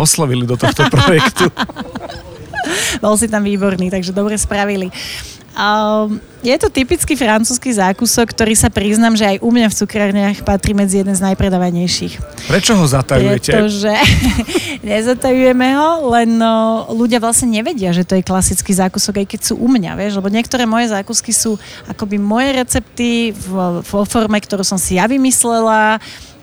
oslovili 0.00 0.48
do 0.48 0.56
tohto 0.56 0.88
projektu. 0.88 1.52
Bol 3.02 3.14
si 3.18 3.28
tam 3.28 3.44
výborný, 3.44 3.90
takže 3.90 4.12
dobre 4.12 4.38
spravili. 4.38 4.90
Um, 5.56 6.20
je 6.44 6.56
to 6.60 6.68
typický 6.68 7.16
francúzsky 7.16 7.72
zákusok, 7.72 8.36
ktorý 8.36 8.52
sa 8.52 8.68
priznam, 8.68 9.16
že 9.16 9.24
aj 9.24 9.36
u 9.40 9.48
mňa 9.48 9.68
v 9.72 9.78
cukrárniach 9.84 10.38
patrí 10.44 10.76
medzi 10.76 11.00
jeden 11.00 11.16
z 11.16 11.24
najpredávanejších. 11.24 12.46
Prečo 12.48 12.76
ho 12.76 12.84
zatajujete? 12.84 13.56
Pretože 13.56 13.92
nezatajujeme 14.96 15.68
ho, 15.76 16.12
len 16.12 16.36
no, 16.36 16.86
ľudia 16.92 17.18
vlastne 17.18 17.48
nevedia, 17.48 17.90
že 17.96 18.04
to 18.04 18.18
je 18.20 18.26
klasický 18.26 18.76
zákusok, 18.76 19.24
aj 19.24 19.26
keď 19.32 19.40
sú 19.52 19.54
u 19.56 19.68
mňa, 19.68 19.96
vieš, 19.96 20.20
lebo 20.20 20.28
niektoré 20.28 20.68
moje 20.68 20.92
zákusky 20.92 21.32
sú 21.32 21.56
akoby 21.88 22.20
moje 22.20 22.52
recepty 22.52 23.32
vo 23.32 24.04
forme, 24.04 24.36
ktorú 24.36 24.62
som 24.62 24.76
si 24.76 25.00
ja 25.00 25.08
vymyslela, 25.08 25.98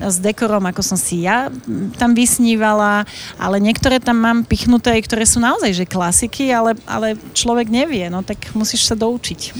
s 0.09 0.17
dekorom, 0.19 0.63
ako 0.67 0.81
som 0.83 0.97
si 0.99 1.23
ja 1.23 1.47
tam 1.95 2.11
vysnívala, 2.17 3.07
ale 3.39 3.55
niektoré 3.61 4.01
tam 4.01 4.19
mám 4.19 4.43
pichnuté, 4.43 4.97
ktoré 4.99 5.23
sú 5.23 5.39
naozaj 5.39 5.71
že 5.71 5.85
klasiky, 5.85 6.49
ale, 6.51 6.75
ale 6.83 7.15
človek 7.35 7.69
nevie, 7.69 8.09
no 8.11 8.25
tak 8.25 8.51
musíš 8.57 8.89
sa 8.89 8.95
doučiť. 8.97 9.41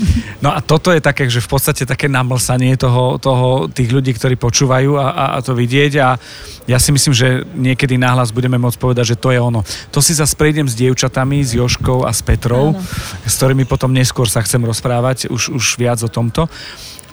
No 0.44 0.52
a 0.52 0.60
toto 0.60 0.92
je 0.92 1.00
také, 1.00 1.28
že 1.32 1.44
v 1.44 1.50
podstate 1.56 1.88
také 1.88 2.12
namlsanie 2.12 2.76
toho, 2.76 3.16
toho 3.20 3.72
tých 3.72 3.90
ľudí, 3.92 4.12
ktorí 4.16 4.36
počúvajú 4.36 5.00
a, 5.00 5.08
a, 5.12 5.26
a 5.36 5.40
to 5.40 5.56
vidieť 5.56 5.94
a 6.04 6.20
ja 6.68 6.78
si 6.80 6.92
myslím, 6.96 7.14
že 7.16 7.44
niekedy 7.56 7.96
náhlas 8.00 8.32
budeme 8.32 8.56
môcť 8.60 8.80
povedať, 8.80 9.16
že 9.16 9.20
to 9.20 9.32
je 9.32 9.40
ono. 9.40 9.64
To 9.92 10.00
si 10.00 10.16
zase 10.16 10.36
prejdem 10.36 10.68
s 10.68 10.76
dievčatami, 10.76 11.44
s 11.44 11.56
Joškou 11.56 12.08
a 12.08 12.12
s 12.12 12.24
Petrou, 12.24 12.76
Áno. 12.76 12.84
s 13.24 13.34
ktorými 13.40 13.68
potom 13.68 13.92
neskôr 13.92 14.28
sa 14.28 14.44
chcem 14.44 14.64
rozprávať 14.64 15.32
už, 15.32 15.52
už 15.56 15.66
viac 15.80 16.00
o 16.04 16.10
tomto. 16.12 16.48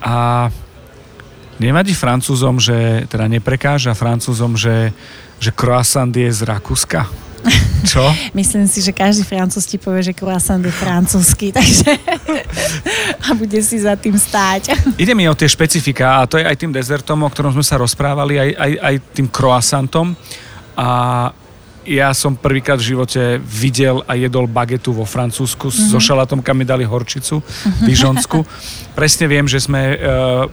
A 0.01 0.47
Nevadí 1.61 1.93
Francúzom, 1.93 2.57
že 2.57 3.05
teda 3.05 3.29
neprekáža 3.29 3.93
Francúzom, 3.93 4.57
že, 4.57 4.89
že 5.37 5.53
croissant 5.53 6.09
je 6.09 6.25
z 6.25 6.41
Rakúska? 6.41 7.05
Čo? 7.85 8.07
Myslím 8.37 8.69
si, 8.69 8.79
že 8.81 8.93
každý 8.93 9.25
francúz 9.25 9.65
ti 9.65 9.81
povie, 9.81 10.05
že 10.05 10.13
croissant 10.13 10.61
je 10.61 10.71
francúzsky, 10.71 11.51
takže 11.57 11.97
a 13.21 13.33
bude 13.33 13.59
si 13.65 13.81
za 13.81 13.97
tým 13.97 14.15
stáť. 14.15 14.77
Ide 15.03 15.13
mi 15.17 15.25
o 15.25 15.35
tie 15.35 15.49
špecifika 15.49 16.21
a 16.21 16.29
to 16.29 16.37
je 16.37 16.45
aj 16.45 16.57
tým 16.57 16.71
dezertom, 16.71 17.21
o 17.25 17.29
ktorom 17.29 17.53
sme 17.53 17.65
sa 17.65 17.81
rozprávali, 17.81 18.37
aj, 18.37 18.49
aj, 18.55 18.71
aj 18.79 18.95
tým 19.17 19.27
croissantom. 19.27 20.13
A 20.77 20.87
ja 21.85 22.13
som 22.13 22.37
prvýkrát 22.37 22.77
v 22.77 22.93
živote 22.93 23.21
videl 23.41 24.05
a 24.05 24.13
jedol 24.13 24.45
bagetu 24.45 24.93
vo 24.93 25.05
Francúzsku 25.05 25.69
mm-hmm. 25.69 25.89
so 25.89 25.97
šalátom, 25.97 26.39
kam 26.45 26.57
mi 26.57 26.65
dali 26.65 26.85
horčicu, 26.85 27.41
dižonsku. 27.81 28.45
Presne 28.99 29.25
viem, 29.25 29.47
že 29.47 29.57
sme 29.63 29.95
uh, 29.95 29.97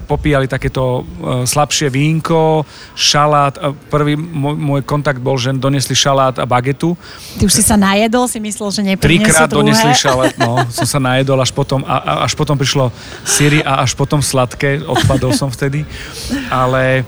popíjali 0.08 0.48
takéto 0.48 1.02
uh, 1.02 1.44
slabšie 1.44 1.92
vínko, 1.92 2.64
šalát. 2.96 3.60
Uh, 3.60 3.74
prvý 3.92 4.16
môj, 4.16 4.56
môj 4.56 4.82
kontakt 4.86 5.20
bol, 5.20 5.36
že 5.36 5.52
donesli 5.52 5.92
šalát 5.92 6.38
a 6.40 6.46
bagetu. 6.48 6.96
Ty 7.36 7.44
už 7.44 7.52
si 7.52 7.62
sa 7.66 7.76
najedol, 7.76 8.24
si 8.30 8.38
myslel, 8.40 8.68
že 8.72 8.80
neprinesú 8.94 9.04
Trikrát 9.04 9.48
druhé. 9.50 9.58
donesli 9.68 9.92
šalát, 10.06 10.34
no, 10.38 10.64
som 10.70 10.86
sa 10.86 11.00
najedol, 11.02 11.42
až 11.42 11.52
potom, 11.52 11.82
a, 11.84 11.96
a, 11.98 12.12
až 12.24 12.32
potom 12.38 12.56
prišlo 12.56 12.94
syry 13.26 13.60
a 13.60 13.84
až 13.84 13.92
potom 13.98 14.22
sladké, 14.22 14.80
odpadol 14.86 15.34
som 15.34 15.50
vtedy. 15.50 15.82
Ale 16.48 17.04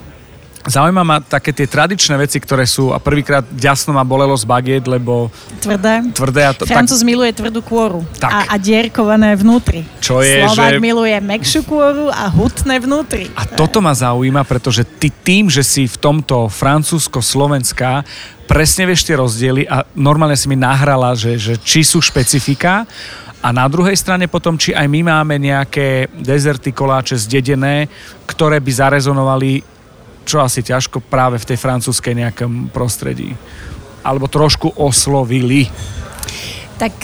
Zaujíma 0.60 1.00
ma 1.00 1.24
také 1.24 1.56
tie 1.56 1.64
tradičné 1.64 2.20
veci, 2.20 2.36
ktoré 2.36 2.68
sú 2.68 2.92
a 2.92 3.00
prvýkrát 3.00 3.48
ďasno 3.48 3.96
ma 3.96 4.04
bolelo 4.04 4.36
z 4.36 4.44
bagiet, 4.44 4.84
lebo... 4.84 5.32
Tvrdé. 5.56 6.04
Tvrdé. 6.12 6.42
A 6.44 6.52
to, 6.52 6.68
Francúz 6.68 7.00
tak, 7.00 7.08
miluje 7.08 7.32
tvrdú 7.32 7.64
kôru 7.64 8.04
Tak. 8.20 8.28
a, 8.28 8.38
a 8.52 8.54
dierkované 8.60 9.32
vnútri. 9.40 9.88
Čo 10.04 10.20
je, 10.20 10.44
Slovák 10.44 10.76
že- 10.76 10.84
miluje 10.84 11.16
mekšiu 11.16 11.64
kôru 11.64 12.12
a 12.12 12.28
hutné 12.28 12.76
vnútri. 12.76 13.32
a 13.32 13.48
toto 13.48 13.80
ma 13.80 13.96
zaujíma, 13.96 14.44
pretože 14.44 14.84
ty 14.84 15.08
tým, 15.08 15.48
že 15.48 15.64
si 15.64 15.88
v 15.88 15.96
tomto 15.96 16.52
francúzsko-slovenská, 16.52 18.04
presne 18.44 18.84
vieš 18.84 19.08
tie 19.08 19.16
rozdiely 19.16 19.64
a 19.64 19.88
normálne 19.96 20.36
si 20.36 20.44
mi 20.44 20.60
nahrala, 20.60 21.16
že, 21.16 21.40
že 21.40 21.54
či 21.56 21.80
sú 21.80 22.04
špecifika 22.04 22.84
a 23.40 23.48
na 23.56 23.64
druhej 23.64 23.96
strane 23.96 24.28
potom, 24.28 24.60
či 24.60 24.76
aj 24.76 24.84
my 24.84 25.00
máme 25.00 25.40
nejaké 25.40 26.12
dezerty, 26.12 26.76
koláče 26.76 27.16
zdedené, 27.16 27.88
ktoré 28.28 28.60
by 28.60 28.68
zarezonovali 28.68 29.79
čo 30.30 30.38
asi 30.38 30.62
ťažko 30.62 31.02
práve 31.02 31.42
v 31.42 31.48
tej 31.50 31.58
francúzskej 31.58 32.14
nejakom 32.14 32.70
prostredí. 32.70 33.34
Alebo 34.06 34.30
trošku 34.30 34.78
oslovili. 34.78 35.66
Tak 36.78 36.94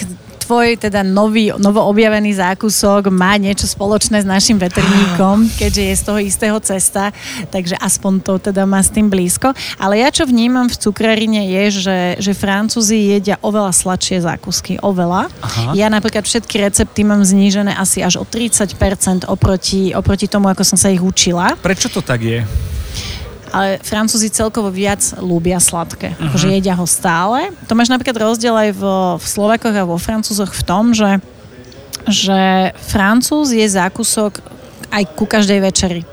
tvoj 0.47 0.79
teda 0.79 1.03
nový, 1.03 1.51
novo 1.59 1.83
objavený 1.91 2.39
zákusok 2.39 3.11
má 3.11 3.35
niečo 3.35 3.67
spoločné 3.67 4.23
s 4.23 4.27
našim 4.27 4.63
veterníkom, 4.63 5.43
keďže 5.61 5.83
je 5.83 5.95
z 5.99 6.03
toho 6.07 6.21
istého 6.23 6.59
cesta, 6.63 7.11
takže 7.51 7.75
aspoň 7.83 8.13
to 8.23 8.39
teda 8.39 8.63
má 8.63 8.79
s 8.79 8.95
tým 8.95 9.11
blízko. 9.11 9.51
Ale 9.75 9.99
ja 9.99 10.15
čo 10.15 10.23
vnímam 10.23 10.71
v 10.71 10.79
cukrarine 10.79 11.51
je, 11.51 11.83
že, 11.83 11.99
že 12.23 12.33
Francúzi 12.39 13.19
jedia 13.19 13.43
oveľa 13.43 13.75
sladšie 13.75 14.23
zákusky, 14.23 14.79
oveľa. 14.79 15.27
Aha. 15.43 15.75
Ja 15.75 15.91
napríklad 15.91 16.23
všetky 16.23 16.63
recepty 16.63 17.03
mám 17.03 17.27
znížené 17.27 17.75
asi 17.75 18.07
až 18.07 18.23
o 18.23 18.25
30% 18.25 19.27
oproti, 19.27 19.91
oproti 19.99 20.31
tomu, 20.31 20.47
ako 20.47 20.63
som 20.63 20.79
sa 20.79 20.95
ich 20.95 21.03
učila. 21.03 21.59
Prečo 21.59 21.91
to 21.91 21.99
tak 21.99 22.23
je? 22.23 22.47
Ale 23.57 23.81
Francúzi 23.81 24.29
celkovo 24.29 24.69
viac 24.69 25.01
ľúbia 25.17 25.57
sladké. 25.57 26.13
Mhm. 26.13 26.21
Akože 26.29 26.49
jedia 26.53 26.77
ho 26.77 26.85
stále. 26.85 27.57
To 27.65 27.73
máš 27.73 27.89
napríklad 27.89 28.21
rozdiel 28.21 28.53
aj 28.53 28.71
v, 28.77 28.83
v 29.17 29.25
Slovakoch 29.25 29.73
a 29.73 29.89
vo 29.89 29.97
Francúzoch 29.97 30.53
v 30.53 30.63
tom, 30.69 30.93
že, 30.93 31.25
že 32.05 32.71
Francúz 32.77 33.57
je 33.57 33.65
zákusok 33.65 34.45
aj 34.93 35.03
ku 35.17 35.25
každej 35.25 35.65
večeri 35.65 36.05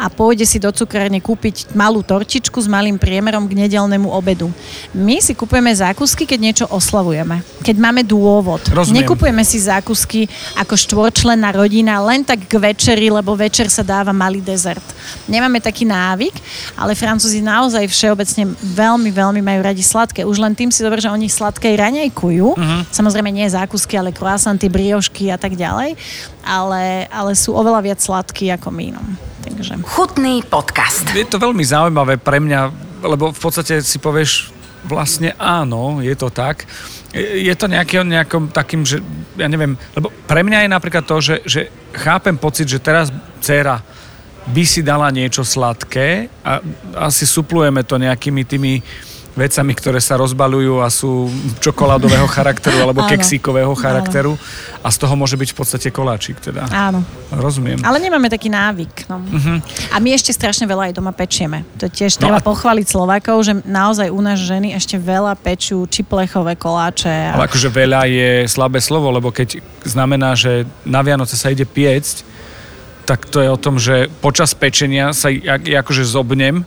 a 0.00 0.08
pôjde 0.08 0.48
si 0.48 0.56
do 0.56 0.72
cukrárne 0.72 1.20
kúpiť 1.20 1.76
malú 1.76 2.00
tortičku 2.00 2.56
s 2.56 2.64
malým 2.64 2.96
priemerom 2.96 3.44
k 3.44 3.52
nedelnému 3.52 4.08
obedu. 4.08 4.48
My 4.96 5.20
si 5.20 5.36
kupujeme 5.36 5.68
zákusky, 5.68 6.24
keď 6.24 6.38
niečo 6.40 6.64
oslavujeme. 6.72 7.44
Keď 7.60 7.76
máme 7.76 8.00
dôvod. 8.00 8.64
Rozumiem. 8.72 9.04
Nekupujeme 9.04 9.44
si 9.44 9.60
zákusky 9.60 10.24
ako 10.56 10.72
štvorčlenná 10.72 11.52
rodina 11.52 12.00
len 12.00 12.24
tak 12.24 12.48
k 12.48 12.56
večeri, 12.56 13.12
lebo 13.12 13.36
večer 13.36 13.68
sa 13.68 13.84
dáva 13.84 14.16
malý 14.16 14.40
dezert. 14.40 14.82
Nemáme 15.28 15.60
taký 15.60 15.84
návyk, 15.84 16.32
ale 16.80 16.96
Francúzi 16.96 17.44
naozaj 17.44 17.84
všeobecne 17.84 18.56
veľmi, 18.56 19.12
veľmi 19.12 19.40
majú 19.44 19.60
radi 19.60 19.84
sladké. 19.84 20.24
Už 20.24 20.40
len 20.40 20.56
tým 20.56 20.72
si 20.72 20.80
dobre, 20.80 21.04
že 21.04 21.12
oni 21.12 21.28
sladké 21.28 21.76
raňajkujú. 21.76 22.46
Uh-huh. 22.56 22.80
Samozrejme 22.88 23.28
nie 23.28 23.44
zákusky, 23.44 24.00
ale 24.00 24.16
croissanty, 24.16 24.72
briošky 24.72 25.28
a 25.28 25.36
tak 25.36 25.60
ďalej. 25.60 25.92
Ale, 26.40 27.04
ale 27.12 27.36
sú 27.36 27.52
oveľa 27.52 27.84
viac 27.84 28.00
sladkí 28.00 28.48
ako 28.48 28.72
my. 28.72 28.88
No. 28.96 29.29
Takže... 29.40 29.80
Chutný 29.84 30.44
podcast. 30.44 31.08
Je 31.16 31.24
to 31.24 31.40
veľmi 31.40 31.64
zaujímavé 31.64 32.20
pre 32.20 32.40
mňa, 32.40 32.60
lebo 33.04 33.32
v 33.32 33.40
podstate 33.40 33.80
si 33.80 33.96
povieš, 33.96 34.52
vlastne 34.84 35.32
áno, 35.40 36.04
je 36.04 36.12
to 36.16 36.28
tak. 36.28 36.68
Je 37.16 37.50
to 37.58 37.66
nejaký, 37.66 38.06
nejakom 38.06 38.52
takým, 38.54 38.86
že 38.86 39.02
ja 39.34 39.48
neviem, 39.50 39.74
lebo 39.96 40.12
pre 40.30 40.46
mňa 40.46 40.64
je 40.64 40.70
napríklad 40.70 41.04
to, 41.04 41.16
že, 41.18 41.36
že 41.42 41.60
chápem 41.96 42.38
pocit, 42.38 42.70
že 42.70 42.78
teraz 42.78 43.10
dcera 43.42 43.82
by 44.46 44.64
si 44.64 44.80
dala 44.80 45.10
niečo 45.12 45.44
sladké 45.44 46.32
a 46.40 46.64
asi 47.10 47.28
suplujeme 47.28 47.84
to 47.84 48.00
nejakými 48.00 48.42
tými 48.46 48.72
vecami, 49.40 49.72
ktoré 49.72 49.96
sa 50.04 50.20
rozbalujú 50.20 50.84
a 50.84 50.92
sú 50.92 51.32
čokoládového 51.64 52.28
charakteru 52.36 52.84
alebo 52.84 53.08
keksíkového 53.08 53.72
charakteru 53.72 54.36
a 54.84 54.88
z 54.92 54.96
toho 55.00 55.16
môže 55.16 55.40
byť 55.40 55.48
v 55.52 55.56
podstate 55.56 55.88
koláčik 55.88 56.36
teda. 56.44 56.68
Áno. 56.68 57.00
Rozumiem. 57.32 57.80
Ale 57.80 57.96
nemáme 57.96 58.28
taký 58.28 58.52
návyk. 58.52 59.08
No. 59.08 59.24
Uh-huh. 59.24 59.58
A 59.92 59.96
my 59.96 60.12
ešte 60.12 60.36
strašne 60.36 60.68
veľa 60.68 60.90
aj 60.90 61.00
doma 61.00 61.16
pečieme. 61.16 61.64
To 61.80 61.88
tiež 61.88 62.20
No 62.20 62.28
treba 62.28 62.38
a- 62.38 62.44
pochváliť 62.44 62.86
Slovákov, 62.90 63.36
že 63.48 63.52
naozaj 63.64 64.12
u 64.12 64.20
nás 64.20 64.36
ženy 64.36 64.76
ešte 64.76 65.00
veľa 65.00 65.32
pečú 65.40 65.88
či 65.88 66.04
plechové 66.04 66.58
koláče. 66.60 67.08
A... 67.08 67.40
Ale 67.40 67.48
akože 67.48 67.72
veľa 67.72 68.00
je 68.10 68.30
slabé 68.50 68.82
slovo, 68.84 69.08
lebo 69.08 69.32
keď 69.32 69.62
znamená, 69.86 70.36
že 70.36 70.68
na 70.84 71.00
Vianoce 71.00 71.38
sa 71.38 71.48
ide 71.48 71.64
piecť, 71.64 72.26
tak 73.08 73.26
to 73.26 73.42
je 73.42 73.48
o 73.50 73.58
tom, 73.58 73.78
že 73.78 74.06
počas 74.22 74.54
pečenia 74.54 75.10
sa 75.10 75.30
ja 75.30 75.58
akože 75.82 76.06
zobnem, 76.06 76.62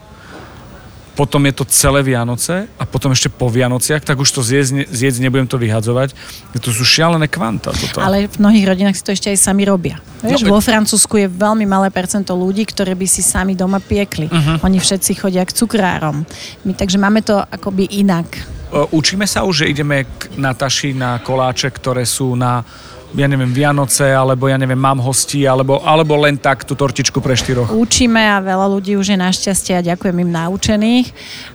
potom 1.14 1.46
je 1.46 1.54
to 1.54 1.64
celé 1.70 2.02
Vianoce 2.02 2.66
a 2.74 2.82
potom 2.82 3.14
ešte 3.14 3.30
po 3.30 3.46
Vianociach, 3.46 4.02
tak 4.02 4.18
už 4.18 4.28
to 4.34 4.42
zjesť, 4.42 4.70
ne- 4.74 4.88
zjesť 4.90 5.18
nebudem 5.22 5.46
to 5.46 5.54
vyhadzovať. 5.56 6.10
To 6.58 6.70
sú 6.74 6.82
šialené 6.82 7.30
kvanta 7.30 7.70
toto. 7.70 8.02
Ale 8.02 8.26
v 8.26 8.36
mnohých 8.42 8.66
rodinách 8.66 8.98
si 8.98 9.06
to 9.06 9.14
ešte 9.14 9.30
aj 9.30 9.38
sami 9.38 9.62
robia. 9.62 10.02
Vieš, 10.26 10.42
No, 10.42 10.58
vo 10.58 10.60
Francúzsku 10.60 11.14
je 11.22 11.30
veľmi 11.30 11.64
malé 11.64 11.94
percento 11.94 12.34
ľudí, 12.34 12.66
ktoré 12.66 12.98
by 12.98 13.06
si 13.06 13.22
sami 13.22 13.54
doma 13.54 13.78
piekli. 13.78 14.26
Uh-huh. 14.26 14.66
Oni 14.66 14.82
všetci 14.82 15.14
chodia 15.22 15.46
k 15.46 15.54
cukrárom. 15.54 16.26
My, 16.66 16.72
takže 16.74 16.98
máme 16.98 17.22
to 17.22 17.38
akoby 17.38 17.86
inak. 18.02 18.26
E, 18.34 18.42
Učíme 18.90 19.30
sa 19.30 19.46
už, 19.46 19.62
že 19.64 19.70
ideme 19.70 20.02
k 20.18 20.34
Nataši 20.34 20.98
na 20.98 21.22
koláče, 21.22 21.70
ktoré 21.70 22.02
sú 22.02 22.34
na 22.34 22.66
ja 23.14 23.26
neviem, 23.30 23.54
Vianoce, 23.54 24.10
alebo 24.10 24.50
ja 24.50 24.58
neviem, 24.58 24.78
mám 24.78 24.98
hostí, 24.98 25.46
alebo, 25.46 25.78
alebo 25.86 26.18
len 26.18 26.34
tak 26.34 26.66
tú 26.66 26.74
tortičku 26.74 27.22
pre 27.22 27.38
štyroch. 27.38 27.70
Učíme 27.70 28.18
a 28.18 28.42
veľa 28.42 28.66
ľudí 28.66 28.98
už 28.98 29.14
je 29.14 29.18
našťastie 29.18 29.78
a 29.78 29.86
ďakujem 29.86 30.16
im 30.18 30.30
naučených. 30.34 31.08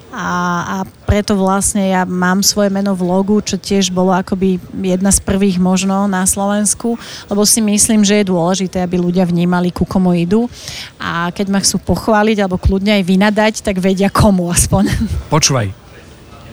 A, 0.10 0.26
a 0.66 0.78
preto 1.06 1.38
vlastne 1.38 1.94
ja 1.94 2.02
mám 2.02 2.42
svoje 2.42 2.74
meno 2.74 2.98
v 2.98 3.06
logu, 3.06 3.38
čo 3.46 3.62
tiež 3.62 3.94
bolo 3.94 4.10
akoby 4.10 4.58
jedna 4.82 5.14
z 5.14 5.22
prvých 5.22 5.62
možno 5.62 6.10
na 6.10 6.26
Slovensku, 6.26 6.98
lebo 7.30 7.46
si 7.46 7.62
myslím, 7.62 8.02
že 8.02 8.18
je 8.18 8.32
dôležité, 8.34 8.82
aby 8.82 8.98
ľudia 8.98 9.30
vnímali, 9.30 9.70
ku 9.70 9.86
komu 9.86 10.18
idú. 10.18 10.50
A 10.98 11.30
keď 11.30 11.54
ma 11.54 11.62
chcú 11.62 11.78
pochváliť 11.86 12.42
alebo 12.42 12.58
kľudne 12.58 12.98
aj 12.98 13.04
vynadať, 13.06 13.54
tak 13.62 13.78
vedia 13.78 14.10
komu 14.10 14.50
aspoň. 14.50 14.90
Počúvaj, 15.30 15.89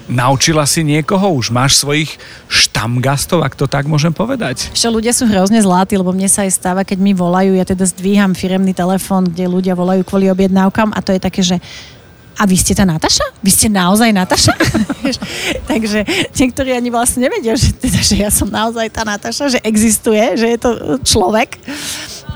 naučila 0.06 0.66
si 0.66 0.86
niekoho? 0.86 1.34
Už 1.34 1.50
máš 1.50 1.78
svojich 1.78 2.18
štamgastov, 2.46 3.42
ak 3.42 3.58
to 3.58 3.66
tak 3.66 3.86
môžem 3.86 4.14
povedať? 4.14 4.70
Ešte 4.72 4.90
ľudia 4.90 5.12
sú 5.14 5.26
hrozne 5.26 5.58
zlatí, 5.62 5.98
lebo 5.98 6.14
mne 6.14 6.30
sa 6.30 6.46
aj 6.46 6.52
stáva, 6.54 6.82
keď 6.86 6.98
mi 7.02 7.12
volajú, 7.12 7.54
ja 7.54 7.66
teda 7.66 7.86
zdvíham 7.86 8.32
firemný 8.34 8.72
telefón, 8.72 9.26
kde 9.28 9.50
ľudia 9.50 9.74
volajú 9.74 10.06
kvôli 10.06 10.30
objednávkam 10.30 10.94
a 10.94 11.00
to 11.02 11.14
je 11.14 11.20
také, 11.20 11.42
že 11.42 11.58
a 12.36 12.44
vy 12.44 12.56
ste 12.60 12.76
tá 12.76 12.84
Nataša? 12.84 13.40
Vy 13.40 13.48
ste 13.48 13.68
naozaj 13.72 14.12
Nataša? 14.12 14.52
Takže 15.72 16.04
niektorí 16.36 16.76
ani 16.76 16.92
vlastne 16.92 17.24
nevedia, 17.24 17.56
že, 17.56 17.72
teda, 17.72 18.00
že 18.04 18.16
ja 18.20 18.28
som 18.28 18.52
naozaj 18.52 18.92
tá 18.92 19.08
Nataša, 19.08 19.56
že 19.56 19.58
existuje, 19.64 20.20
že 20.36 20.46
je 20.52 20.58
to 20.60 20.70
človek. 21.00 21.56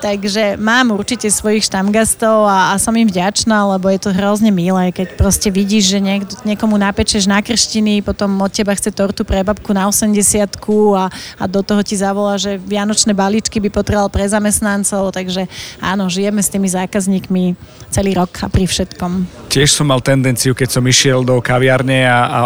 Takže 0.00 0.56
mám 0.56 0.96
určite 0.96 1.28
svojich 1.28 1.68
štamgastov 1.68 2.48
a, 2.48 2.72
a 2.72 2.80
som 2.80 2.96
im 2.96 3.04
vďačná, 3.04 3.76
lebo 3.76 3.92
je 3.92 4.00
to 4.00 4.16
hrozne 4.16 4.48
milé, 4.48 4.88
keď 4.96 5.20
proste 5.20 5.52
vidíš, 5.52 5.92
že 5.92 5.98
niekto, 6.00 6.32
niekomu 6.48 6.80
napečeš 6.80 7.28
na 7.28 7.44
krštiny, 7.44 8.00
potom 8.00 8.32
od 8.40 8.48
teba 8.48 8.72
chce 8.72 8.96
tortu 8.96 9.28
pre 9.28 9.44
babku 9.44 9.76
na 9.76 9.84
80 9.84 10.56
a, 10.96 11.04
a 11.36 11.44
do 11.44 11.60
toho 11.60 11.84
ti 11.84 12.00
zavolá, 12.00 12.40
že 12.40 12.56
vianočné 12.56 13.12
balíčky 13.12 13.60
by 13.60 13.68
potreboval 13.68 14.08
pre 14.08 14.24
zamestnancov, 14.24 15.12
takže 15.12 15.44
áno, 15.84 16.08
žijeme 16.08 16.40
s 16.40 16.48
tými 16.48 16.72
zákazníkmi 16.72 17.54
celý 17.92 18.16
rok 18.16 18.32
a 18.40 18.48
pri 18.48 18.64
všetkom. 18.64 19.28
Tiež 19.52 19.76
som 19.76 19.92
mal 19.92 20.00
tendenciu, 20.00 20.56
keď 20.56 20.80
som 20.80 20.84
išiel 20.88 21.20
do 21.20 21.36
kaviarne 21.44 22.08
a, 22.08 22.18
a 22.24 22.40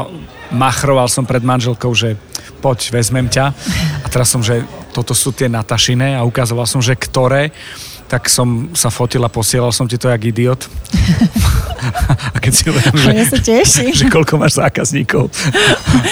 machroval 0.50 1.06
som 1.06 1.22
pred 1.22 1.46
manželkou, 1.46 1.94
že 1.94 2.18
poď, 2.60 2.94
vezmem 2.94 3.26
ťa. 3.28 3.54
A 4.02 4.06
teraz 4.08 4.30
som, 4.30 4.40
že 4.40 4.64
toto 4.94 5.12
sú 5.16 5.34
tie 5.34 5.50
Natašine 5.50 6.14
a 6.14 6.22
ukazoval 6.22 6.68
som, 6.68 6.78
že 6.78 6.94
ktoré. 6.94 7.50
Tak 8.08 8.28
som 8.28 8.70
sa 8.76 8.92
fotil 8.92 9.24
a 9.24 9.30
posielal 9.32 9.72
som 9.72 9.88
ti 9.88 9.96
to 9.96 10.08
jak 10.08 10.22
idiot. 10.24 10.68
a 12.34 12.36
keď 12.40 12.52
si 12.52 12.62
uvedom, 12.68 12.94
že, 12.96 13.08
ja 13.12 13.24
sa 13.28 13.38
teším. 13.40 13.92
že 14.00 14.06
koľko 14.08 14.40
máš 14.40 14.56
zákazníkov. 14.60 15.28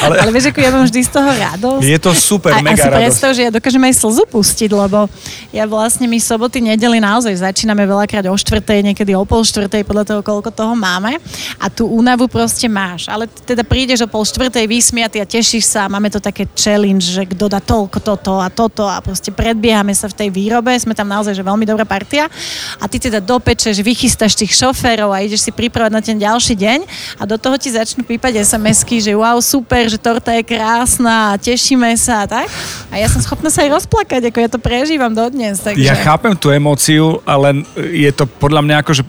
Ale, 0.04 0.14
ale 0.22 0.30
vieš, 0.32 0.52
ako 0.52 0.60
ja 0.60 0.70
mám 0.72 0.84
vždy 0.84 1.00
z 1.04 1.10
toho 1.12 1.30
radosť. 1.30 1.82
Je 1.84 1.98
to 2.00 2.10
super, 2.16 2.52
a, 2.56 2.60
mega 2.60 2.76
a 2.76 2.84
si 2.84 2.88
radosť. 2.88 3.00
predstav, 3.00 3.30
že 3.32 3.42
ja 3.48 3.50
dokážem 3.52 3.82
aj 3.82 3.94
slzu 3.96 4.24
pustiť, 4.28 4.70
lebo 4.72 5.08
ja 5.52 5.64
vlastne 5.64 6.06
my 6.08 6.18
soboty, 6.20 6.60
nedeli 6.60 6.98
naozaj 7.00 7.32
začíname 7.40 7.84
veľakrát 7.84 8.24
o 8.28 8.36
štvrtej, 8.36 8.92
niekedy 8.92 9.12
o 9.16 9.24
pol 9.24 9.44
štvrtej, 9.44 9.84
podľa 9.84 10.04
toho, 10.08 10.20
koľko 10.20 10.50
toho 10.52 10.74
máme. 10.76 11.16
A 11.56 11.66
tú 11.72 11.88
únavu 11.88 12.28
proste 12.28 12.68
máš. 12.68 13.08
Ale 13.08 13.28
teda 13.28 13.64
prídeš 13.64 14.04
o 14.04 14.08
pol 14.08 14.24
štvrtej 14.24 14.64
vysmiatý 14.68 15.20
a 15.20 15.26
tešíš 15.28 15.64
sa. 15.64 15.88
Máme 15.88 16.12
to 16.12 16.20
také 16.20 16.48
challenge, 16.52 17.08
že 17.08 17.24
kto 17.28 17.48
dá 17.48 17.60
toľko 17.60 17.98
toto 18.00 18.40
a 18.40 18.48
toto 18.52 18.84
a 18.84 19.00
proste 19.00 19.32
predbiehame 19.32 19.92
sa 19.96 20.08
v 20.08 20.26
tej 20.26 20.28
výrobe. 20.28 20.72
Sme 20.76 20.96
tam 20.96 21.08
naozaj 21.08 21.32
že 21.32 21.44
veľmi 21.44 21.64
dobrá 21.82 21.98
partia. 21.98 22.30
A 22.78 22.86
ty 22.86 23.02
teda 23.02 23.18
dopečeš, 23.18 23.82
vychystáš 23.82 24.38
tých 24.38 24.54
šoférov 24.54 25.10
a 25.10 25.22
ideš 25.26 25.50
si 25.50 25.52
pripravať 25.52 25.90
na 25.90 26.00
ten 26.00 26.16
ďalší 26.16 26.54
deň 26.54 26.78
a 27.18 27.22
do 27.26 27.36
toho 27.36 27.58
ti 27.58 27.74
začnú 27.74 28.06
pípať 28.06 28.38
SMS-ky, 28.38 29.02
že 29.02 29.12
wow, 29.18 29.42
super, 29.42 29.90
že 29.90 29.98
torta 29.98 30.32
je 30.38 30.46
krásna 30.46 31.34
tešíme 31.42 31.90
sa 31.98 32.24
a 32.24 32.26
tak. 32.30 32.46
A 32.94 33.02
ja 33.02 33.10
som 33.10 33.18
schopná 33.18 33.50
sa 33.50 33.66
aj 33.66 33.82
rozplakať, 33.82 34.30
ako 34.30 34.38
ja 34.38 34.48
to 34.48 34.60
prežívam 34.62 35.10
dodnes. 35.10 35.58
Takže... 35.58 35.82
Ja 35.82 35.98
chápem 35.98 36.38
tú 36.38 36.54
emóciu, 36.54 37.18
ale 37.26 37.66
je 37.76 38.10
to 38.14 38.24
podľa 38.30 38.62
mňa 38.62 38.76
ako, 38.86 38.92
že 39.02 39.04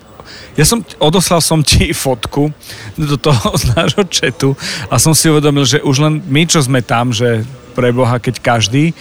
ja 0.53 0.65
som, 0.65 0.85
odoslal 1.01 1.41
som 1.41 1.65
ti 1.65 1.93
fotku 1.93 2.53
do 2.97 3.15
toho 3.17 3.53
z 3.61 3.63
nášho 3.73 4.03
četu 4.09 4.49
a 4.89 4.97
som 4.97 5.13
si 5.13 5.29
uvedomil, 5.29 5.65
že 5.65 5.81
už 5.81 5.97
len 6.01 6.13
my, 6.25 6.43
čo 6.49 6.61
sme 6.61 6.81
tam, 6.81 7.13
že 7.13 7.45
pre 7.73 7.89
Boha, 7.89 8.21
keď 8.21 8.39
každý 8.39 8.93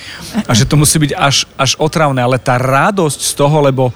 a 0.49 0.57
že 0.57 0.65
to 0.65 0.81
musí 0.81 0.97
byť 0.97 1.13
až, 1.15 1.45
až 1.61 1.77
otravné, 1.77 2.25
ale 2.25 2.41
tá 2.41 2.57
radosť 2.57 3.21
z 3.21 3.33
toho, 3.37 3.57
lebo 3.61 3.93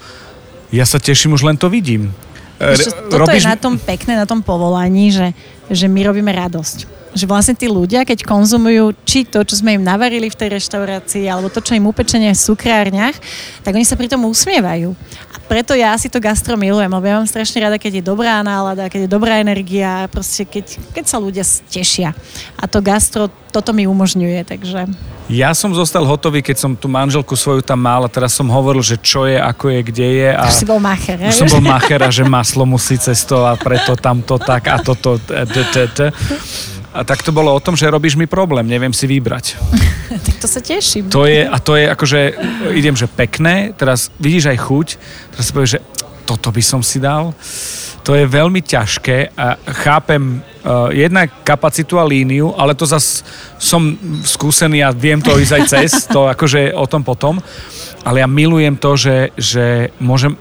ja 0.70 0.85
sa 0.85 1.01
teším, 1.01 1.33
už 1.33 1.49
len 1.49 1.57
to 1.57 1.72
vidím. 1.72 2.12
Ešte, 2.57 2.93
toto 3.09 3.29
robíš... 3.29 3.45
je 3.45 3.53
na 3.53 3.61
tom 3.61 3.77
pekné, 3.77 4.16
na 4.16 4.24
tom 4.29 4.41
povolaní, 4.41 5.12
že, 5.12 5.33
že 5.68 5.89
my 5.89 6.01
robíme 6.09 6.33
radosť. 6.33 7.06
Že 7.17 7.25
vlastne 7.25 7.57
tí 7.57 7.64
ľudia, 7.64 8.05
keď 8.05 8.29
konzumujú 8.29 8.93
či 9.09 9.25
to, 9.25 9.41
čo 9.41 9.64
sme 9.64 9.81
im 9.81 9.83
navarili 9.83 10.29
v 10.29 10.37
tej 10.37 10.61
reštaurácii, 10.61 11.25
alebo 11.25 11.49
to, 11.49 11.64
čo 11.64 11.73
im 11.73 11.89
upečenie 11.89 12.37
v 12.37 12.45
cukrárniach, 12.53 13.17
tak 13.64 13.73
oni 13.73 13.89
sa 13.89 13.97
pri 13.97 14.12
tom 14.12 14.29
usmievajú. 14.29 14.93
A 15.33 15.37
preto 15.49 15.73
ja 15.73 15.97
si 15.97 16.12
to 16.12 16.21
gastro 16.21 16.61
milujem, 16.61 16.93
lebo 16.93 17.07
ja 17.09 17.17
mám 17.17 17.25
strašne 17.25 17.64
rada, 17.64 17.81
keď 17.81 17.99
je 17.99 18.05
dobrá 18.05 18.45
nálada, 18.45 18.93
keď 18.93 19.09
je 19.09 19.11
dobrá 19.11 19.41
energia, 19.41 20.12
proste 20.12 20.45
keď, 20.45 20.77
keď 20.93 21.05
sa 21.09 21.17
ľudia 21.17 21.45
tešia. 21.73 22.12
A 22.61 22.69
to 22.69 22.85
gastro 22.85 23.33
toto 23.57 23.73
mi 23.73 23.89
umožňuje, 23.89 24.45
takže... 24.45 24.85
Ja 25.33 25.57
som 25.57 25.73
zostal 25.73 26.05
hotový, 26.05 26.45
keď 26.45 26.57
som 26.61 26.73
tú 26.77 26.87
manželku 26.87 27.35
svoju 27.35 27.64
tam 27.64 27.81
mal 27.81 28.05
a 28.05 28.11
teraz 28.12 28.37
som 28.37 28.47
hovoril, 28.47 28.85
že 28.85 29.01
čo 29.01 29.25
je, 29.25 29.41
ako 29.41 29.73
je, 29.73 29.81
kde 29.81 30.07
je. 30.23 30.31
A 30.31 30.45
už 30.45 30.61
si 30.61 30.69
bol 30.69 30.79
macher, 30.79 31.17
Už 31.19 31.41
som 31.41 31.49
bol 31.49 31.64
macher 31.64 31.99
a 32.05 32.12
že 32.12 32.23
maslo 32.23 32.62
musí 32.69 33.01
cestovať, 33.01 33.57
preto 33.64 33.97
tamto 33.97 34.37
tak 34.37 34.69
a 34.69 34.77
toto. 34.85 35.17
A 36.97 37.05
tak 37.05 37.20
to 37.20 37.28
bolo 37.28 37.53
o 37.53 37.61
tom, 37.61 37.76
že 37.76 37.92
robíš 37.92 38.16
mi 38.16 38.24
problém, 38.24 38.64
neviem 38.64 38.97
si 38.97 39.05
vybrať. 39.05 39.61
tak 40.26 40.36
to 40.40 40.49
sa 40.49 40.64
teším. 40.64 41.12
To 41.12 41.28
je, 41.28 41.44
a 41.44 41.57
to 41.61 41.76
je 41.76 41.84
akože, 41.92 42.20
idem, 42.72 42.97
že 42.97 43.05
pekné, 43.05 43.76
teraz 43.76 44.09
vidíš 44.16 44.57
aj 44.57 44.59
chuť, 44.64 44.86
teraz 45.36 45.44
si 45.44 45.53
povieš, 45.53 45.72
že 45.76 45.80
toto 46.24 46.49
by 46.49 46.62
som 46.64 46.80
si 46.80 46.99
dal 46.99 47.36
to 48.07 48.14
je 48.14 48.22
veľmi 48.22 48.62
ťažké 48.62 49.34
a 49.34 49.59
chápem 49.82 50.38
uh, 50.38 50.94
jednak 50.94 51.42
kapacitu 51.42 51.99
a 51.99 52.07
líniu, 52.07 52.55
ale 52.55 52.78
to 52.78 52.86
zas 52.86 53.26
som 53.59 53.99
skúsený 54.22 54.78
a 54.86 54.94
viem 54.94 55.18
to 55.18 55.34
ísť 55.34 55.55
aj 55.59 55.62
cez, 55.66 55.90
to 56.14 56.30
akože 56.30 56.70
o 56.70 56.86
tom 56.86 57.03
potom, 57.03 57.42
ale 58.07 58.22
ja 58.22 58.30
milujem 58.30 58.78
to, 58.78 58.94
že, 58.94 59.34
že 59.34 59.90
môžem, 59.99 60.38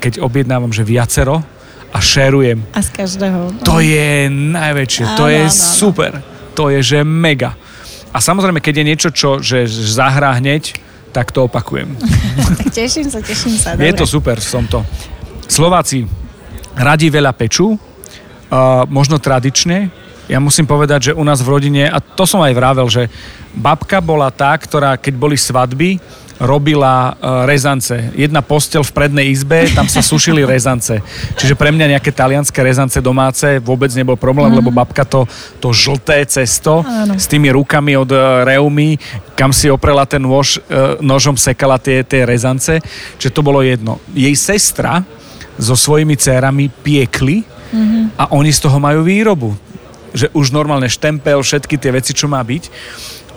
keď 0.00 0.24
objednávam, 0.24 0.72
že 0.72 0.80
viacero 0.80 1.44
a 1.96 1.98
šerujem. 2.04 2.60
A 2.76 2.84
z 2.84 2.90
každého. 2.92 3.56
No. 3.56 3.64
To 3.64 3.80
je 3.80 4.28
najväčšie, 4.28 5.04
áno, 5.08 5.16
to 5.16 5.24
je 5.32 5.42
áno, 5.48 5.56
super, 5.56 6.12
to 6.52 6.68
je 6.68 6.80
že 6.84 6.98
mega. 7.00 7.56
A 8.12 8.20
samozrejme, 8.20 8.60
keď 8.60 8.74
je 8.80 8.84
niečo, 8.84 9.08
čo 9.08 9.40
že 9.40 9.64
zahrá 9.68 10.36
hneď, 10.36 10.76
tak 11.16 11.32
to 11.32 11.48
opakujem. 11.48 11.96
tak 12.60 12.68
teším 12.68 13.08
sa, 13.08 13.24
teším 13.24 13.56
sa. 13.56 13.72
Je 13.80 13.96
to 13.96 14.04
super, 14.04 14.36
som 14.44 14.68
to. 14.68 14.84
Slováci, 15.48 16.04
radi 16.76 17.08
veľa 17.08 17.32
pečú, 17.32 17.72
uh, 17.72 18.84
možno 18.92 19.16
tradične. 19.16 19.88
Ja 20.28 20.42
musím 20.42 20.68
povedať, 20.68 21.12
že 21.12 21.16
u 21.16 21.24
nás 21.24 21.40
v 21.40 21.48
rodine, 21.48 21.88
a 21.88 22.02
to 22.02 22.28
som 22.28 22.44
aj 22.44 22.52
vravel, 22.52 22.90
že 22.92 23.08
babka 23.56 24.02
bola 24.04 24.28
tá, 24.28 24.52
ktorá 24.58 24.98
keď 25.00 25.14
boli 25.16 25.38
svadby, 25.38 25.96
robila 26.36 27.16
uh, 27.16 27.48
rezance. 27.48 28.12
Jedna 28.12 28.44
postel 28.44 28.84
v 28.84 28.92
prednej 28.92 29.26
izbe, 29.32 29.68
tam 29.72 29.88
sa 29.88 30.04
sušili 30.04 30.44
rezance. 30.54 31.00
Čiže 31.36 31.56
pre 31.56 31.72
mňa 31.72 31.96
nejaké 31.96 32.12
talianské 32.12 32.60
rezance 32.60 33.00
domáce 33.00 33.60
vôbec 33.60 33.88
nebol 33.96 34.20
problém, 34.20 34.52
mm. 34.52 34.58
lebo 34.60 34.70
babka 34.72 35.08
to, 35.08 35.24
to 35.60 35.72
žlté 35.72 36.24
cesto 36.28 36.84
Áno. 36.84 37.16
s 37.16 37.24
tými 37.24 37.48
rukami 37.52 37.96
od 37.96 38.10
uh, 38.12 38.44
reumy, 38.44 39.00
kam 39.32 39.52
si 39.52 39.72
oprela 39.72 40.04
ten 40.04 40.20
nôž, 40.20 40.60
uh, 40.68 41.00
nožom 41.00 41.40
sekala 41.40 41.80
tie, 41.80 42.04
tie 42.04 42.28
rezance. 42.28 42.80
Čiže 43.16 43.32
to 43.32 43.40
bolo 43.40 43.64
jedno. 43.64 43.96
Jej 44.12 44.36
sestra, 44.36 45.04
so 45.56 45.74
svojimi 45.76 46.16
cérami 46.20 46.68
piekli 46.68 47.42
mm-hmm. 47.42 48.04
a 48.20 48.24
oni 48.36 48.52
z 48.52 48.60
toho 48.60 48.76
majú 48.76 49.04
výrobu. 49.04 49.56
Že 50.16 50.32
už 50.32 50.52
normálne 50.52 50.88
štempel, 50.88 51.40
všetky 51.40 51.76
tie 51.76 51.92
veci, 51.92 52.12
čo 52.16 52.28
má 52.28 52.40
byť. 52.40 52.64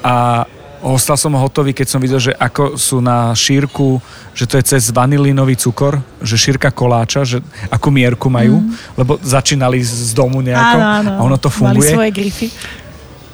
A 0.04 0.48
ostal 0.82 1.20
som 1.20 1.36
hotový, 1.36 1.76
keď 1.76 1.88
som 1.88 2.00
videl, 2.00 2.20
že 2.20 2.32
ako 2.36 2.80
sú 2.80 3.04
na 3.04 3.36
šírku, 3.36 4.00
že 4.32 4.48
to 4.48 4.56
je 4.60 4.64
cez 4.76 4.92
vanilínový 4.96 5.60
cukor, 5.60 6.00
že 6.24 6.40
šírka 6.40 6.72
koláča, 6.72 7.28
že 7.28 7.38
akú 7.68 7.92
mierku 7.92 8.32
majú, 8.32 8.64
mm. 8.64 8.96
lebo 8.96 9.20
začínali 9.20 9.84
z 9.84 10.16
domu 10.16 10.40
nejako 10.40 10.78
áno, 10.80 10.88
áno. 10.88 11.12
a 11.16 11.22
ono 11.26 11.38
to 11.38 11.52
funguje. 11.52 11.92
Mali 11.92 11.98
svoje 12.00 12.12
grify. 12.16 12.48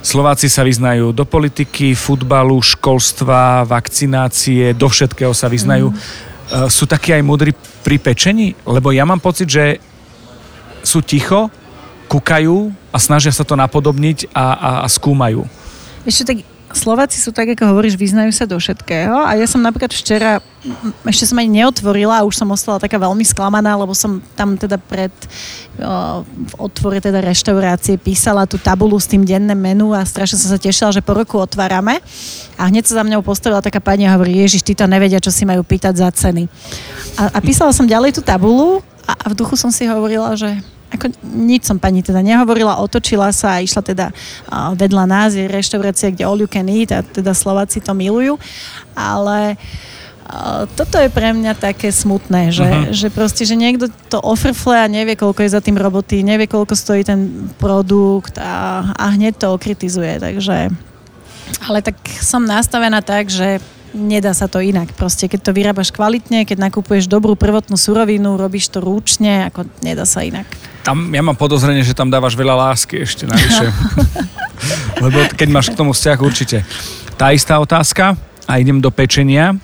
Slováci 0.05 0.45
sa 0.53 0.61
vyznajú 0.61 1.09
do 1.17 1.25
politiky, 1.25 1.97
futbalu, 1.97 2.61
školstva, 2.61 3.65
vakcinácie, 3.65 4.77
do 4.77 4.85
všetkého 4.85 5.33
sa 5.33 5.49
vyznajú. 5.49 5.89
Mm. 5.89 6.69
Sú 6.69 6.85
takí 6.85 7.09
aj 7.09 7.25
múdri 7.25 7.57
pri 7.81 7.97
pečení? 7.97 8.53
Lebo 8.69 8.93
ja 8.93 9.01
mám 9.01 9.17
pocit, 9.17 9.49
že 9.49 9.81
sú 10.85 11.01
ticho, 11.01 11.49
kúkajú 12.05 12.69
a 12.93 12.97
snažia 13.01 13.33
sa 13.33 13.41
to 13.41 13.57
napodobniť 13.57 14.29
a, 14.29 14.45
a, 14.53 14.71
a 14.85 14.87
skúmajú. 14.87 15.41
Ešte 16.05 16.23
tak 16.29 16.37
Slováci 16.75 17.23
sú 17.23 17.31
tak, 17.31 17.55
ako 17.55 17.71
hovoríš, 17.71 17.95
vyznajú 17.95 18.35
sa 18.35 18.43
do 18.43 18.59
všetkého 18.59 19.15
a 19.15 19.39
ja 19.39 19.47
som 19.47 19.63
napríklad 19.63 19.95
včera, 19.95 20.43
ešte 21.07 21.31
som 21.31 21.39
aj 21.39 21.47
neotvorila 21.47 22.19
a 22.19 22.27
už 22.27 22.35
som 22.35 22.51
ostala 22.51 22.83
taká 22.83 22.99
veľmi 22.99 23.23
sklamaná, 23.23 23.79
lebo 23.79 23.95
som 23.95 24.19
tam 24.35 24.59
teda 24.59 24.75
pred 24.75 25.09
o, 25.79 26.27
v 26.27 26.53
otvore 26.59 26.99
teda 26.99 27.23
reštaurácie 27.23 27.95
písala 27.95 28.43
tú 28.43 28.59
tabulu 28.59 28.99
s 28.99 29.07
tým 29.07 29.23
denným 29.23 29.55
menu 29.55 29.95
a 29.95 30.03
strašne 30.03 30.35
som 30.35 30.51
sa 30.51 30.59
tešila, 30.59 30.91
že 30.91 30.99
po 30.99 31.15
roku 31.15 31.39
otvárame 31.39 32.03
a 32.59 32.67
hneď 32.67 32.91
sa 32.91 32.99
za 32.99 33.03
mňou 33.07 33.23
postavila 33.23 33.63
taká 33.63 33.79
pani 33.79 34.03
a 34.03 34.19
hovorí, 34.19 34.35
Ježiš, 34.43 34.67
títo 34.67 34.83
nevedia, 34.83 35.23
čo 35.23 35.31
si 35.31 35.47
majú 35.47 35.63
pýtať 35.63 35.95
za 35.95 36.11
ceny. 36.11 36.51
A, 37.15 37.33
a 37.33 37.39
písala 37.39 37.71
som 37.71 37.87
ďalej 37.87 38.19
tú 38.19 38.21
tabulu 38.21 38.83
a, 39.07 39.15
a 39.15 39.25
v 39.31 39.37
duchu 39.39 39.55
som 39.55 39.71
si 39.71 39.87
hovorila, 39.87 40.35
že 40.35 40.59
ako 40.95 41.11
nič 41.23 41.67
som 41.67 41.77
pani 41.77 42.01
teda 42.01 42.23
nehovorila, 42.23 42.81
otočila 42.81 43.29
sa 43.35 43.59
a 43.59 43.63
išla 43.63 43.81
teda 43.83 44.05
vedľa 44.75 45.05
nás, 45.05 45.35
je 45.35 45.45
reštaurácia, 45.45 46.11
kde 46.11 46.23
all 46.23 46.39
you 46.39 46.49
can 46.49 46.67
eat 46.71 46.91
a 46.95 47.03
teda 47.03 47.35
Slováci 47.35 47.83
to 47.83 47.91
milujú, 47.91 48.39
ale 48.95 49.59
toto 50.73 50.97
je 50.97 51.05
pre 51.13 51.37
mňa 51.37 51.53
také 51.53 51.93
smutné, 51.93 52.49
že, 52.49 52.65
uh-huh. 52.65 52.89
že 52.89 53.07
proste, 53.13 53.45
že 53.45 53.53
niekto 53.53 53.93
to 54.09 54.17
ofrfle 54.17 54.73
a 54.73 54.89
nevie, 54.89 55.13
koľko 55.13 55.45
je 55.45 55.53
za 55.53 55.61
tým 55.61 55.77
roboty, 55.77 56.25
nevie, 56.25 56.49
koľko 56.49 56.73
stojí 56.73 57.05
ten 57.05 57.51
produkt 57.61 58.41
a, 58.41 58.89
a 58.97 59.05
hneď 59.13 59.37
to 59.37 59.53
okritizuje, 59.53 60.17
takže 60.17 60.73
ale 61.69 61.85
tak 61.85 61.93
som 62.25 62.41
nastavená 62.41 63.05
tak, 63.05 63.29
že 63.29 63.61
nedá 63.95 64.35
sa 64.35 64.51
to 64.51 64.59
inak. 64.59 64.91
Proste, 64.93 65.31
keď 65.31 65.49
to 65.49 65.51
vyrábaš 65.55 65.89
kvalitne, 65.95 66.43
keď 66.43 66.69
nakupuješ 66.69 67.07
dobrú 67.07 67.39
prvotnú 67.39 67.79
surovinu, 67.79 68.35
robíš 68.35 68.69
to 68.69 68.83
rúčne, 68.83 69.47
ako 69.47 69.65
nedá 69.79 70.03
sa 70.03 70.21
inak. 70.21 70.45
Tam, 70.83 71.09
ja 71.09 71.23
mám 71.23 71.39
podozrenie, 71.39 71.81
že 71.81 71.97
tam 71.97 72.11
dávaš 72.11 72.37
veľa 72.37 72.53
lásky 72.53 73.01
ešte 73.01 73.25
navyše. 73.25 73.71
Lebo 75.03 75.25
keď 75.33 75.47
máš 75.49 75.71
k 75.73 75.79
tomu 75.79 75.95
vzťah, 75.95 76.17
určite. 76.21 76.61
Tá 77.15 77.31
istá 77.31 77.57
otázka 77.57 78.13
a 78.45 78.51
idem 78.59 78.83
do 78.83 78.91
pečenia. 78.91 79.55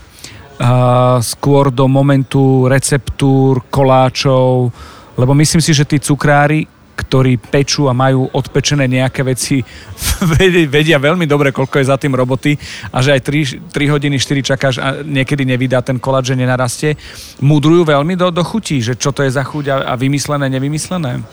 Uh, 0.61 1.17
skôr 1.25 1.73
do 1.73 1.89
momentu 1.89 2.69
receptúr, 2.69 3.65
koláčov, 3.73 4.69
lebo 5.17 5.33
myslím 5.33 5.57
si, 5.57 5.73
že 5.73 5.89
tí 5.89 5.97
cukrári 5.97 6.69
ktorí 7.01 7.41
pečú 7.41 7.89
a 7.89 7.97
majú 7.97 8.29
odpečené 8.29 8.85
nejaké 8.85 9.25
veci, 9.25 9.65
vedia 10.75 11.01
veľmi 11.01 11.25
dobre, 11.25 11.49
koľko 11.49 11.81
je 11.81 11.89
za 11.89 11.97
tým 11.97 12.13
roboty 12.13 12.53
a 12.93 13.01
že 13.01 13.17
aj 13.17 13.21
3, 13.25 13.73
3 13.73 13.93
hodiny, 13.93 14.15
4 14.21 14.49
čakáš 14.53 14.75
a 14.77 15.01
niekedy 15.01 15.41
nevydá 15.43 15.81
ten 15.81 15.97
koláč, 15.97 16.33
že 16.33 16.39
nenarastie. 16.39 16.93
Mudrujú 17.41 17.89
veľmi 17.89 18.13
do, 18.13 18.29
do 18.29 18.43
chutí, 18.45 18.79
že 18.79 18.93
čo 18.93 19.09
to 19.09 19.25
je 19.25 19.33
za 19.33 19.41
chuť 19.41 19.65
a, 19.73 19.75
a 19.91 19.93
vymyslené, 19.97 20.45
nevymyslené? 20.53 21.25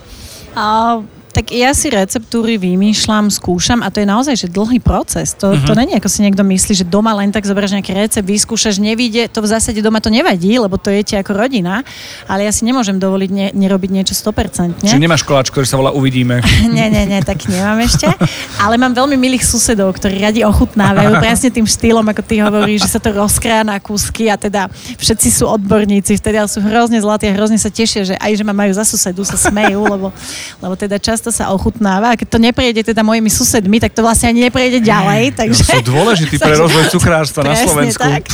A 0.57 0.99
Tak 1.39 1.55
ja 1.55 1.71
si 1.71 1.87
receptúry 1.87 2.59
vymýšľam, 2.59 3.31
skúšam 3.31 3.79
a 3.87 3.95
to 3.95 4.03
je 4.03 4.11
naozaj 4.11 4.35
že 4.35 4.51
dlhý 4.51 4.83
proces. 4.83 5.39
To, 5.39 5.55
uh-huh. 5.55 5.71
to 5.71 5.79
není 5.79 5.95
ako 5.95 6.11
si 6.11 6.27
niekto 6.27 6.43
myslí, 6.43 6.83
že 6.83 6.83
doma 6.83 7.15
len 7.15 7.31
tak 7.31 7.47
zoberieš 7.47 7.79
nejaký 7.79 7.95
recept, 7.95 8.27
vyskúšaš, 8.27 8.83
nevíde, 8.83 9.31
to 9.31 9.39
v 9.39 9.47
zásade 9.47 9.79
doma 9.79 10.03
to 10.03 10.11
nevadí, 10.11 10.59
lebo 10.59 10.75
to 10.83 10.91
jete 10.91 11.15
ako 11.15 11.39
rodina, 11.39 11.87
ale 12.27 12.43
ja 12.43 12.51
si 12.51 12.67
nemôžem 12.67 12.99
dovoliť 12.99 13.31
ne, 13.31 13.47
nerobiť 13.55 13.91
niečo 13.95 14.19
100%. 14.19 14.83
Čiže 14.83 14.99
nemáš 14.99 15.23
koláč, 15.23 15.55
ktorý 15.55 15.63
sa 15.63 15.79
volá 15.79 15.95
Uvidíme. 15.95 16.43
nie, 16.75 16.91
nie, 16.91 17.07
nie, 17.07 17.23
tak 17.23 17.39
nemám 17.47 17.87
ešte. 17.87 18.11
Ale 18.59 18.75
mám 18.75 18.99
veľmi 18.99 19.15
milých 19.15 19.47
susedov, 19.47 19.95
ktorí 19.95 20.19
radi 20.19 20.43
ochutnávajú 20.43 21.19
presne 21.23 21.55
tým 21.55 21.71
štýlom, 21.71 22.03
ako 22.03 22.23
ty 22.27 22.43
hovoríš, 22.43 22.91
že 22.91 22.99
sa 22.99 22.99
to 22.99 23.15
rozkrája 23.15 23.63
na 23.63 23.79
kúsky 23.79 24.27
a 24.27 24.35
teda 24.35 24.67
všetci 24.75 25.31
sú 25.31 25.47
odborníci, 25.47 26.19
vtedy 26.19 26.43
sú 26.51 26.59
hrozne 26.67 26.99
zlatí 26.99 27.31
a 27.31 27.33
hrozne 27.39 27.63
sa 27.63 27.71
tešia, 27.71 28.03
že 28.03 28.15
aj 28.19 28.35
že 28.35 28.43
ma 28.43 28.51
majú 28.51 28.75
za 28.75 28.83
susedu, 28.83 29.23
sa 29.23 29.39
smejú, 29.39 29.87
lebo, 29.87 30.11
lebo 30.59 30.75
teda 30.75 30.99
často 30.99 31.28
sa 31.31 31.55
ochutnáva. 31.55 32.15
A 32.15 32.19
keď 32.19 32.29
to 32.35 32.39
neprejde 32.41 32.81
teda 32.87 33.01
mojimi 33.05 33.29
susedmi, 33.29 33.79
tak 33.79 33.95
to 33.95 34.05
vlastne 34.05 34.33
ani 34.33 34.49
neprejde 34.49 34.85
ďalej. 34.85 35.37
Takže... 35.39 35.63
To 35.65 35.79
sú 35.81 35.87
dôležití 35.89 36.37
pre 36.41 36.55
rozvoj 36.63 36.85
cukrárstva 36.93 37.47
na 37.47 37.55
Slovensku. 37.57 38.03
Tak. 38.03 38.25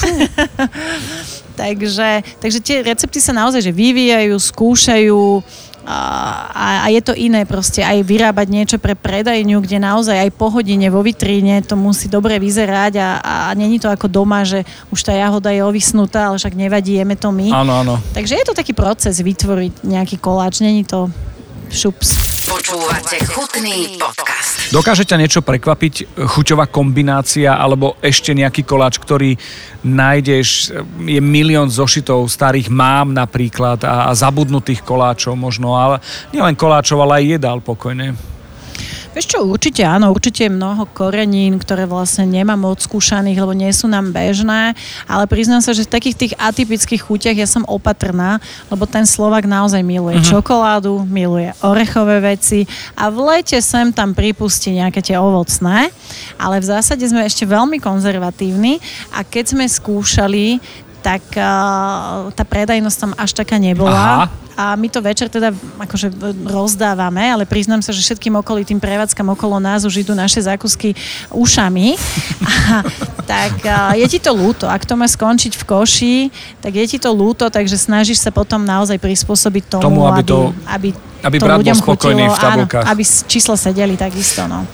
takže, 1.61 2.09
takže 2.43 2.59
tie 2.63 2.77
recepty 2.83 3.19
sa 3.23 3.33
naozaj 3.35 3.63
že 3.63 3.73
vyvíjajú, 3.73 4.35
skúšajú, 4.35 5.23
a, 5.85 6.81
a 6.81 6.87
je 6.89 7.01
to 7.05 7.13
iné 7.13 7.45
proste 7.45 7.85
aj 7.85 8.01
vyrábať 8.09 8.49
niečo 8.49 8.77
pre 8.81 8.97
predajňu, 8.97 9.61
kde 9.61 9.77
naozaj 9.77 10.17
aj 10.17 10.31
po 10.33 10.49
hodine 10.49 10.89
vo 10.89 11.05
vitríne 11.05 11.61
to 11.61 11.77
musí 11.77 12.09
dobre 12.09 12.41
vyzerať 12.41 12.93
a, 12.97 13.09
a 13.21 13.33
není 13.53 13.77
to 13.77 13.93
ako 13.93 14.09
doma, 14.09 14.49
že 14.49 14.65
už 14.89 15.05
tá 15.05 15.13
jahoda 15.13 15.53
je 15.53 15.61
ovisnutá, 15.61 16.33
ale 16.33 16.41
však 16.41 16.57
nevadí, 16.57 16.97
jeme 16.97 17.21
to 17.21 17.29
my. 17.29 17.53
Áno, 17.53 17.73
áno. 17.85 17.95
Takže 18.17 18.41
je 18.41 18.45
to 18.49 18.57
taký 18.57 18.73
proces 18.73 19.21
vytvoriť 19.21 19.85
nejaký 19.85 20.17
koláč, 20.17 20.65
není 20.65 20.89
to 20.89 21.13
šups. 21.75 22.09
Počúvate 22.47 23.19
chutný 23.35 23.99
podcast. 23.99 24.71
Dokáže 24.71 25.03
ťa 25.03 25.19
niečo 25.19 25.41
prekvapiť, 25.43 26.15
chuťová 26.15 26.71
kombinácia 26.71 27.59
alebo 27.59 27.99
ešte 27.99 28.31
nejaký 28.31 28.63
koláč, 28.63 29.03
ktorý 29.03 29.35
nájdeš, 29.83 30.71
je 31.03 31.19
milión 31.19 31.67
zošitov 31.67 32.31
starých 32.31 32.71
mám 32.71 33.11
napríklad 33.11 33.83
a, 33.83 34.07
a 34.07 34.11
zabudnutých 34.15 34.87
koláčov 34.87 35.35
možno, 35.35 35.75
ale 35.75 35.99
nielen 36.31 36.55
koláčov, 36.55 37.03
ale 37.03 37.21
aj 37.21 37.43
jedál 37.43 37.59
pokojne. 37.59 38.34
Vieš 39.15 39.27
čo, 39.31 39.39
určite 39.47 39.87
áno, 39.87 40.11
určite 40.11 40.47
je 40.47 40.51
mnoho 40.51 40.91
korenín, 40.91 41.63
ktoré 41.63 41.87
vlastne 41.87 42.27
nemám 42.27 42.67
odskúšaných, 42.67 43.39
lebo 43.39 43.55
nie 43.55 43.71
sú 43.71 43.87
nám 43.87 44.11
bežné, 44.11 44.75
ale 45.07 45.31
priznám 45.31 45.63
sa, 45.63 45.71
že 45.71 45.87
v 45.87 45.95
takých 45.95 46.17
tých 46.19 46.33
atypických 46.35 47.07
chuťach 47.07 47.39
ja 47.39 47.47
som 47.47 47.63
opatrná, 47.71 48.43
lebo 48.75 48.91
ten 48.91 49.07
Slovak 49.07 49.47
naozaj 49.47 49.87
miluje 49.87 50.19
uh-huh. 50.19 50.43
čokoládu, 50.43 51.07
miluje 51.07 51.55
orechové 51.63 52.35
veci 52.35 52.67
a 52.99 53.07
v 53.07 53.23
lete 53.23 53.63
sem 53.63 53.95
tam 53.95 54.19
pripustí 54.19 54.75
nejaké 54.75 54.99
tie 54.99 55.15
ovocné, 55.15 55.95
ale 56.35 56.59
v 56.59 56.67
zásade 56.67 57.07
sme 57.07 57.23
ešte 57.23 57.47
veľmi 57.47 57.79
konzervatívni 57.79 58.83
a 59.15 59.23
keď 59.23 59.55
sme 59.55 59.65
skúšali, 59.71 60.59
tak 61.05 61.21
uh, 61.37 62.33
tá 62.33 62.45
predajnosť 62.49 62.97
tam 62.97 63.13
až 63.21 63.37
taká 63.37 63.61
nebola. 63.61 63.93
Aha. 64.01 64.27
A 64.55 64.79
my 64.79 64.87
to 64.87 65.03
večer 65.03 65.27
teda 65.27 65.51
akože 65.83 66.15
rozdávame, 66.47 67.27
ale 67.27 67.43
priznám 67.43 67.83
sa, 67.83 67.91
že 67.91 68.07
všetkým 68.07 68.39
okolitým 68.39 68.79
prevádzkam 68.79 69.35
okolo 69.35 69.59
nás 69.59 69.83
už 69.83 70.07
idú 70.07 70.15
naše 70.15 70.41
zákusky 70.41 70.95
ušami. 71.29 71.93
A, 72.55 72.81
tak 73.27 73.53
uh, 73.67 73.93
je 73.99 74.07
ti 74.09 74.23
to 74.23 74.33
ľúto. 74.33 74.65
Ak 74.65 74.89
to 74.89 74.97
má 74.97 75.05
skončiť 75.05 75.59
v 75.61 75.65
koši, 75.69 76.17
tak 76.65 76.73
je 76.73 76.97
ti 76.97 76.99
to 77.03 77.13
ľúto, 77.13 77.51
takže 77.53 77.77
snažíš 77.77 78.25
sa 78.25 78.31
potom 78.33 78.65
naozaj 78.65 78.97
prispôsobiť 78.97 79.77
tomu, 79.77 79.83
tomu 79.85 80.01
aby, 80.09 80.23
aby, 80.23 80.23
to, 80.25 80.39
aby, 80.71 80.89
aby 81.27 81.37
to 81.37 81.47
ľuďom 81.51 81.79
chutilo. 81.85 82.25
v 82.33 82.39
áno, 82.41 82.65
aby 82.89 83.03
číslo 83.05 83.59
sedeli 83.59 83.99
takisto. 83.99 84.49
No 84.49 84.65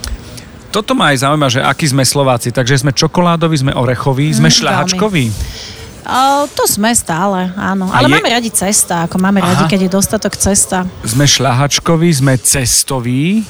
toto 0.71 0.95
ma 0.95 1.11
aj 1.11 1.27
zaujíma, 1.27 1.49
že 1.51 1.61
akí 1.61 1.83
sme 1.91 2.07
Slováci. 2.07 2.55
Takže 2.55 2.87
sme 2.87 2.95
čokoládoví, 2.95 3.59
sme 3.59 3.73
orechoví, 3.75 4.31
sme 4.31 4.49
mm, 4.49 4.55
šľahačkoví. 4.55 5.25
O, 6.05 6.49
to 6.49 6.65
sme 6.65 6.91
stále, 6.97 7.53
áno. 7.55 7.89
A 7.93 8.01
Ale 8.01 8.09
je... 8.09 8.15
máme 8.17 8.29
radi 8.33 8.51
cesta, 8.51 9.07
ako 9.07 9.17
máme 9.21 9.41
Aha. 9.41 9.49
radi, 9.53 9.65
keď 9.69 9.81
je 9.87 9.91
dostatok 9.91 10.35
cesta. 10.37 10.89
Sme 11.05 11.29
šľahačkoví, 11.29 12.09
sme 12.11 12.35
cestoví. 12.41 13.45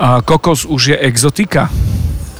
A 0.00 0.24
kokos 0.24 0.64
už 0.64 0.92
je 0.92 0.96
exotika? 0.96 1.68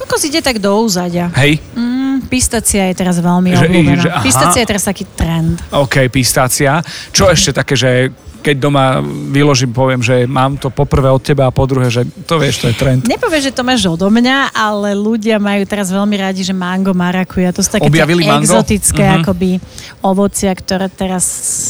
Kokos 0.01 0.25
ide 0.25 0.41
tak 0.41 0.57
do 0.57 0.73
úzadia. 0.81 1.29
Hej. 1.37 1.61
Mm, 1.77 2.25
pistácia 2.25 2.89
je 2.89 2.95
teraz 2.97 3.21
veľmi 3.21 3.53
že, 3.53 3.69
obľúbená. 3.69 4.01
Že, 4.01 4.09
pistácia 4.25 4.59
je 4.65 4.67
teraz 4.67 4.83
taký 4.89 5.05
trend. 5.13 5.61
OK, 5.69 6.09
pistácia. 6.09 6.81
Čo 7.13 7.29
ešte 7.35 7.61
také, 7.61 7.77
že 7.77 8.09
keď 8.41 8.55
doma 8.57 8.99
vyložím, 9.05 9.69
poviem, 9.69 10.01
že 10.01 10.25
mám 10.25 10.57
to 10.57 10.73
poprvé 10.73 11.13
od 11.13 11.21
teba 11.21 11.45
a 11.47 11.53
po 11.53 11.69
druhé, 11.69 11.93
že 11.93 12.03
to 12.25 12.41
vieš, 12.41 12.65
to 12.65 12.73
je 12.73 12.75
trend. 12.75 13.01
Nepovieš, 13.05 13.53
že 13.53 13.55
to 13.55 13.61
máš 13.61 13.85
odo 13.85 14.09
mňa, 14.09 14.51
ale 14.51 14.97
ľudia 14.97 15.37
majú 15.37 15.61
teraz 15.69 15.93
veľmi 15.93 16.17
radi, 16.17 16.41
že 16.41 16.51
mango, 16.51 16.91
marakuja, 16.97 17.53
to 17.53 17.61
sú 17.61 17.77
také 17.77 17.85
Objavili 17.85 18.25
exotické 18.25 19.05
uh-huh. 19.05 19.21
akoby 19.21 19.61
ovocia, 20.01 20.49
ktoré 20.57 20.89
teraz 20.89 21.23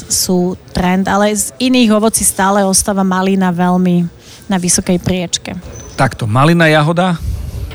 sú 0.07 0.55
trend, 0.71 1.11
ale 1.11 1.35
z 1.35 1.51
iných 1.59 1.91
ovocí 1.91 2.23
stále 2.23 2.63
ostáva 2.63 3.03
malina 3.03 3.51
veľmi 3.51 4.07
na 4.47 4.55
vysokej 4.55 4.97
priečke. 5.03 5.51
Takto, 5.99 6.23
malina, 6.25 6.71
jahoda? 6.71 7.19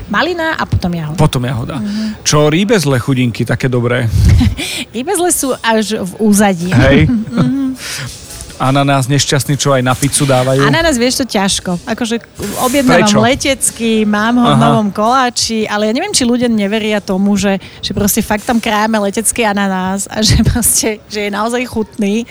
Malina 0.09 0.55
a 0.55 0.63
potom 0.63 0.89
jahoda. 0.89 1.19
Potom 1.19 1.43
jahoda. 1.45 1.77
Uh-huh. 1.77 2.17
Čo 2.25 2.49
rýbezle 2.49 2.97
chudinky, 2.97 3.45
také 3.45 3.69
dobré? 3.69 4.09
rýbezle 4.95 5.29
sú 5.29 5.53
až 5.61 6.01
v 6.01 6.11
úzadí. 6.17 6.73
Hej. 6.73 7.05
uh-huh. 7.05 8.25
ananás 8.57 9.05
nešťastný, 9.05 9.55
čo 9.55 9.73
aj 9.73 9.81
na 9.85 9.93
pizzu 9.93 10.25
dávajú? 10.25 10.65
Ananás 10.65 10.97
vieš 10.97 11.23
to 11.23 11.25
ťažko. 11.25 11.77
Akože 11.85 12.21
objednávam 12.65 13.05
Prečo? 13.05 13.17
letecky, 13.21 14.03
mám 14.03 14.41
ho 14.41 14.49
Aha. 14.49 14.57
v 14.57 14.61
novom 14.61 14.87
koláči, 14.89 15.69
ale 15.69 15.89
ja 15.89 15.93
neviem, 15.93 16.13
či 16.13 16.25
ľudia 16.25 16.49
neveria 16.49 16.99
tomu, 16.99 17.37
že, 17.37 17.61
že 17.79 17.93
proste 17.93 18.25
fakt 18.25 18.43
tam 18.43 18.57
krájame 18.57 18.97
letecký 18.97 19.45
ananás 19.45 20.09
a 20.09 20.19
že 20.25 20.41
proste, 20.49 20.99
že 21.07 21.29
je 21.29 21.31
naozaj 21.31 21.63
chutný. 21.69 22.25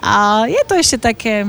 A 0.00 0.46
je 0.46 0.62
to 0.66 0.78
ešte 0.78 0.96
také 1.02 1.44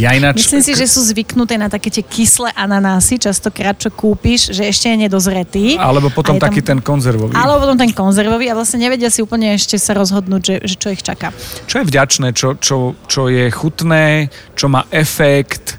ja 0.00 0.16
ináč... 0.16 0.48
Myslím 0.48 0.64
si, 0.64 0.72
že 0.72 0.88
sú 0.88 1.04
zvyknuté 1.04 1.60
na 1.60 1.68
také 1.68 1.92
tie 1.92 2.00
kyslé 2.00 2.56
ananásy, 2.56 3.20
častokrát 3.20 3.76
čo 3.76 3.92
kúpiš, 3.92 4.56
že 4.56 4.64
ešte 4.64 4.88
je 4.88 4.96
nedozretý. 4.96 5.76
Alebo 5.76 6.08
potom 6.08 6.40
taký 6.40 6.64
tam... 6.64 6.76
ten 6.76 6.78
konzervový. 6.80 7.36
Alebo 7.36 7.68
potom 7.68 7.76
ten 7.76 7.92
konzervový 7.92 8.48
a 8.48 8.56
vlastne 8.56 8.80
nevedia 8.80 9.12
si 9.12 9.20
úplne 9.20 9.52
ešte 9.52 9.76
sa 9.76 9.92
rozhodnúť, 9.92 10.42
že, 10.42 10.56
že 10.64 10.74
čo 10.80 10.88
ich 10.88 11.04
čaká. 11.04 11.36
Čo 11.68 11.84
je 11.84 11.84
vďačné, 11.84 12.32
čo, 12.32 12.56
čo, 12.56 12.96
čo 13.04 13.28
je 13.28 13.52
chutné, 13.52 14.32
čo 14.56 14.72
má 14.72 14.88
efekt, 14.88 15.76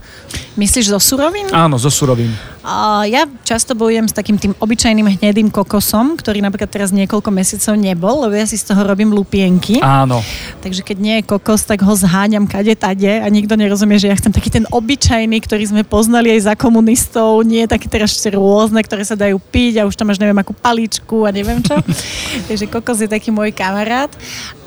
Myslíš 0.60 0.92
zo 0.92 1.00
surovín? 1.00 1.48
Áno, 1.56 1.80
zo 1.80 1.88
surovín. 1.88 2.36
Uh, 2.62 3.10
ja 3.10 3.26
často 3.42 3.74
bojujem 3.74 4.06
s 4.06 4.14
takým 4.14 4.38
tým 4.38 4.54
obyčajným 4.54 5.18
hnedým 5.18 5.50
kokosom, 5.50 6.14
ktorý 6.14 6.46
napríklad 6.46 6.70
teraz 6.70 6.94
niekoľko 6.94 7.34
mesiacov 7.34 7.74
nebol, 7.74 8.22
lebo 8.22 8.38
ja 8.38 8.46
si 8.46 8.54
z 8.54 8.70
toho 8.70 8.86
robím 8.86 9.10
lupienky. 9.18 9.82
Áno. 9.82 10.22
Takže 10.62 10.86
keď 10.86 10.98
nie 11.02 11.16
je 11.20 11.24
kokos, 11.26 11.66
tak 11.66 11.82
ho 11.82 11.90
zháňam 11.98 12.46
kade 12.46 12.78
tade 12.78 13.10
a 13.10 13.26
nikto 13.34 13.58
nerozumie, 13.58 13.98
že 13.98 14.14
ja 14.14 14.16
chcem 14.20 14.30
taký 14.30 14.54
ten 14.54 14.70
obyčajný, 14.70 15.42
ktorý 15.42 15.74
sme 15.74 15.82
poznali 15.82 16.38
aj 16.38 16.54
za 16.54 16.54
komunistov, 16.54 17.42
nie 17.42 17.66
taký 17.66 17.90
teraz 17.90 18.14
ešte 18.14 18.38
rôzne, 18.38 18.78
ktoré 18.86 19.10
sa 19.10 19.18
dajú 19.18 19.42
piť 19.42 19.82
a 19.82 19.90
už 19.90 19.98
tam 19.98 20.14
máš 20.14 20.22
neviem 20.22 20.38
akú 20.38 20.54
paličku 20.54 21.26
a 21.26 21.34
neviem 21.34 21.66
čo. 21.66 21.74
Takže 22.52 22.70
kokos 22.70 23.02
je 23.02 23.10
taký 23.10 23.34
môj 23.34 23.50
kamarát. 23.58 24.14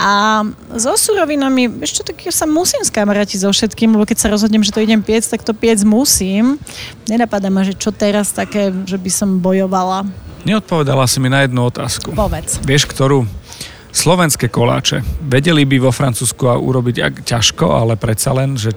A 0.02 0.42
so 0.74 0.98
surovinami, 0.98 1.70
ešte 1.78 2.10
tak 2.10 2.18
ja 2.26 2.34
sa 2.34 2.50
musím 2.50 2.82
skamarátiť 2.82 3.46
so 3.46 3.54
všetkým, 3.54 3.94
lebo 3.94 4.02
keď 4.02 4.18
sa 4.18 4.34
rozhodnem, 4.34 4.66
že 4.66 4.74
to 4.74 4.82
idem 4.82 4.98
piec, 4.98 5.22
tak 5.30 5.46
to 5.46 5.54
piec 5.54 5.73
musím. 5.82 6.62
Nenapadá 7.10 7.50
ma, 7.50 7.66
že 7.66 7.74
čo 7.74 7.90
teraz 7.90 8.30
také, 8.30 8.70
že 8.86 8.94
by 8.94 9.10
som 9.10 9.42
bojovala? 9.42 10.06
Neodpovedala 10.46 11.08
si 11.10 11.18
mi 11.18 11.32
na 11.32 11.42
jednu 11.42 11.66
otázku. 11.66 12.14
Povedz. 12.14 12.62
Vieš, 12.62 12.86
ktorú? 12.86 13.26
Slovenské 13.90 14.46
koláče. 14.46 15.02
Vedeli 15.24 15.66
by 15.66 15.88
vo 15.88 15.92
Francúzsku 15.94 16.46
urobiť 16.46 16.96
ak 17.02 17.14
ťažko, 17.26 17.66
ale 17.74 17.98
predsa 17.98 18.30
len, 18.36 18.54
že 18.54 18.70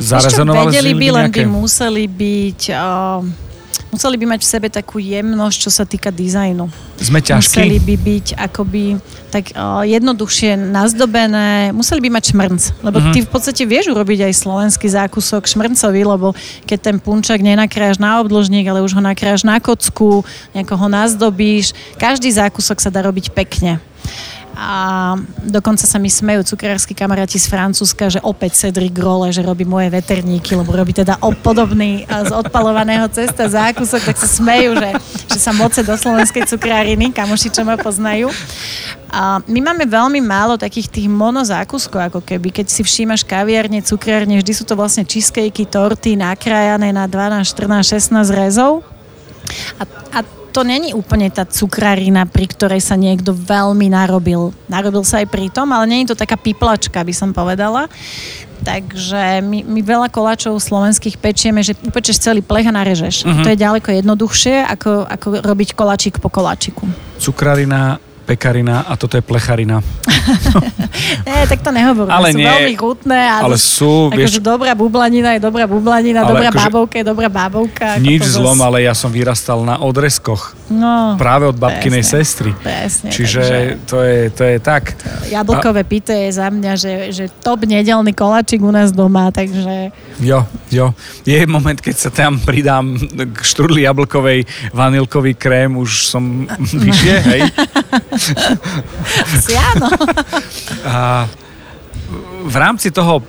zarezonovali 0.00 0.74
Vedeli 0.74 0.92
by, 0.96 1.08
len 1.14 1.30
by 1.30 1.44
museli 1.46 2.04
byť... 2.10 2.60
Uh 2.74 3.50
museli 3.90 4.16
by 4.16 4.26
mať 4.38 4.40
v 4.46 4.48
sebe 4.48 4.68
takú 4.70 5.02
jemnosť, 5.02 5.56
čo 5.58 5.70
sa 5.70 5.84
týka 5.84 6.14
dizajnu. 6.14 6.70
Sme 7.02 7.20
ťažkí? 7.20 7.58
Museli 7.58 7.78
by 7.82 7.94
byť 7.98 8.26
akoby 8.38 8.84
tak 9.30 9.54
uh, 9.54 9.86
jednoduchšie 9.86 10.58
nazdobené, 10.58 11.70
museli 11.70 12.02
by 12.04 12.18
mať 12.18 12.24
šmrnc, 12.34 12.62
lebo 12.82 12.98
uh-huh. 12.98 13.14
ty 13.14 13.22
v 13.22 13.30
podstate 13.30 13.62
vieš 13.62 13.94
urobiť 13.94 14.26
aj 14.26 14.34
slovenský 14.34 14.90
zákusok 14.90 15.46
šmrncový, 15.46 16.02
lebo 16.02 16.34
keď 16.66 16.78
ten 16.90 16.96
punčak 16.98 17.38
nenakráš 17.38 18.02
na 18.02 18.18
obložník, 18.18 18.66
ale 18.66 18.82
už 18.82 18.98
ho 18.98 19.02
nakráš 19.02 19.46
na 19.46 19.62
kocku, 19.62 20.26
nejako 20.52 20.74
ho 20.74 20.88
nazdobíš, 20.90 21.72
každý 21.96 22.34
zákusok 22.34 22.82
sa 22.82 22.90
dá 22.90 23.06
robiť 23.06 23.30
pekne. 23.30 23.78
A 24.60 25.16
dokonca 25.40 25.88
sa 25.88 25.96
mi 25.96 26.12
smejú 26.12 26.44
cukrársky 26.52 26.92
kamaráti 26.92 27.40
z 27.40 27.48
Francúzska, 27.48 28.12
že 28.12 28.20
opäť 28.20 28.60
Cedric 28.60 28.92
Grole, 28.92 29.32
že 29.32 29.40
robí 29.40 29.64
moje 29.64 29.88
veterníky, 29.88 30.52
lebo 30.52 30.76
robí 30.76 30.92
teda 30.92 31.16
podobný 31.40 32.04
z 32.04 32.28
odpalovaného 32.28 33.08
cesta 33.08 33.48
zákusok, 33.48 34.12
tak 34.12 34.20
sa 34.20 34.28
smejú, 34.28 34.76
že, 34.76 34.90
že 35.32 35.38
sa 35.40 35.56
moce 35.56 35.80
do 35.80 35.96
slovenskej 35.96 36.44
cukráriny, 36.44 37.08
kamoši, 37.08 37.48
čo 37.48 37.64
ma 37.64 37.80
poznajú. 37.80 38.28
A 39.08 39.40
my 39.48 39.64
máme 39.64 39.88
veľmi 39.88 40.20
málo 40.20 40.60
takých 40.60 40.92
tých 40.92 41.08
monozákuskov, 41.08 42.12
ako 42.12 42.20
keby, 42.20 42.52
keď 42.52 42.68
si 42.68 42.84
všímaš 42.84 43.24
kaviarne, 43.24 43.80
cukrárne, 43.80 44.36
vždy 44.36 44.52
sú 44.52 44.68
to 44.68 44.76
vlastne 44.76 45.08
cheesecakey, 45.08 45.64
torty 45.64 46.20
nakrájané 46.20 46.92
na 46.92 47.08
12, 47.08 47.48
14, 47.48 47.96
16 47.96 48.28
rezov. 48.36 48.84
A, 49.80 49.88
a 50.14 50.39
to 50.50 50.66
není 50.66 50.90
úplne 50.92 51.30
tá 51.30 51.46
cukrarina, 51.46 52.26
pri 52.26 52.50
ktorej 52.50 52.82
sa 52.82 52.98
niekto 52.98 53.30
veľmi 53.30 53.88
narobil. 53.88 54.50
Narobil 54.66 55.06
sa 55.06 55.22
aj 55.22 55.30
pri 55.30 55.48
tom, 55.48 55.70
ale 55.70 55.86
je 56.02 56.10
to 56.10 56.18
taká 56.18 56.34
piplačka, 56.34 57.00
by 57.00 57.14
som 57.14 57.30
povedala. 57.30 57.86
Takže 58.60 59.40
my, 59.40 59.64
my 59.64 59.80
veľa 59.80 60.12
koláčov 60.12 60.60
slovenských 60.60 61.16
pečieme, 61.16 61.64
že 61.64 61.72
upečeš 61.80 62.20
celý 62.20 62.44
plech 62.44 62.68
a 62.68 62.76
narežeš. 62.76 63.24
Uh-huh. 63.24 63.40
To 63.40 63.48
je 63.48 63.56
ďaleko 63.56 63.88
jednoduchšie, 63.88 64.68
ako, 64.68 65.08
ako 65.08 65.26
robiť 65.40 65.72
koláčik 65.72 66.20
po 66.20 66.28
koláčiku. 66.28 66.84
Cukrarina 67.16 67.96
pekarina 68.30 68.86
a 68.86 68.94
toto 68.94 69.18
je 69.18 69.24
plecharina. 69.26 69.82
Nie, 71.26 71.50
tak 71.50 71.66
to 71.66 71.74
nehovorím. 71.74 72.12
Ale 72.14 72.30
sú 72.30 72.38
nie, 72.38 72.46
veľmi 72.46 72.74
chutné. 72.78 73.18
A 73.18 73.34
ale 73.42 73.56
sú, 73.58 73.92
vieš... 74.14 74.38
Akože 74.38 74.42
dobrá 74.42 74.72
bublanina 74.78 75.34
je 75.34 75.40
dobrá 75.42 75.66
bublanina, 75.66 76.22
dobrá 76.22 76.54
akože 76.54 76.60
bábovka 76.62 76.94
je 77.02 77.06
dobrá 77.06 77.28
bábovka. 77.28 77.98
Nič 77.98 78.22
zlom, 78.30 78.58
ale 78.62 78.86
ja 78.86 78.94
som 78.94 79.10
vyrastal 79.10 79.66
na 79.66 79.82
odrezkoch. 79.82 80.54
No, 80.70 81.18
práve 81.18 81.50
od 81.50 81.58
babkinej 81.58 82.06
presne, 82.06 82.22
sestry. 82.22 82.50
Presne. 82.54 83.10
Čiže 83.10 83.42
takže, 83.42 83.58
to, 83.90 83.96
je, 84.06 84.18
to 84.30 84.42
je 84.46 84.56
tak. 84.62 84.94
Jablkové 85.26 85.82
a... 85.82 85.88
pité 85.88 86.30
je 86.30 86.38
za 86.38 86.46
mňa, 86.46 86.72
že, 86.78 86.94
že 87.10 87.24
top 87.42 87.66
nedelný 87.66 88.14
koláčik 88.14 88.62
u 88.62 88.70
nás 88.70 88.94
doma, 88.94 89.34
takže... 89.34 89.90
Jo, 90.22 90.46
jo. 90.70 90.94
Je 91.26 91.42
moment, 91.50 91.74
keď 91.74 91.96
sa 91.98 92.10
tam 92.14 92.38
pridám 92.38 92.94
k 93.10 93.38
štrudli 93.42 93.82
jablkovej 93.82 94.46
vanilkový 94.70 95.34
krém, 95.34 95.74
už 95.74 96.06
som 96.06 96.46
vyššie, 96.86 97.16
hej? 97.34 97.42
Asi 99.34 99.54
áno. 99.56 99.88
A 100.86 101.26
v 102.44 102.56
rámci 102.56 102.90
toho 102.90 103.22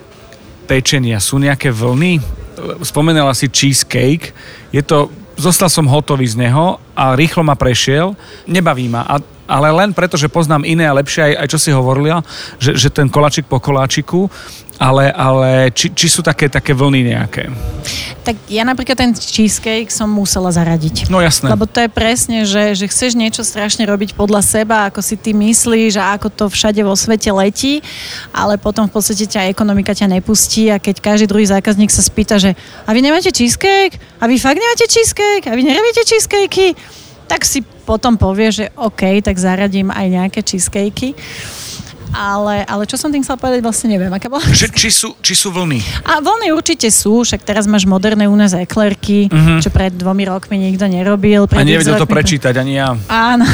pečenia 0.66 1.20
sú 1.20 1.40
nejaké 1.40 1.72
vlny? 1.72 2.22
Spomenula 2.86 3.34
si 3.34 3.50
cheesecake. 3.50 4.34
Je 4.72 4.82
to 4.84 5.12
zostal 5.42 5.70
som 5.74 5.90
hotový 5.90 6.30
z 6.30 6.38
neho 6.38 6.78
a 6.94 7.18
rýchlo 7.18 7.42
ma 7.42 7.58
prešiel. 7.58 8.14
Nebaví 8.46 8.86
ma. 8.86 9.02
A, 9.10 9.18
ale 9.52 9.68
len 9.76 9.92
preto, 9.92 10.16
že 10.16 10.32
poznám 10.32 10.64
iné 10.64 10.88
a 10.88 10.96
lepšie, 10.96 11.28
aj, 11.28 11.34
aj 11.44 11.48
čo 11.52 11.60
si 11.60 11.70
hovorila, 11.76 12.24
že, 12.56 12.80
že 12.80 12.88
ten 12.88 13.12
koláčik 13.12 13.52
po 13.52 13.60
koláčiku, 13.60 14.32
ale, 14.82 15.14
ale 15.14 15.70
či, 15.70 15.94
či 15.94 16.10
sú 16.10 16.26
také, 16.26 16.50
také 16.50 16.74
vlny 16.74 17.14
nejaké? 17.14 17.54
Tak 18.26 18.50
ja 18.50 18.66
napríklad 18.66 18.98
ten 18.98 19.14
cheesecake 19.14 19.94
som 19.94 20.10
musela 20.10 20.50
zaradiť. 20.50 21.06
No 21.06 21.22
jasné. 21.22 21.54
Lebo 21.54 21.70
to 21.70 21.86
je 21.86 21.90
presne, 21.92 22.50
že, 22.50 22.74
že 22.74 22.90
chceš 22.90 23.14
niečo 23.14 23.46
strašne 23.46 23.86
robiť 23.86 24.18
podľa 24.18 24.42
seba, 24.42 24.90
ako 24.90 25.06
si 25.06 25.22
ty 25.22 25.38
myslíš 25.38 26.02
a 26.02 26.18
ako 26.18 26.34
to 26.34 26.46
všade 26.50 26.82
vo 26.82 26.98
svete 26.98 27.30
letí, 27.30 27.86
ale 28.34 28.58
potom 28.58 28.90
v 28.90 28.94
podstate 28.98 29.30
ťa 29.30 29.54
ekonomika 29.54 29.94
ťa 29.94 30.10
nepustí 30.18 30.74
a 30.74 30.82
keď 30.82 30.98
každý 30.98 31.30
druhý 31.30 31.46
zákazník 31.46 31.94
sa 31.94 32.02
spýta, 32.02 32.42
že 32.42 32.58
a 32.58 32.90
vy 32.90 33.06
nemáte 33.06 33.30
cheesecake? 33.30 34.02
A 34.18 34.26
vy 34.26 34.42
fakt 34.42 34.58
nemáte 34.58 34.90
cheesecake? 34.90 35.46
A 35.46 35.54
vy 35.54 35.62
nerobíte 35.62 36.02
cheesecakey? 36.10 36.74
Tak 37.30 37.46
si 37.46 37.62
potom 37.92 38.16
povie, 38.16 38.56
že 38.56 38.66
OK, 38.80 39.20
tak 39.20 39.36
zaradím 39.36 39.92
aj 39.92 40.08
nejaké 40.08 40.40
cheesecakey 40.48 41.12
ale, 42.12 42.68
ale 42.68 42.84
čo 42.84 43.00
som 43.00 43.08
tým 43.08 43.24
chcela 43.24 43.40
povedať, 43.40 43.64
vlastne 43.64 43.96
neviem. 43.96 44.12
Aká 44.12 44.28
bola... 44.28 44.44
Že, 44.44 44.68
či, 44.76 44.90
sú, 44.92 45.16
či 45.24 45.34
sú 45.34 45.50
vlny? 45.50 45.80
A 46.04 46.20
vlny 46.20 46.52
určite 46.52 46.92
sú, 46.92 47.24
však 47.24 47.42
teraz 47.48 47.66
máš 47.66 47.88
moderné 47.88 48.28
u 48.28 48.36
nás 48.36 48.52
eklerky, 48.52 49.32
uh-huh. 49.32 49.64
čo 49.64 49.72
pred 49.72 49.96
dvomi 49.96 50.28
rokmi 50.28 50.60
nikto 50.60 50.86
nerobil. 50.92 51.48
Pred 51.48 51.60
a 51.60 51.68
nevedel 51.68 51.96
to 51.96 52.08
prečítať, 52.08 52.54
ani 52.60 52.80
ja. 52.80 52.94
Áno, 53.08 53.48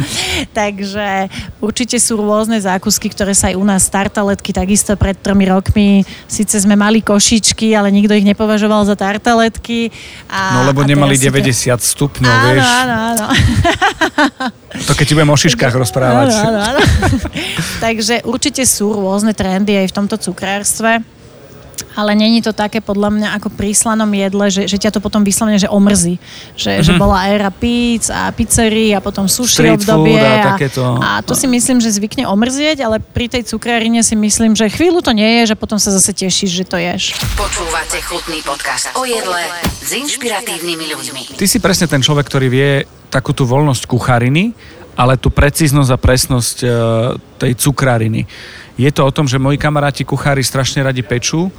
takže 0.58 1.28
určite 1.60 2.00
sú 2.00 2.16
rôzne 2.16 2.58
zákusky, 2.58 3.12
ktoré 3.12 3.36
sa 3.36 3.52
aj 3.52 3.56
u 3.60 3.64
nás 3.64 3.84
tartaletky 3.86 4.56
takisto 4.56 4.96
pred 4.96 5.16
tromi 5.20 5.44
rokmi. 5.44 6.02
Sice 6.24 6.58
sme 6.58 6.74
mali 6.74 7.04
košičky, 7.04 7.76
ale 7.76 7.92
nikto 7.92 8.16
ich 8.16 8.24
nepovažoval 8.24 8.88
za 8.88 8.96
tartaletky. 8.96 9.92
A, 10.32 10.60
no 10.60 10.68
lebo 10.68 10.82
a 10.82 10.88
nemali 10.88 11.20
90 11.20 11.76
stupňov, 11.76 12.32
áno, 12.32 12.46
vieš. 12.48 12.64
Áno, 12.64 12.94
áno. 13.12 13.26
To 14.88 14.92
keď 14.92 15.04
ti 15.04 15.12
budem 15.16 15.32
o 15.32 15.38
šiškách 15.38 15.74
rozprávať. 15.82 16.28
Áno, 16.32 16.44
áno, 16.48 16.58
áno. 16.60 16.80
Takže 17.98 18.22
určite 18.22 18.62
sú 18.62 18.94
rôzne 18.94 19.34
trendy 19.34 19.74
aj 19.74 19.90
v 19.90 19.96
tomto 19.98 20.14
cukrárstve 20.22 21.02
ale 21.98 22.14
není 22.14 22.38
to 22.38 22.54
také 22.54 22.78
podľa 22.78 23.10
mňa 23.10 23.28
ako 23.38 23.48
pri 23.54 23.74
slanom 23.74 24.06
jedle, 24.14 24.46
že, 24.50 24.70
že 24.70 24.78
ťa 24.78 24.94
to 24.94 25.00
potom 25.02 25.26
vyslovene, 25.26 25.58
že 25.58 25.66
omrzí. 25.66 26.22
Že, 26.54 26.78
mm-hmm. 26.78 26.86
že 26.86 26.92
bola 26.94 27.26
éra 27.26 27.50
pizz 27.50 28.06
a 28.10 28.30
pizzerii 28.30 28.94
a 28.94 29.02
potom 29.02 29.26
sushi 29.26 29.66
Street 29.66 29.82
obdobie. 29.82 30.18
A, 30.18 30.54
a, 30.54 31.18
a 31.18 31.26
to 31.26 31.34
si 31.34 31.50
myslím, 31.50 31.82
že 31.82 31.90
zvykne 31.90 32.30
omrzieť, 32.30 32.86
ale 32.86 33.02
pri 33.02 33.26
tej 33.26 33.50
cukrárine 33.50 34.02
si 34.06 34.14
myslím, 34.14 34.54
že 34.54 34.70
chvíľu 34.70 35.02
to 35.02 35.10
nie 35.10 35.42
je, 35.42 35.54
že 35.54 35.56
potom 35.58 35.78
sa 35.78 35.90
zase 35.90 36.14
tešíš, 36.14 36.62
že 36.62 36.64
to 36.66 36.78
ješ. 36.78 37.18
Počúvate 37.34 37.98
chutný 38.06 38.46
podcast 38.46 38.94
o 38.94 39.02
jedle 39.02 39.42
s 39.82 39.90
inšpiratívnymi 39.90 40.84
ľuďmi. 40.94 41.22
Ty 41.34 41.46
si 41.50 41.58
presne 41.58 41.90
ten 41.90 41.98
človek, 41.98 42.30
ktorý 42.30 42.46
vie 42.46 42.70
takú 43.08 43.32
tú 43.32 43.48
voľnosť 43.48 43.88
kucháriny, 43.88 44.52
ale 44.98 45.14
tú 45.14 45.30
precíznosť 45.30 45.90
a 45.94 46.02
presnosť 46.02 46.56
e, 46.62 46.68
tej 47.38 47.52
cukráriny. 47.54 48.26
Je 48.74 48.90
to 48.90 49.06
o 49.06 49.14
tom, 49.14 49.30
že 49.30 49.38
moji 49.38 49.54
kamaráti 49.54 50.02
kuchári 50.02 50.42
strašne 50.42 50.82
radi 50.82 51.06
pečú 51.06 51.54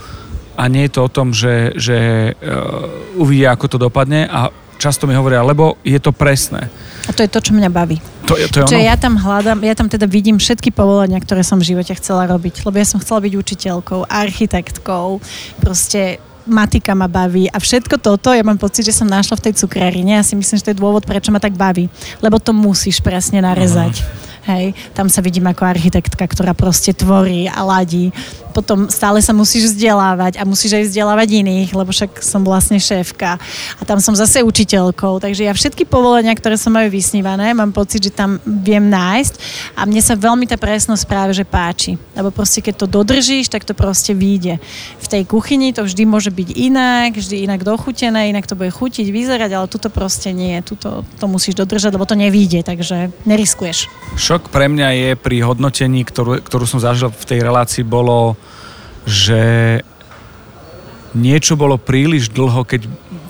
a 0.60 0.68
nie 0.68 0.92
je 0.92 1.00
to 1.00 1.08
o 1.08 1.10
tom, 1.12 1.32
že, 1.32 1.72
že 1.80 2.32
uh, 2.36 3.20
uvidia, 3.20 3.56
ako 3.56 3.66
to 3.72 3.78
dopadne 3.80 4.28
a 4.28 4.52
často 4.80 5.08
mi 5.08 5.16
hovoria, 5.16 5.44
lebo 5.44 5.80
je 5.84 6.00
to 6.00 6.12
presné. 6.16 6.68
A 7.08 7.16
to 7.16 7.24
je 7.24 7.32
to, 7.32 7.40
čo 7.40 7.52
mňa 7.52 7.72
baví. 7.72 8.00
To 8.28 8.40
je, 8.40 8.48
to 8.48 8.68
je 8.68 8.80
ono? 8.80 8.88
ja 8.88 8.96
tam 8.96 9.20
hľadám, 9.20 9.60
ja 9.64 9.76
tam 9.76 9.92
teda 9.92 10.08
vidím 10.08 10.40
všetky 10.40 10.72
povolania, 10.72 11.20
ktoré 11.20 11.44
som 11.44 11.60
v 11.60 11.76
živote 11.76 11.96
chcela 11.96 12.28
robiť, 12.28 12.64
lebo 12.64 12.76
ja 12.80 12.88
som 12.88 13.00
chcela 13.04 13.24
byť 13.24 13.34
učiteľkou, 13.36 14.08
architektkou, 14.08 15.20
proste 15.60 16.24
matika 16.50 16.98
ma 16.98 17.06
baví 17.06 17.48
a 17.50 17.58
všetko 17.62 18.02
toto, 18.02 18.34
ja 18.34 18.44
mám 18.44 18.58
pocit, 18.58 18.90
že 18.90 18.98
som 18.98 19.08
našla 19.08 19.38
v 19.38 19.46
tej 19.50 19.54
cukrárine 19.62 20.18
a 20.18 20.26
si 20.26 20.34
myslím, 20.36 20.58
že 20.58 20.66
to 20.66 20.72
je 20.74 20.82
dôvod, 20.82 21.06
prečo 21.06 21.30
ma 21.30 21.40
tak 21.40 21.56
baví. 21.56 21.88
Lebo 22.20 22.42
to 22.42 22.52
musíš 22.52 23.00
presne 23.00 23.40
narezať. 23.40 24.02
Uh-huh 24.02 24.28
Hej, 24.50 24.74
tam 24.98 25.06
sa 25.14 25.22
vidím 25.22 25.46
ako 25.46 25.62
architektka, 25.62 26.26
ktorá 26.26 26.58
proste 26.58 26.90
tvorí 26.90 27.46
a 27.46 27.62
ladí. 27.62 28.10
Potom 28.50 28.90
stále 28.90 29.22
sa 29.22 29.32
musíš 29.32 29.74
vzdelávať 29.74 30.42
a 30.42 30.44
musíš 30.44 30.76
aj 30.76 30.84
vzdelávať 30.90 31.28
iných, 31.46 31.70
lebo 31.74 31.94
však 31.94 32.20
som 32.26 32.42
vlastne 32.42 32.82
šéfka. 32.82 33.38
A 33.78 33.82
tam 33.86 34.02
som 34.02 34.18
zase 34.18 34.42
učiteľkou, 34.42 35.22
takže 35.22 35.46
ja 35.46 35.54
všetky 35.54 35.86
povolenia, 35.86 36.34
ktoré 36.34 36.58
som 36.58 36.74
majú 36.74 36.90
vysnívané, 36.90 37.54
mám 37.54 37.70
pocit, 37.72 38.02
že 38.02 38.12
tam 38.14 38.42
viem 38.44 38.90
nájsť 38.90 39.34
a 39.78 39.86
mne 39.86 40.02
sa 40.02 40.18
veľmi 40.18 40.50
tá 40.50 40.58
presnosť 40.58 41.04
práve 41.06 41.32
že 41.38 41.46
páči. 41.46 41.96
Lebo 42.18 42.34
proste 42.34 42.60
keď 42.60 42.86
to 42.86 42.88
dodržíš, 42.90 43.48
tak 43.54 43.64
to 43.64 43.78
proste 43.78 44.18
vyjde. 44.18 44.58
V 45.00 45.08
tej 45.08 45.24
kuchyni 45.30 45.72
to 45.72 45.86
vždy 45.86 46.04
môže 46.10 46.34
byť 46.34 46.50
inak, 46.58 47.16
vždy 47.16 47.46
inak 47.46 47.62
dochutené, 47.62 48.34
inak 48.34 48.50
to 48.50 48.58
bude 48.58 48.74
chutiť, 48.74 49.08
vyzerať, 49.14 49.52
ale 49.54 49.72
tuto 49.72 49.94
proste 49.94 50.34
nie. 50.34 50.58
Tuto 50.66 51.06
to 51.22 51.26
musíš 51.30 51.56
dodržať, 51.56 51.96
lebo 51.96 52.10
to 52.10 52.18
nevíde, 52.18 52.66
takže 52.66 53.14
neriskuješ. 53.24 53.88
Šok 54.18 54.50
pre 54.50 54.68
mňa 54.68 54.88
je 54.96 55.10
pri 55.16 55.46
hodnotení, 55.46 56.02
ktorú, 56.04 56.42
ktorú 56.42 56.66
som 56.66 56.82
zažil 56.82 57.14
v 57.14 57.26
tej 57.28 57.40
relácii, 57.46 57.84
bolo, 57.86 58.36
že 59.08 59.42
niečo 61.14 61.58
bolo 61.58 61.80
príliš 61.80 62.30
dlho, 62.30 62.64
keď 62.66 62.86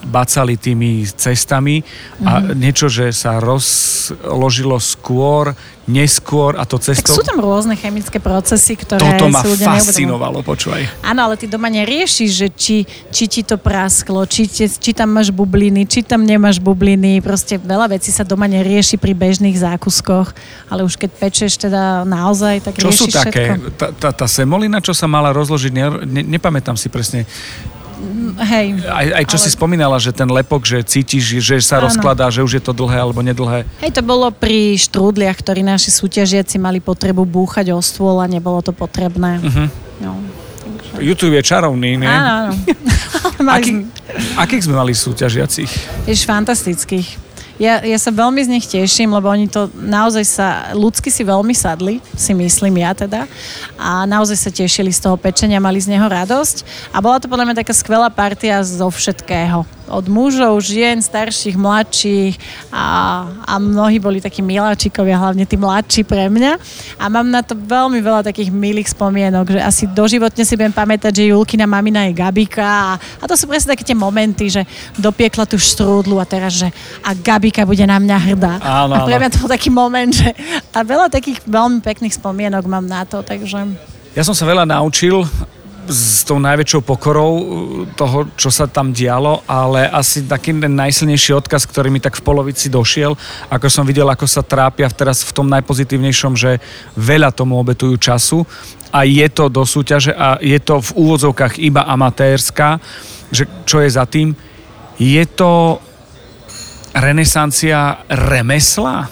bacali 0.10 0.58
tými 0.58 1.06
cestami 1.06 1.86
a 2.26 2.42
mm-hmm. 2.42 2.58
niečo, 2.58 2.90
že 2.90 3.14
sa 3.14 3.38
rozložilo 3.38 4.82
skôr, 4.82 5.54
neskôr 5.90 6.54
a 6.54 6.64
to 6.70 6.78
cestou... 6.78 7.18
Tak 7.18 7.20
sú 7.22 7.26
tam 7.26 7.42
rôzne 7.42 7.74
chemické 7.74 8.22
procesy, 8.22 8.78
ktoré 8.78 9.02
Toto 9.02 9.34
ma 9.34 9.42
fascinovalo, 9.42 10.46
počúvaj. 10.46 10.86
Áno, 11.02 11.26
ale 11.26 11.36
ty 11.36 11.50
doma 11.50 11.66
neriešiš, 11.74 12.30
že 12.30 12.48
či, 12.54 12.78
či 13.10 13.26
ti 13.26 13.42
to 13.42 13.58
prasklo, 13.58 14.30
či, 14.30 14.46
či, 14.46 14.92
tam 14.94 15.18
máš 15.18 15.34
bubliny, 15.34 15.90
či 15.90 16.06
tam 16.06 16.22
nemáš 16.22 16.62
bubliny. 16.62 17.26
Proste 17.26 17.58
veľa 17.58 17.90
vecí 17.90 18.14
sa 18.14 18.22
doma 18.22 18.46
nerieši 18.46 19.02
pri 19.02 19.18
bežných 19.18 19.58
zákuskoch, 19.58 20.30
ale 20.70 20.86
už 20.86 20.94
keď 21.02 21.10
pečeš 21.18 21.58
teda 21.58 22.06
naozaj, 22.06 22.70
tak 22.70 22.78
čo 22.78 22.94
sú 22.94 23.10
také? 23.10 23.58
Tá, 23.74 23.90
tá, 23.90 24.10
tá 24.14 24.28
semolina, 24.30 24.78
čo 24.78 24.94
sa 24.94 25.10
mala 25.10 25.34
rozložiť, 25.34 25.72
ne, 25.74 25.86
ne, 26.06 26.22
nepamätám 26.38 26.78
si 26.78 26.94
presne 26.94 27.26
Hej. 28.40 28.80
Aj, 28.88 29.08
aj 29.20 29.26
čo 29.28 29.38
ale... 29.38 29.44
si 29.44 29.50
spomínala, 29.52 29.98
že 30.00 30.16
ten 30.16 30.28
lepok, 30.28 30.64
že 30.64 30.80
cítiš, 30.84 31.44
že 31.44 31.60
sa 31.60 31.80
ano. 31.80 31.92
rozkladá, 31.92 32.32
že 32.32 32.40
už 32.40 32.60
je 32.60 32.64
to 32.64 32.72
dlhé 32.72 32.98
alebo 33.04 33.20
nedlhé. 33.20 33.68
Hej, 33.84 34.00
to 34.00 34.02
bolo 34.04 34.32
pri 34.32 34.80
štrúdliach, 34.80 35.36
ktorí 35.40 35.62
naši 35.64 35.92
súťažiaci 35.92 36.56
mali 36.58 36.80
potrebu 36.80 37.28
búchať 37.28 37.76
o 37.76 37.80
stôl 37.84 38.24
a 38.24 38.28
nebolo 38.28 38.64
to 38.64 38.72
potrebné. 38.72 39.44
Uh-huh. 39.44 39.68
No, 40.00 40.16
takže... 40.64 41.04
YouTube 41.04 41.36
je 41.36 41.44
čarovný, 41.44 42.00
nie? 42.00 42.08
Áno, 42.08 42.50
áno. 42.50 42.54
Aký, 43.40 43.88
akých 44.36 44.68
sme 44.68 44.76
mali 44.76 44.92
súťažiacich? 44.92 45.72
Jež 46.04 46.28
fantastických 46.28 47.29
Ja, 47.60 47.84
ja 47.84 48.00
sa 48.00 48.16
veľmi 48.16 48.40
z 48.40 48.50
nich 48.56 48.66
teším, 48.72 49.12
lebo 49.12 49.28
oni 49.28 49.52
to 49.52 49.68
naozaj 49.76 50.24
sa, 50.24 50.48
ľudsky 50.72 51.12
si 51.12 51.28
veľmi 51.28 51.52
sadli, 51.52 52.00
si 52.16 52.32
myslím 52.32 52.80
ja 52.80 52.96
teda. 52.96 53.28
A 53.76 54.08
naozaj 54.08 54.38
sa 54.40 54.50
tešili 54.50 54.96
z 54.96 55.04
toho 55.04 55.20
pečenia, 55.20 55.60
mali 55.60 55.84
z 55.84 55.92
neho 55.92 56.08
radosť. 56.08 56.64
A 56.96 57.04
bola 57.04 57.20
to 57.20 57.28
podľa 57.28 57.52
mňa 57.52 57.60
taká 57.60 57.76
skvelá 57.76 58.08
partia 58.08 58.64
zo 58.64 58.88
všetkého 58.88 59.79
od 59.90 60.06
mužov, 60.06 60.62
žien, 60.62 61.02
starších, 61.02 61.58
mladších 61.58 62.38
a, 62.70 62.86
a 63.44 63.54
mnohí 63.58 63.98
boli 63.98 64.22
takí 64.22 64.46
miláčikovia, 64.46 65.18
hlavne 65.18 65.44
tí 65.50 65.58
mladší 65.58 66.06
pre 66.06 66.30
mňa. 66.30 66.56
A 67.02 67.10
mám 67.10 67.28
na 67.28 67.42
to 67.42 67.58
veľmi 67.58 68.00
veľa 68.00 68.24
takých 68.30 68.54
milých 68.54 68.94
spomienok, 68.94 69.58
že 69.58 69.60
asi 69.60 69.84
doživotne 69.90 70.46
si 70.46 70.54
budem 70.54 70.72
pamätať, 70.72 71.12
že 71.12 71.34
Julkina 71.34 71.66
mamina 71.66 72.06
je 72.08 72.14
Gabika 72.14 72.64
a, 72.64 72.92
a 72.96 73.24
to 73.26 73.34
sú 73.34 73.50
presne 73.50 73.74
také 73.74 73.84
tie 73.84 73.98
momenty, 73.98 74.48
že 74.48 74.62
dopiekla 74.96 75.50
tú 75.50 75.58
štrúdlu 75.58 76.22
a 76.22 76.26
teraz, 76.30 76.62
že 76.62 76.70
a 77.02 77.18
Gabika 77.18 77.66
bude 77.66 77.84
na 77.84 77.98
mňa 77.98 78.18
hrdá. 78.32 78.54
Áno, 78.62 78.94
a 78.94 79.04
pre 79.04 79.18
mňa 79.18 79.30
to 79.34 79.42
bol 79.42 79.52
taký 79.52 79.74
moment, 79.74 80.14
že 80.14 80.30
a 80.72 80.80
veľa 80.86 81.10
takých 81.10 81.42
veľmi 81.50 81.82
pekných 81.82 82.14
spomienok 82.14 82.64
mám 82.70 82.86
na 82.86 83.04
to, 83.04 83.26
takže... 83.26 83.66
Ja 84.14 84.26
som 84.26 84.34
sa 84.38 84.46
veľa 84.46 84.66
naučil 84.66 85.26
s 85.90 86.22
tou 86.22 86.38
najväčšou 86.38 86.86
pokorou 86.86 87.32
uh, 87.34 87.44
toho, 87.98 88.30
čo 88.38 88.54
sa 88.54 88.70
tam 88.70 88.94
dialo, 88.94 89.42
ale 89.50 89.90
asi 89.90 90.24
taký 90.24 90.54
ten 90.56 90.72
najsilnejší 90.72 91.34
odkaz, 91.42 91.66
ktorý 91.66 91.90
mi 91.90 91.98
tak 91.98 92.16
v 92.16 92.26
polovici 92.26 92.70
došiel, 92.70 93.18
ako 93.50 93.68
som 93.68 93.84
videl, 93.84 94.06
ako 94.06 94.30
sa 94.30 94.46
trápia 94.46 94.86
teraz 94.94 95.26
v 95.26 95.34
tom 95.34 95.50
najpozitívnejšom, 95.50 96.34
že 96.38 96.62
veľa 96.94 97.34
tomu 97.34 97.58
obetujú 97.58 97.98
času. 97.98 98.46
A 98.90 99.06
je 99.06 99.26
to 99.30 99.54
do 99.54 99.66
súťaže 99.66 100.14
a 100.14 100.42
je 100.42 100.58
to 100.58 100.82
v 100.82 100.90
úvodzovkách 100.98 101.62
iba 101.62 101.86
amatérska, 101.86 102.82
že 103.30 103.46
čo 103.66 103.86
je 103.86 103.90
za 103.90 104.06
tým, 104.10 104.34
je 104.98 105.24
to 105.30 105.78
renesancia 106.98 108.02
remesla? 108.10 109.06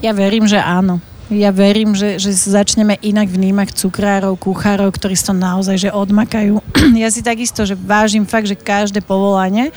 Ja 0.00 0.16
verím, 0.16 0.48
že 0.48 0.56
áno 0.56 1.09
ja 1.30 1.54
verím, 1.54 1.94
že, 1.94 2.18
že 2.18 2.34
začneme 2.34 2.98
inak 2.98 3.30
vnímať 3.30 3.78
cukrárov, 3.78 4.34
kuchárov, 4.34 4.90
ktorí 4.90 5.14
to 5.14 5.30
naozaj 5.30 5.78
že 5.78 5.90
odmakajú. 5.94 6.58
ja 7.02 7.08
si 7.08 7.22
takisto, 7.22 7.62
že 7.62 7.78
vážim 7.78 8.26
fakt, 8.26 8.50
že 8.50 8.58
každé 8.58 8.98
povolanie, 9.00 9.70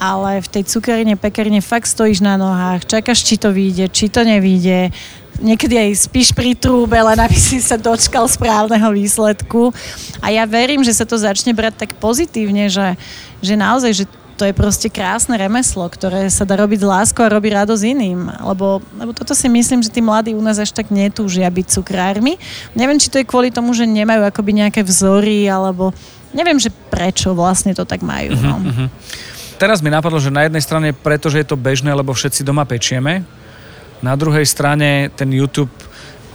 ale 0.00 0.40
v 0.40 0.48
tej 0.48 0.62
cukrárine, 0.64 1.20
pekarine 1.20 1.60
fakt 1.60 1.92
stojíš 1.92 2.24
na 2.24 2.40
nohách, 2.40 2.88
čakáš, 2.88 3.22
či 3.28 3.36
to 3.36 3.52
vyjde, 3.52 3.92
či 3.92 4.08
to 4.08 4.24
nevyjde, 4.24 4.88
niekedy 5.40 5.76
aj 5.76 6.08
spíš 6.08 6.32
pri 6.32 6.56
trúbe, 6.56 6.96
len 6.96 7.18
aby 7.20 7.36
si 7.36 7.60
sa 7.60 7.76
dočkal 7.76 8.24
správneho 8.24 8.88
výsledku. 8.92 9.72
A 10.24 10.32
ja 10.32 10.48
verím, 10.48 10.80
že 10.80 10.96
sa 10.96 11.04
to 11.04 11.20
začne 11.20 11.52
brať 11.52 11.86
tak 11.86 11.90
pozitívne, 12.00 12.72
že, 12.72 12.96
že 13.44 13.54
naozaj, 13.54 13.92
že 13.92 14.04
to 14.36 14.44
je 14.44 14.52
proste 14.52 14.92
krásne 14.92 15.34
remeslo, 15.40 15.88
ktoré 15.88 16.28
sa 16.28 16.44
dá 16.44 16.60
robiť 16.60 16.84
s 16.84 16.86
láskou 16.86 17.24
a 17.24 17.32
robí 17.32 17.48
radosť 17.48 17.82
iným. 17.96 18.28
Lebo, 18.44 18.84
lebo 19.00 19.16
toto 19.16 19.32
si 19.32 19.48
myslím, 19.48 19.80
že 19.80 19.88
tí 19.88 20.04
mladí 20.04 20.36
u 20.36 20.44
nás 20.44 20.60
až 20.60 20.76
tak 20.76 20.92
netúžia 20.92 21.48
byť 21.48 21.80
cukrármi. 21.80 22.36
Neviem, 22.76 23.00
či 23.00 23.08
to 23.08 23.16
je 23.16 23.24
kvôli 23.24 23.48
tomu, 23.48 23.72
že 23.72 23.88
nemajú 23.88 24.28
akoby 24.28 24.60
nejaké 24.60 24.84
vzory, 24.84 25.48
alebo 25.48 25.96
neviem, 26.36 26.60
že 26.60 26.68
prečo 26.92 27.32
vlastne 27.32 27.72
to 27.72 27.88
tak 27.88 28.04
majú. 28.04 28.36
No. 28.36 28.60
Uh-huh, 28.60 28.70
uh-huh. 28.86 28.88
Teraz 29.56 29.80
mi 29.80 29.88
napadlo, 29.88 30.20
že 30.20 30.28
na 30.28 30.44
jednej 30.44 30.60
strane 30.60 30.92
preto, 30.92 31.32
že 31.32 31.40
je 31.40 31.48
to 31.48 31.56
bežné, 31.56 31.88
lebo 31.96 32.12
všetci 32.12 32.44
doma 32.44 32.68
pečieme. 32.68 33.24
Na 34.04 34.12
druhej 34.12 34.44
strane 34.44 35.08
ten 35.16 35.32
YouTube 35.32 35.72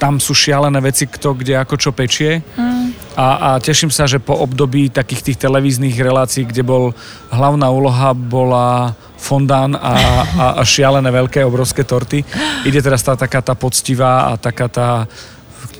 tam 0.02 0.18
sú 0.18 0.34
šialené 0.34 0.82
veci, 0.82 1.06
kto 1.06 1.38
kde 1.38 1.54
ako 1.54 1.78
čo 1.78 1.94
pečie. 1.94 2.42
Mm. 2.58 2.81
A, 3.12 3.26
a 3.36 3.48
teším 3.60 3.92
sa, 3.92 4.08
že 4.08 4.16
po 4.16 4.32
období 4.40 4.88
takých 4.88 5.32
tých 5.32 5.38
televíznych 5.40 5.92
relácií, 6.00 6.48
kde 6.48 6.64
bol 6.64 6.96
hlavná 7.28 7.68
úloha 7.68 8.16
bola 8.16 8.96
fondán 9.20 9.76
a, 9.76 9.94
a, 10.24 10.44
a 10.58 10.62
šialené 10.64 11.12
veľké, 11.12 11.44
obrovské 11.44 11.86
torty. 11.86 12.24
Ide 12.66 12.80
teraz 12.82 13.04
tá 13.04 13.14
taká 13.14 13.44
tá 13.44 13.54
poctivá 13.54 14.32
a 14.32 14.40
taká 14.40 14.66
tá, 14.66 14.88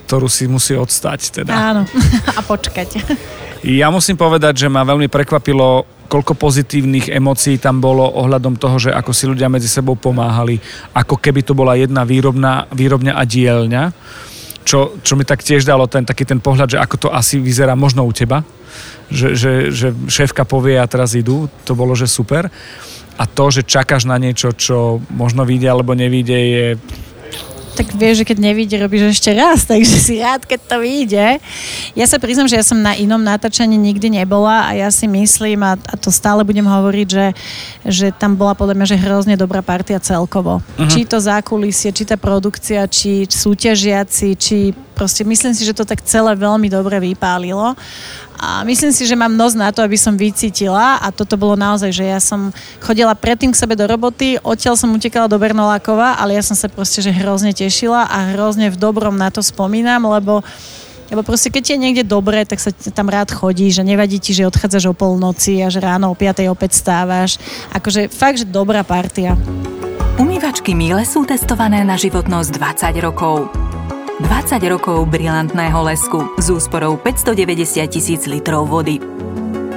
ktorú 0.07 0.28
si 0.28 0.45
musí 0.47 0.76
odstať. 0.76 1.43
Teda. 1.43 1.51
Áno, 1.51 1.83
a 2.39 2.41
počkať. 2.45 3.01
Ja 3.64 3.89
musím 3.89 4.14
povedať, 4.20 4.66
že 4.66 4.68
ma 4.68 4.87
veľmi 4.87 5.09
prekvapilo 5.09 5.89
koľko 6.12 6.37
pozitívnych 6.37 7.09
emócií 7.09 7.57
tam 7.57 7.80
bolo 7.80 8.05
ohľadom 8.05 8.61
toho, 8.61 8.76
že 8.76 8.91
ako 8.93 9.16
si 9.16 9.24
ľudia 9.24 9.49
medzi 9.49 9.64
sebou 9.64 9.97
pomáhali, 9.97 10.61
ako 10.93 11.16
keby 11.16 11.41
to 11.41 11.57
bola 11.57 11.72
jedna 11.72 12.05
výrobná, 12.05 12.68
výrobňa 12.68 13.16
a 13.16 13.24
dielňa, 13.24 13.83
čo, 14.62 14.98
čo 15.02 15.14
mi 15.18 15.26
tak 15.26 15.42
tiež 15.42 15.66
dalo 15.66 15.86
ten, 15.86 16.06
taký 16.06 16.24
ten 16.24 16.38
pohľad, 16.38 16.74
že 16.74 16.78
ako 16.80 16.96
to 16.96 17.08
asi 17.10 17.38
vyzerá 17.38 17.74
možno 17.74 18.06
u 18.06 18.12
teba, 18.14 18.46
že, 19.12 19.36
že, 19.36 19.52
že 19.68 19.92
šéfka 20.08 20.48
povie 20.48 20.80
a 20.80 20.88
teraz 20.88 21.12
idú, 21.12 21.50
to 21.66 21.76
bolo, 21.76 21.92
že 21.92 22.08
super. 22.08 22.48
A 23.20 23.24
to, 23.28 23.52
že 23.52 23.68
čakáš 23.68 24.08
na 24.08 24.16
niečo, 24.16 24.56
čo 24.56 24.98
možno 25.12 25.44
vyjde 25.44 25.68
alebo 25.68 25.92
nevyjde, 25.92 26.38
je 26.38 26.66
tak 27.72 27.96
vieš, 27.96 28.22
že 28.22 28.28
keď 28.28 28.38
nevíde, 28.38 28.76
robíš 28.76 29.18
ešte 29.18 29.32
raz, 29.32 29.64
takže 29.70 29.96
si 29.96 30.14
rád, 30.20 30.44
keď 30.44 30.60
to 30.68 30.76
vyjde. 30.80 31.26
Ja 31.96 32.06
sa 32.06 32.20
priznam, 32.20 32.46
že 32.46 32.60
ja 32.60 32.64
som 32.64 32.78
na 32.80 32.92
inom 32.94 33.20
natáčaní 33.20 33.80
nikdy 33.80 34.12
nebola 34.12 34.68
a 34.68 34.76
ja 34.76 34.88
si 34.92 35.08
myslím, 35.08 35.64
a, 35.64 35.76
a 35.76 35.94
to 35.96 36.12
stále 36.12 36.44
budem 36.44 36.64
hovoriť, 36.64 37.08
že, 37.08 37.26
že 37.88 38.06
tam 38.12 38.36
bola 38.36 38.52
podľa 38.52 38.76
mňa, 38.76 38.86
že 38.86 39.02
hrozne 39.02 39.34
dobrá 39.40 39.64
partia 39.64 39.98
celkovo. 39.98 40.60
Uh-huh. 40.60 40.90
Či 40.90 41.08
to 41.08 41.18
zákulisie, 41.18 41.90
či 41.90 42.04
tá 42.04 42.20
produkcia, 42.20 42.84
či 42.86 43.24
súťažiaci, 43.24 44.28
či 44.36 44.76
proste 45.03 45.26
myslím 45.26 45.50
si, 45.50 45.66
že 45.66 45.74
to 45.74 45.82
tak 45.82 45.98
celé 46.07 46.38
veľmi 46.38 46.70
dobre 46.70 47.03
vypálilo. 47.03 47.74
A 48.38 48.62
myslím 48.62 48.94
si, 48.94 49.03
že 49.03 49.18
mám 49.18 49.34
nos 49.34 49.59
na 49.59 49.74
to, 49.74 49.82
aby 49.82 49.98
som 49.98 50.14
vycítila 50.14 51.03
a 51.03 51.11
toto 51.11 51.34
bolo 51.34 51.59
naozaj, 51.59 51.90
že 51.90 52.07
ja 52.07 52.22
som 52.22 52.55
chodila 52.78 53.18
predtým 53.18 53.50
k 53.50 53.59
sebe 53.59 53.74
do 53.74 53.82
roboty, 53.86 54.38
odtiaľ 54.46 54.78
som 54.78 54.94
utekala 54.94 55.26
do 55.26 55.38
Bernolákova, 55.42 56.22
ale 56.22 56.38
ja 56.38 56.42
som 56.42 56.55
sa 56.55 56.70
proste 56.70 57.03
že 57.03 57.11
hrozne 57.11 57.50
tešila 57.50 58.07
a 58.07 58.34
hrozne 58.34 58.70
v 58.70 58.78
dobrom 58.78 59.18
na 59.18 59.30
to 59.34 59.42
spomínam, 59.42 60.07
lebo 60.07 60.46
lebo 61.12 61.20
proste 61.28 61.53
keď 61.53 61.76
je 61.76 61.82
niekde 61.82 62.05
dobre, 62.09 62.40
tak 62.48 62.57
sa 62.57 62.72
tam 62.72 63.12
rád 63.12 63.36
chodí, 63.36 63.68
že 63.68 63.84
nevadí 63.84 64.16
ti, 64.16 64.32
že 64.32 64.48
odchádzaš 64.48 64.88
o 64.90 64.96
polnoci 64.96 65.61
a 65.61 65.68
že 65.68 65.84
ráno 65.84 66.09
o 66.09 66.16
5. 66.16 66.48
opäť 66.48 66.80
stávaš. 66.80 67.36
Akože 67.68 68.09
fakt, 68.09 68.40
že 68.40 68.46
dobrá 68.48 68.80
partia. 68.80 69.36
Umývačky 70.16 70.72
Miele 70.72 71.05
sú 71.05 71.28
testované 71.28 71.84
na 71.84 72.00
životnosť 72.00 72.48
20 72.57 73.05
rokov. 73.05 73.53
20 74.22 74.62
rokov 74.70 75.10
brilantného 75.10 75.82
lesku 75.82 76.38
s 76.38 76.46
úsporou 76.46 76.94
590 76.94 77.82
tisíc 77.90 78.22
litrov 78.30 78.70
vody. 78.70 79.02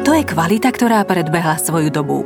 To 0.05 0.13
je 0.13 0.21
kvalita, 0.21 0.69
ktorá 0.69 1.01
predbehla 1.01 1.57
svoju 1.57 1.89
dobu. 1.89 2.21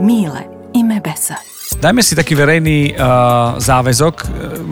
Míle, 0.00 0.48
ime 0.72 1.04
besa. 1.04 1.36
Dajme 1.76 2.00
si 2.00 2.16
taký 2.16 2.32
verejný 2.32 2.96
uh, 2.96 3.60
záväzok, 3.60 4.14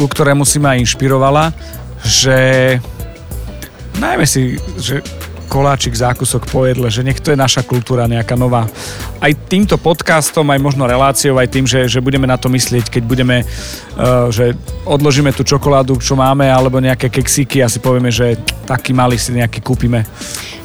ku 0.00 0.06
ktorému 0.08 0.48
si 0.48 0.56
ma 0.56 0.80
inšpirovala, 0.80 1.52
že 2.00 2.80
najmä 4.00 4.24
si, 4.24 4.56
že 4.80 5.04
koláčik, 5.48 5.96
zákusok 5.96 6.44
po 6.46 6.68
jedle, 6.68 6.92
že 6.92 7.00
nech 7.00 7.18
to 7.18 7.32
je 7.32 7.38
naša 7.40 7.64
kultúra 7.64 8.04
nejaká 8.04 8.36
nová. 8.36 8.68
Aj 9.18 9.32
týmto 9.48 9.80
podcastom, 9.80 10.44
aj 10.52 10.60
možno 10.60 10.84
reláciou, 10.84 11.40
aj 11.40 11.48
tým, 11.48 11.64
že, 11.64 11.88
že 11.88 12.04
budeme 12.04 12.28
na 12.28 12.36
to 12.36 12.52
myslieť, 12.52 12.92
keď 12.92 13.02
budeme, 13.08 13.36
uh, 13.42 14.28
že 14.28 14.52
odložíme 14.84 15.32
tú 15.32 15.42
čokoládu, 15.42 15.96
čo 15.98 16.14
máme, 16.14 16.46
alebo 16.46 16.78
nejaké 16.78 17.08
keksíky 17.08 17.64
a 17.64 17.72
si 17.72 17.80
povieme, 17.80 18.12
že 18.12 18.36
taký 18.68 18.92
malý 18.92 19.16
si 19.16 19.32
nejaký 19.32 19.64
kúpime. 19.64 20.04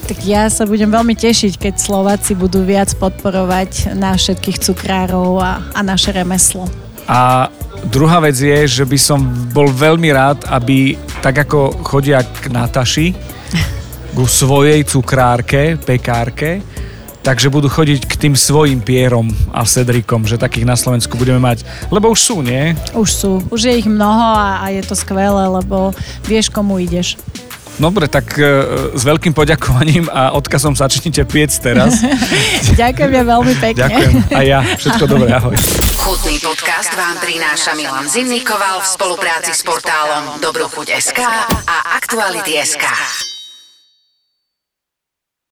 Tak 0.04 0.20
ja 0.28 0.52
sa 0.52 0.68
budem 0.68 0.92
veľmi 0.92 1.16
tešiť, 1.16 1.56
keď 1.56 1.74
Slováci 1.80 2.36
budú 2.36 2.68
viac 2.68 2.92
podporovať 3.00 3.96
na 3.96 4.12
všetkých 4.12 4.60
cukrárov 4.60 5.40
a, 5.40 5.64
a 5.72 5.80
naše 5.80 6.12
remeslo. 6.12 6.68
A 7.08 7.48
druhá 7.88 8.20
vec 8.20 8.36
je, 8.36 8.84
že 8.84 8.84
by 8.84 9.00
som 9.00 9.24
bol 9.52 9.72
veľmi 9.72 10.12
rád, 10.12 10.44
aby 10.52 11.00
tak 11.24 11.48
ako 11.48 11.84
chodia 11.88 12.20
k 12.20 12.52
Nataši, 12.52 13.16
ku 14.14 14.30
svojej 14.30 14.86
cukrárke, 14.86 15.74
pekárke, 15.82 16.61
takže 17.26 17.49
budú 17.49 17.66
chodiť 17.66 18.05
k 18.05 18.14
tým 18.16 18.34
svojim 18.38 18.78
pierom 18.78 19.34
a 19.49 19.66
sedrikom, 19.66 20.24
že 20.30 20.38
takých 20.38 20.70
na 20.70 20.78
Slovensku 20.78 21.18
budeme 21.18 21.41
mať. 21.41 21.66
Lebo 21.89 22.14
už 22.14 22.20
sú, 22.22 22.36
nie? 22.45 22.78
Už 22.93 23.09
sú. 23.09 23.32
Už 23.49 23.66
je 23.66 23.74
ich 23.82 23.89
mnoho 23.89 24.38
a, 24.38 24.61
a 24.61 24.66
je 24.70 24.86
to 24.86 24.93
skvelé, 24.93 25.49
lebo 25.49 25.91
vieš, 26.30 26.53
komu 26.53 26.78
ideš. 26.78 27.18
Dobre, 27.74 28.05
tak 28.05 28.38
e, 28.38 28.45
s 28.93 29.01
veľkým 29.01 29.34
poďakovaním 29.34 30.05
a 30.14 30.38
odkazom 30.38 30.78
začnite 30.78 31.26
piec 31.26 31.49
teraz. 31.57 32.05
Ďakujem 32.78 33.11
ja 33.18 33.24
veľmi 33.26 33.53
pekne. 33.57 33.82
Ďakujem. 33.82 34.14
A 34.30 34.41
ja. 34.45 34.59
Všetko 34.78 35.03
dobré, 35.09 35.34
ahoj. 35.34 35.57
Chutný 36.05 36.38
podcast 36.38 36.93
vám 36.93 37.18
prináša 37.18 37.74
Milan 37.74 38.05
Zimnikoval 38.05 38.78
v 38.78 38.88
spolupráci 38.93 39.57
s 39.57 39.66
portálom 39.66 40.38
Dobrochuť.sk 40.38 41.18
a 41.66 41.97
Aktuality.sk. 41.97 43.33